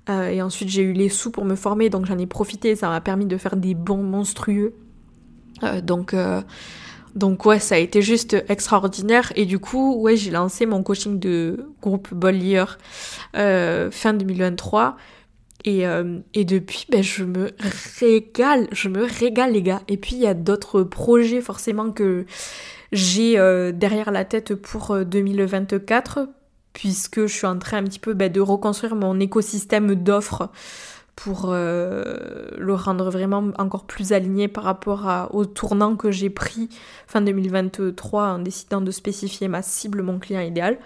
Euh, 0.09 0.29
et 0.29 0.41
ensuite 0.41 0.71
j'ai 0.71 0.81
eu 0.81 0.95
les 0.95 1.11
sous 1.11 1.31
pour 1.31 1.45
me 1.45 1.57
former, 1.57 1.91
donc 1.91 2.07
j'en 2.07 2.17
ai 2.17 2.27
profité, 2.27 2.75
ça 2.75 2.89
m'a 2.89 3.03
permis 3.03 3.27
de 3.27 3.37
faire 3.37 3.57
des 3.57 3.75
bons 3.75 4.03
monstrueux. 4.03 4.75
Euh, 5.63 5.83
donc, 5.83 6.17
donc 7.15 7.45
ouais, 7.45 7.59
ça 7.59 7.75
a 7.75 7.79
été 7.79 8.01
juste 8.01 8.35
extraordinaire. 8.49 9.31
Et 9.37 9.45
du 9.45 9.59
coup, 9.59 10.01
ouais, 10.01 10.17
j'ai 10.17 10.31
lancé 10.31 10.65
mon 10.65 10.83
coaching 10.83 11.19
de 11.19 11.67
groupe 11.83 12.15
Bollier 12.15 12.65
fin 13.35 14.15
2023. 14.15 14.97
Et, 15.67 15.85
et, 16.33 16.45
depuis, 16.47 16.87
ben, 16.91 17.03
je 17.03 17.25
me 17.25 17.51
régale, 18.01 18.69
je 18.73 18.89
me 18.89 19.05
régale 19.05 19.53
les 19.53 19.63
gars. 19.63 19.83
Et 19.89 19.99
puis 19.99 20.17
il 20.17 20.23
y 20.23 20.27
a 20.27 20.33
d'autres 20.33 20.83
projets 20.83 21.43
forcément 21.43 21.91
que 21.91 22.25
j'ai 22.93 23.39
euh, 23.39 23.73
derrière 23.73 24.11
la 24.11 24.25
tête 24.25 24.55
pour 24.55 24.97
2024. 25.05 26.19
Euh, 26.19 26.27
puisque 26.73 27.23
je 27.23 27.35
suis 27.35 27.47
en 27.49 27.59
train 27.59 27.79
un 27.79 27.83
petit 27.83 27.99
peu 27.99 28.15
ben, 28.15 28.31
de 28.31 28.41
reconstruire 28.41 28.95
mon 28.95 29.19
écosystème 29.19 29.97
d'offres 29.97 30.51
pour 31.17 31.47
euh, 31.49 32.47
le 32.57 32.75
rendre 32.75 33.11
vraiment 33.11 33.51
encore 33.59 33.87
plus 33.87 34.13
aligné 34.13 34.47
par 34.47 34.63
rapport 34.65 35.29
au 35.33 35.45
tournant 35.45 35.97
que 35.97 36.13
j'ai 36.13 36.31
pris 36.31 36.69
fin 37.09 37.23
2023 37.23 38.29
en 38.29 38.39
décidant 38.39 38.81
de 38.81 38.93
spécifier 38.93 39.49
ma 39.49 39.63
cible, 39.63 40.03
mon 40.03 40.21
client 40.21 40.41
idéal. 40.41 40.79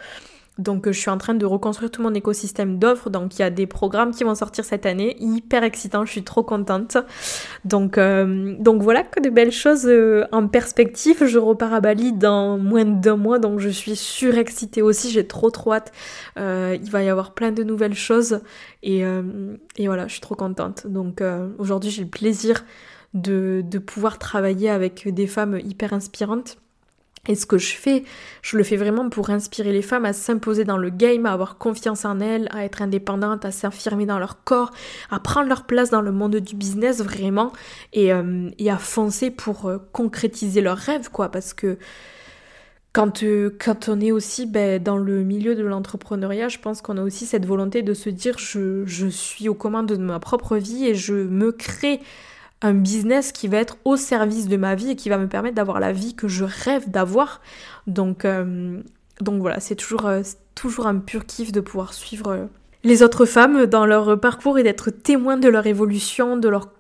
Donc 0.59 0.87
euh, 0.87 0.93
je 0.93 1.01
suis 1.01 1.11
en 1.11 1.19
train 1.19 1.35
de 1.35 1.45
reconstruire 1.45 1.91
tout 1.91 2.03
mon 2.03 2.15
écosystème 2.15 2.79
d'offres. 2.79 3.11
Donc 3.11 3.39
il 3.39 3.41
y 3.41 3.45
a 3.45 3.51
des 3.51 3.67
programmes 3.67 4.13
qui 4.13 4.25
vont 4.25 4.35
sortir 4.35 4.65
cette 4.65 4.87
année, 4.87 5.17
hyper 5.19 5.65
excitant, 5.65 6.05
je 6.05 6.13
suis 6.13 6.25
trop 6.25 6.43
contente. 6.43 6.97
Donc, 7.65 7.99
euh, 7.99 8.55
donc 8.59 8.83
voilà 8.83 9.03
que 9.03 9.21
de 9.21 9.31
belles 9.31 9.53
choses 9.53 9.87
euh, 9.87 10.25
en 10.33 10.47
perspective. 10.47 11.25
Je 11.25 11.39
repars 11.39 11.73
à 11.73 11.81
Bali 11.81 12.13
dans 12.13 12.59
moins 12.59 12.85
d'un 12.85 13.17
mois, 13.17 13.39
donc 13.39 13.59
je 13.59 13.69
suis 13.69 13.97
surexcitée 13.97 14.83
aussi, 14.83 15.11
j'ai 15.11 15.27
trop 15.27 15.51
trop 15.51 15.73
hâte. 15.73 15.93
il 16.37 16.91
va 16.91 17.03
y 17.03 17.09
avoir 17.09 17.35
plein 17.35 17.51
de 17.51 17.63
nouvelles 17.65 17.95
choses 17.95 18.41
et, 18.83 19.01
et 19.01 19.87
voilà, 19.87 20.07
je 20.07 20.13
suis 20.13 20.21
trop 20.21 20.35
contente. 20.35 20.87
Donc 20.87 21.23
aujourd'hui 21.59 21.91
j'ai 21.91 22.03
le 22.03 22.09
plaisir 22.09 22.65
de, 23.15 23.63
de 23.65 23.79
pouvoir 23.79 24.19
travailler 24.19 24.71
avec 24.71 25.09
des 25.13 25.27
femmes 25.27 25.59
hyper 25.65 25.93
inspirantes 25.93 26.59
et 27.29 27.35
ce 27.35 27.47
que 27.47 27.59
je 27.59 27.75
fais, 27.75 28.05
je 28.43 28.57
le 28.57 28.65
fais 28.65 28.77
vraiment 28.77 29.09
pour 29.09 29.31
inspirer 29.31 29.73
les 29.73 29.83
femmes 29.83 30.05
à 30.05 30.13
s'imposer 30.13 30.65
dans 30.65 30.77
le 30.77 30.91
game, 30.91 31.27
à 31.27 31.33
avoir 31.33 31.57
confiance 31.57 32.05
en 32.05 32.21
elles, 32.21 32.49
à 32.53 32.65
être 32.65 32.83
indépendantes, 32.83 33.45
à 33.45 33.51
s'affirmer 33.51 34.07
dans 34.07 34.19
leur 34.19 34.45
corps, 34.45 34.73
à 35.11 35.21
prendre 35.21 35.49
leur 35.49 35.65
place 35.65 35.91
dans 35.91 36.03
le 36.03 36.13
monde 36.13 36.37
du 36.37 36.55
business 36.55 37.03
vraiment. 37.03 37.53
Et, 37.93 38.13
euh, 38.13 38.51
à 38.69 38.79
foncer 38.79 39.31
pour 39.31 39.67
euh, 39.67 39.79
concrétiser 39.93 40.61
leurs 40.61 40.79
rêves 40.79 41.09
quoi. 41.11 41.29
Parce 41.29 41.55
que 41.55 41.79
quand, 42.93 43.23
euh, 43.23 43.57
quand 43.59 43.89
on 43.89 44.01
est 44.01 44.11
aussi 44.11 44.47
ben, 44.47 44.83
dans 44.83 44.97
le 44.97 45.23
milieu 45.23 45.55
de 45.55 45.65
l'entrepreneuriat, 45.65 46.49
je 46.49 46.59
pense 46.59 46.83
qu'on 46.83 46.97
a 46.97 47.03
aussi 47.03 47.27
cette 47.27 47.47
volonté 47.47 47.83
de 47.83 47.95
se 47.95 48.09
dire 48.09 48.39
je, 48.39 48.85
je 48.87 49.07
suis 49.07 49.49
aux 49.49 49.55
commandes 49.55 49.87
de 49.87 49.97
ma 49.97 50.19
propre 50.19 50.57
vie 50.57 50.87
et 50.87 50.95
je 50.95 51.15
me 51.15 51.53
crée 51.53 52.01
un 52.63 52.75
business 52.75 53.33
qui 53.33 53.49
va 53.49 53.59
être 53.59 53.77
au 53.85 53.97
service 53.97 54.49
de 54.49 54.57
ma 54.57 54.75
vie 54.75 54.91
et 54.91 54.97
qui 54.97 55.09
va 55.09 55.19
me 55.19 55.29
permettre 55.29 55.55
d'avoir 55.55 55.81
la 55.81 55.93
vie 55.93 56.15
que 56.15 56.29
je 56.29 56.45
rêve 56.45 56.91
d'avoir. 56.91 57.41
Donc, 57.87 58.25
euh, 58.25 58.81
donc 59.21 59.41
voilà, 59.41 59.61
c'est 59.61 59.77
toujours, 59.77 60.07
euh, 60.07 60.23
toujours 60.55 60.87
un 60.87 60.97
pur 60.97 61.27
kiff 61.27 61.53
de 61.53 61.61
pouvoir 61.61 61.93
suivre 61.93 62.33
euh, 62.33 62.47
les 62.83 63.03
autres 63.03 63.27
femmes 63.27 63.67
dans 63.67 63.87
leur 63.87 64.19
parcours 64.19 64.59
et 64.59 64.63
d'être 64.63 64.91
témoin 64.91 65.37
de 65.37 65.49
leur 65.49 65.67
évolution, 65.67 66.37
de 66.37 66.49
leur 66.49 66.71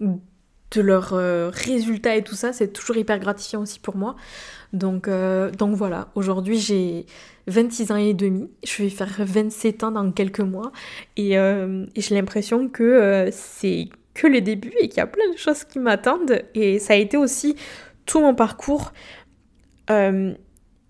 de 0.70 0.80
leurs 0.80 1.12
résultats 1.52 2.16
et 2.16 2.24
tout 2.24 2.34
ça, 2.34 2.52
c'est 2.52 2.72
toujours 2.72 2.96
hyper 2.96 3.20
gratifiant 3.20 3.62
aussi 3.62 3.78
pour 3.78 3.96
moi. 3.96 4.16
Donc, 4.72 5.08
donc 5.56 5.76
voilà, 5.76 6.08
aujourd'hui 6.16 6.58
j'ai 6.58 7.06
26 7.46 7.92
ans 7.92 7.96
et 7.96 8.12
demi, 8.12 8.50
je 8.66 8.82
vais 8.82 8.90
faire 8.90 9.14
27 9.20 9.84
ans 9.84 9.92
dans 9.92 10.10
quelques 10.10 10.40
mois 10.40 10.72
et, 11.16 11.34
et 11.34 12.00
j'ai 12.00 12.14
l'impression 12.16 12.68
que 12.68 13.28
c'est 13.30 13.88
que 14.14 14.26
les 14.26 14.40
débuts 14.40 14.72
et 14.80 14.88
qu'il 14.88 14.98
y 14.98 15.00
a 15.00 15.06
plein 15.06 15.30
de 15.30 15.36
choses 15.36 15.64
qui 15.64 15.78
m'attendent. 15.78 16.42
Et 16.54 16.78
ça 16.78 16.94
a 16.94 16.96
été 16.96 17.16
aussi 17.16 17.56
tout 18.06 18.20
mon 18.20 18.34
parcours, 18.34 18.92
euh, 19.90 20.32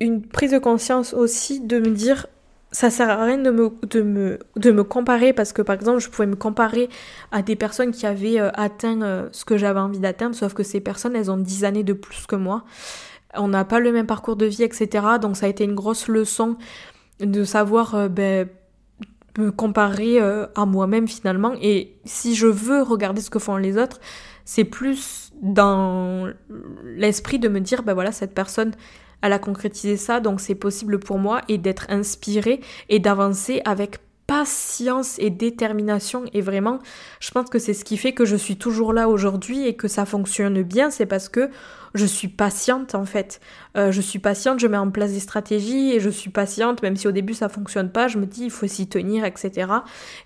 une 0.01 0.23
prise 0.23 0.53
de 0.53 0.59
conscience 0.59 1.15
aussi 1.15 1.61
de 1.61 1.79
me 1.79 1.91
dire 1.91 2.27
ça 2.73 2.91
sert 2.91 3.09
à 3.09 3.25
rien 3.25 3.39
de 3.39 3.51
me, 3.53 3.71
de, 3.87 4.73
me, 4.73 4.83
comparer 4.83 5.33
parce 5.33 5.53
que 5.53 5.63
par 5.63 5.77
exemple 5.77 6.01
je 6.01 6.11
pouvais 6.11 6.27
me 6.27 6.35
comparer 6.35 6.89
à 7.31 7.41
des 7.41 7.55
personnes 7.55 7.93
qui 7.93 8.05
avaient 8.05 8.41
euh, 8.41 8.51
atteint 8.55 9.01
euh, 9.03 9.29
ce 9.31 9.45
que 9.45 9.57
j'avais 9.57 9.79
envie 9.79 10.01
d'atteindre 10.01 10.35
sauf 10.35 10.55
que 10.55 10.65
ces 10.65 10.81
personnes 10.81 11.15
elles 11.15 11.31
ont 11.31 11.37
10 11.37 11.65
années 11.65 11.85
de 11.85 11.93
plus 11.93 12.27
que 12.27 12.35
moi 12.35 12.65
on 13.37 13.47
n'a 13.47 13.65
pas 13.65 13.79
le 13.79 13.93
même 13.93 14.07
parcours 14.07 14.35
de 14.35 14.47
vie 14.47 14.65
etc 14.65 15.07
donc 15.23 15.37
ça 15.37 15.47
a 15.47 15.49
été 15.49 15.63
une 15.63 15.77
grosse 15.77 16.09
leçon 16.09 16.57
de 17.21 17.45
savoir 17.45 18.11
ben, 18.11 18.49
comparer 19.57 20.21
euh, 20.21 20.47
à 20.55 20.67
moi-même 20.67 21.09
finalement. 21.09 21.55
Et 21.61 21.97
si 22.05 22.35
je 22.35 22.47
veux 22.47 22.83
regarder 22.83 23.21
ce 23.21 23.31
que 23.31 23.39
font 23.39 23.57
les 23.57 23.77
autres, 23.77 24.01
c'est 24.45 24.65
plus 24.65 25.33
dans 25.43 26.29
l'esprit 26.85 27.39
de 27.39 27.49
me 27.49 27.61
dire, 27.61 27.83
ben 27.83 27.95
voilà, 27.95 28.13
cette 28.13 28.35
personne, 28.35 28.73
elle 29.23 29.33
a 29.33 29.39
concrétisé 29.39 29.97
ça, 29.97 30.21
donc 30.21 30.41
c'est 30.41 30.55
possible 30.55 30.99
pour 30.99 31.19
moi, 31.19 31.41
et 31.49 31.59
d'être 31.59 31.87
inspiré 31.89 32.61
et 32.89 32.99
d'avancer 32.99 33.63
avec 33.65 33.99
patience 34.27 35.19
et 35.19 35.31
détermination. 35.31 36.25
Et 36.33 36.41
vraiment 36.41 36.79
je 37.21 37.31
pense 37.31 37.51
que 37.51 37.59
c'est 37.59 37.75
ce 37.75 37.85
qui 37.85 37.97
fait 37.97 38.13
que 38.13 38.25
je 38.25 38.37
suis 38.37 38.57
toujours 38.57 38.93
là 38.93 39.09
aujourd'hui 39.09 39.67
et 39.67 39.77
que 39.77 39.89
ça 39.89 40.07
fonctionne 40.07 40.63
bien. 40.63 40.91
C'est 40.91 41.07
parce 41.07 41.29
que 41.29 41.51
je 41.95 42.07
suis 42.07 42.29
patiente 42.29 42.95
en 42.95 43.05
fait. 43.05 43.41
Euh, 43.77 43.93
je 43.93 44.01
suis 44.01 44.19
patiente 44.19 44.61
je 44.61 44.67
mets 44.67 44.77
en 44.77 44.91
place 44.91 45.13
des 45.13 45.21
stratégies 45.21 45.93
et 45.93 46.01
je 46.01 46.11
suis 46.11 46.31
patiente 46.31 46.83
même 46.83 46.97
si 46.97 47.07
au 47.09 47.13
début 47.13 47.35
ça 47.35 47.49
fonctionne 47.49 47.91
pas 47.91 48.09
je 48.09 48.19
me 48.19 48.27
dis 48.27 48.45
il 48.45 48.51
faut 48.51 48.67
s'y 48.67 48.89
tenir 48.89 49.25
etc 49.25 49.69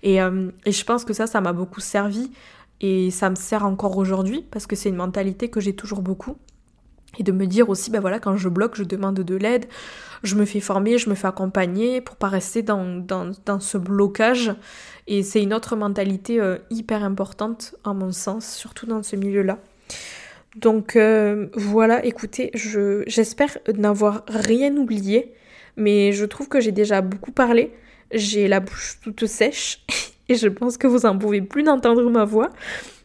et, 0.03 0.21
euh, 0.21 0.49
et 0.65 0.71
je 0.71 0.83
pense 0.83 1.05
que 1.05 1.13
ça 1.13 1.27
ça 1.27 1.41
m'a 1.41 1.53
beaucoup 1.53 1.79
servi 1.79 2.31
et 2.81 3.11
ça 3.11 3.29
me 3.29 3.35
sert 3.35 3.65
encore 3.65 3.97
aujourd'hui 3.97 4.45
parce 4.49 4.65
que 4.65 4.75
c'est 4.75 4.89
une 4.89 4.95
mentalité 4.95 5.49
que 5.49 5.59
j'ai 5.59 5.75
toujours 5.75 6.01
beaucoup 6.01 6.37
et 7.17 7.23
de 7.23 7.31
me 7.31 7.47
dire 7.47 7.69
aussi, 7.69 7.89
ben 7.89 7.99
voilà, 7.99 8.19
quand 8.19 8.37
je 8.37 8.49
bloque, 8.49 8.75
je 8.75 8.83
demande 8.83 9.15
de 9.15 9.35
l'aide, 9.35 9.65
je 10.23 10.35
me 10.35 10.45
fais 10.45 10.59
former, 10.59 10.97
je 10.97 11.09
me 11.09 11.15
fais 11.15 11.27
accompagner 11.27 12.01
pour 12.01 12.15
pas 12.15 12.27
rester 12.27 12.61
dans, 12.61 12.85
dans, 12.85 13.59
ce 13.59 13.77
blocage. 13.77 14.53
Et 15.07 15.23
c'est 15.23 15.41
une 15.41 15.53
autre 15.53 15.75
mentalité 15.75 16.39
euh, 16.39 16.57
hyper 16.69 17.03
importante, 17.03 17.75
à 17.83 17.93
mon 17.93 18.11
sens, 18.11 18.53
surtout 18.53 18.85
dans 18.85 19.01
ce 19.01 19.15
milieu-là. 19.15 19.57
Donc 20.55 20.95
euh, 20.95 21.47
voilà, 21.55 22.05
écoutez, 22.05 22.51
je, 22.53 23.03
j'espère 23.07 23.57
n'avoir 23.75 24.23
rien 24.27 24.75
oublié, 24.75 25.33
mais 25.77 26.11
je 26.11 26.25
trouve 26.25 26.47
que 26.47 26.59
j'ai 26.59 26.71
déjà 26.71 27.01
beaucoup 27.01 27.31
parlé. 27.31 27.71
J'ai 28.11 28.47
la 28.47 28.59
bouche 28.59 28.99
toute 29.03 29.25
sèche 29.27 29.85
et 30.29 30.35
je 30.35 30.47
pense 30.47 30.77
que 30.77 30.87
vous 30.87 31.05
en 31.05 31.17
pouvez 31.17 31.41
plus 31.41 31.63
d'entendre 31.63 32.07
ma 32.09 32.25
voix. 32.25 32.49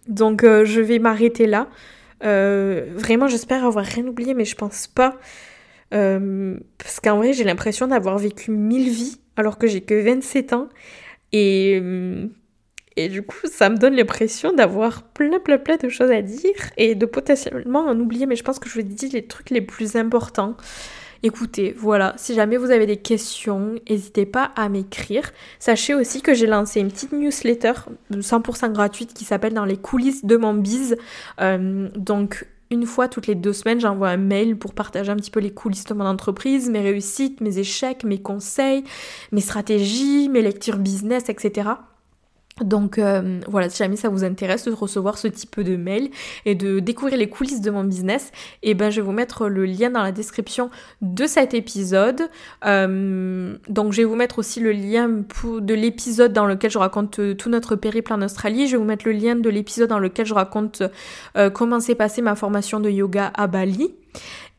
Donc 0.09 0.45
euh, 0.45 0.65
je 0.65 0.81
vais 0.81 0.99
m'arrêter 0.99 1.47
là. 1.47 1.69
Euh, 2.25 2.87
vraiment, 2.95 3.29
j'espère 3.29 3.65
avoir 3.65 3.85
rien 3.85 4.07
oublié, 4.07 4.35
mais 4.35 4.45
je 4.45 4.57
pense 4.57 4.87
pas. 4.87 5.19
Euh, 5.93 6.59
parce 6.79 7.01
qu'en 7.01 7.19
vrai, 7.19 7.33
j'ai 7.33 7.45
l'impression 7.45 7.87
d'avoir 7.87 8.19
vécu 8.19 8.51
mille 8.51 8.91
vies 8.91 9.21
alors 9.37 9.59
que 9.59 9.67
j'ai 9.67 9.83
que 9.83 9.95
27 9.95 10.53
ans. 10.53 10.69
Et, 11.33 11.79
euh, 11.83 12.27
et 12.97 13.09
du 13.09 13.23
coup, 13.23 13.47
ça 13.51 13.69
me 13.69 13.77
donne 13.77 13.95
l'impression 13.95 14.53
d'avoir 14.53 15.03
plein, 15.03 15.39
plein, 15.41 15.59
plein 15.59 15.77
de 15.77 15.89
choses 15.89 16.11
à 16.11 16.23
dire 16.23 16.55
et 16.77 16.95
de 16.95 17.07
potentiellement 17.07 17.87
en 17.87 17.99
oublier. 17.99 18.27
Mais 18.27 18.37
je 18.37 18.45
pense 18.45 18.59
que 18.59 18.69
je 18.69 18.75
vous 18.75 18.83
dis 18.83 19.09
les 19.09 19.27
trucs 19.27 19.51
les 19.51 19.61
plus 19.61 19.97
importants. 19.97 20.57
Écoutez, 21.27 21.75
voilà, 21.75 22.13
si 22.19 22.35
jamais 22.35 22.59
vous 22.59 22.71
avez 22.71 22.85
des 22.85 22.99
questions, 22.99 23.77
n'hésitez 23.89 24.27
pas 24.27 24.53
à 24.57 24.69
m'écrire. 24.69 25.31
Sachez 25.59 25.95
aussi 25.95 26.21
que 26.21 26.35
j'ai 26.35 26.47
lancé 26.47 26.81
une 26.81 26.89
petite 26.89 27.13
newsletter 27.13 27.73
100% 28.13 28.73
gratuite 28.73 29.15
qui 29.15 29.25
s'appelle 29.25 29.55
Dans 29.55 29.65
les 29.65 29.79
coulisses 29.79 30.27
de 30.27 30.37
mon 30.37 30.53
bise. 30.53 30.99
Euh, 31.41 31.89
donc 31.97 32.47
une 32.71 32.85
fois 32.85 33.09
toutes 33.09 33.27
les 33.27 33.35
deux 33.35 33.55
semaines, 33.55 33.81
j'envoie 33.81 34.11
un 34.11 34.19
mail 34.19 34.59
pour 34.59 34.75
partager 34.75 35.11
un 35.11 35.17
petit 35.17 35.31
peu 35.31 35.41
les 35.41 35.51
coulisses 35.51 35.87
de 35.87 35.95
mon 35.95 36.05
entreprise, 36.05 36.69
mes 36.69 36.83
réussites, 36.83 37.41
mes 37.41 37.59
échecs, 37.59 38.05
mes 38.05 38.21
conseils, 38.21 38.85
mes 39.33 39.41
stratégies, 39.41 40.29
mes 40.29 40.43
lectures 40.43 40.77
business, 40.77 41.31
etc. 41.31 41.71
Donc 42.61 42.99
euh, 42.99 43.41
voilà, 43.49 43.69
si 43.69 43.79
jamais 43.79 43.97
ça 43.97 44.09
vous 44.09 44.23
intéresse 44.23 44.67
de 44.67 44.73
recevoir 44.73 45.19
ce 45.19 45.27
type 45.27 45.61
de 45.61 45.77
mail 45.77 46.11
et 46.45 46.55
de 46.55 46.79
découvrir 46.79 47.19
les 47.19 47.29
coulisses 47.29 47.61
de 47.61 47.71
mon 47.71 47.83
business, 47.83 48.31
et 48.63 48.71
eh 48.71 48.75
ben 48.75 48.91
je 48.91 49.01
vais 49.01 49.07
vous 49.07 49.13
mettre 49.13 49.49
le 49.49 49.65
lien 49.65 49.91
dans 49.91 50.03
la 50.03 50.13
description 50.13 50.71
de 51.03 51.27
cet 51.27 51.53
épisode. 51.53 52.23
Euh, 52.65 53.57
donc 53.69 53.93
je 53.93 54.03
vais 54.03 54.05
vous 54.05 54.15
mettre 54.15 54.39
aussi 54.39 54.61
le 54.61 54.71
lien 54.71 55.09
de 55.09 55.75
l'épisode 55.75 56.33
dans 56.33 56.47
lequel 56.47 56.71
je 56.71 56.79
raconte 56.79 57.19
euh, 57.19 57.35
tout 57.35 57.51
notre 57.51 57.75
périple 57.75 58.13
en 58.13 58.23
Australie. 58.23 58.69
Je 58.69 58.73
vais 58.73 58.79
vous 58.79 58.85
mettre 58.85 59.07
le 59.07 59.13
lien 59.13 59.35
de 59.35 59.51
l'épisode 59.51 59.89
dans 59.89 59.99
lequel 59.99 60.25
je 60.25 60.35
raconte 60.35 60.83
comment 61.55 61.81
s'est 61.81 61.95
passée 61.95 62.23
ma 62.23 62.37
formation 62.37 62.79
de 62.79 62.89
yoga 62.89 63.33
à 63.35 63.47
Bali. 63.47 63.95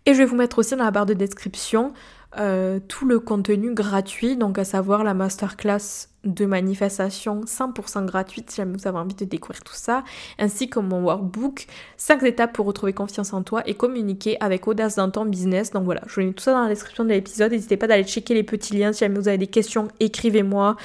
Et 0.05 0.13
je 0.13 0.19
vais 0.19 0.25
vous 0.25 0.35
mettre 0.35 0.59
aussi 0.59 0.75
dans 0.75 0.83
la 0.83 0.91
barre 0.91 1.05
de 1.05 1.13
description 1.13 1.93
euh, 2.37 2.79
tout 2.87 3.05
le 3.05 3.19
contenu 3.19 3.73
gratuit, 3.73 4.35
donc 4.35 4.57
à 4.57 4.63
savoir 4.63 5.03
la 5.03 5.13
masterclass 5.13 6.09
de 6.23 6.45
manifestation 6.45 7.41
100% 7.41 8.05
gratuite 8.05 8.49
si 8.49 8.57
jamais 8.57 8.77
vous 8.77 8.87
avez 8.87 8.97
envie 8.97 9.15
de 9.15 9.25
découvrir 9.25 9.63
tout 9.63 9.75
ça, 9.75 10.03
ainsi 10.39 10.69
que 10.69 10.79
mon 10.79 11.03
workbook 11.03 11.67
5 11.97 12.23
étapes 12.23 12.53
pour 12.53 12.65
retrouver 12.65 12.93
confiance 12.93 13.31
en 13.33 13.43
toi 13.43 13.61
et 13.65 13.75
communiquer 13.75 14.37
avec 14.41 14.67
audace 14.67 14.95
dans 14.95 15.09
ton 15.09 15.25
business. 15.25 15.71
Donc 15.71 15.83
voilà, 15.85 16.01
je 16.07 16.19
vous 16.19 16.27
mets 16.27 16.33
tout 16.33 16.43
ça 16.43 16.51
dans 16.51 16.63
la 16.63 16.69
description 16.69 17.03
de 17.03 17.09
l'épisode. 17.09 17.51
N'hésitez 17.51 17.77
pas 17.77 17.87
d'aller 17.87 18.03
checker 18.03 18.33
les 18.33 18.43
petits 18.43 18.75
liens. 18.75 18.91
Si 18.91 18.99
jamais 18.99 19.19
vous 19.19 19.27
avez 19.27 19.37
des 19.37 19.47
questions, 19.47 19.87
écrivez-moi. 19.99 20.75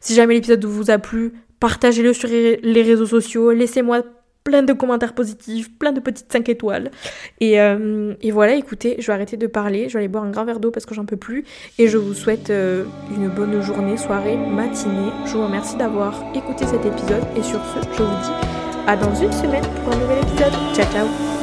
Si 0.00 0.14
jamais 0.14 0.34
l'épisode 0.34 0.64
vous 0.64 0.90
a 0.90 0.98
plu, 0.98 1.32
partagez-le 1.60 2.12
sur 2.12 2.28
les 2.28 2.82
réseaux 2.82 3.06
sociaux. 3.06 3.52
Laissez-moi 3.52 4.02
plein 4.44 4.62
de 4.62 4.72
commentaires 4.72 5.14
positifs, 5.14 5.70
plein 5.78 5.92
de 5.92 6.00
petites 6.00 6.32
5 6.32 6.48
étoiles. 6.48 6.90
Euh, 7.42 8.14
et, 8.20 8.30
voilà, 8.30 8.54
écoutez, 8.54 8.96
je 8.98 9.06
vais 9.06 9.12
arrêter 9.12 9.36
de 9.36 9.46
parler, 9.46 9.88
je 9.88 9.94
vais 9.94 10.00
aller 10.00 10.08
boire 10.08 10.24
un 10.24 10.30
grand 10.30 10.44
verre 10.44 10.60
d'eau 10.60 10.70
parce 10.70 10.86
que 10.86 10.94
j'en 10.94 11.04
peux 11.04 11.16
plus. 11.16 11.44
Et 11.78 11.88
je 11.88 11.98
vous 11.98 12.14
souhaite 12.14 12.50
euh, 12.50 12.84
une 13.14 13.28
bonne 13.28 13.60
journée, 13.60 13.96
soirée, 13.96 14.36
matinée. 14.36 15.10
Je 15.26 15.32
vous 15.32 15.44
remercie 15.44 15.76
d'avoir 15.76 16.24
écouté 16.34 16.66
cet 16.66 16.84
épisode. 16.84 17.24
Et 17.36 17.42
sur 17.42 17.60
ce, 17.66 17.82
je 17.96 18.02
vous 18.02 18.22
dis 18.22 18.48
à 18.86 18.96
dans 18.96 19.14
une 19.14 19.32
semaine 19.32 19.64
pour 19.84 19.92
un 19.92 19.98
nouvel 19.98 20.18
épisode. 20.18 20.52
Ciao 20.74 20.90
ciao 20.92 21.37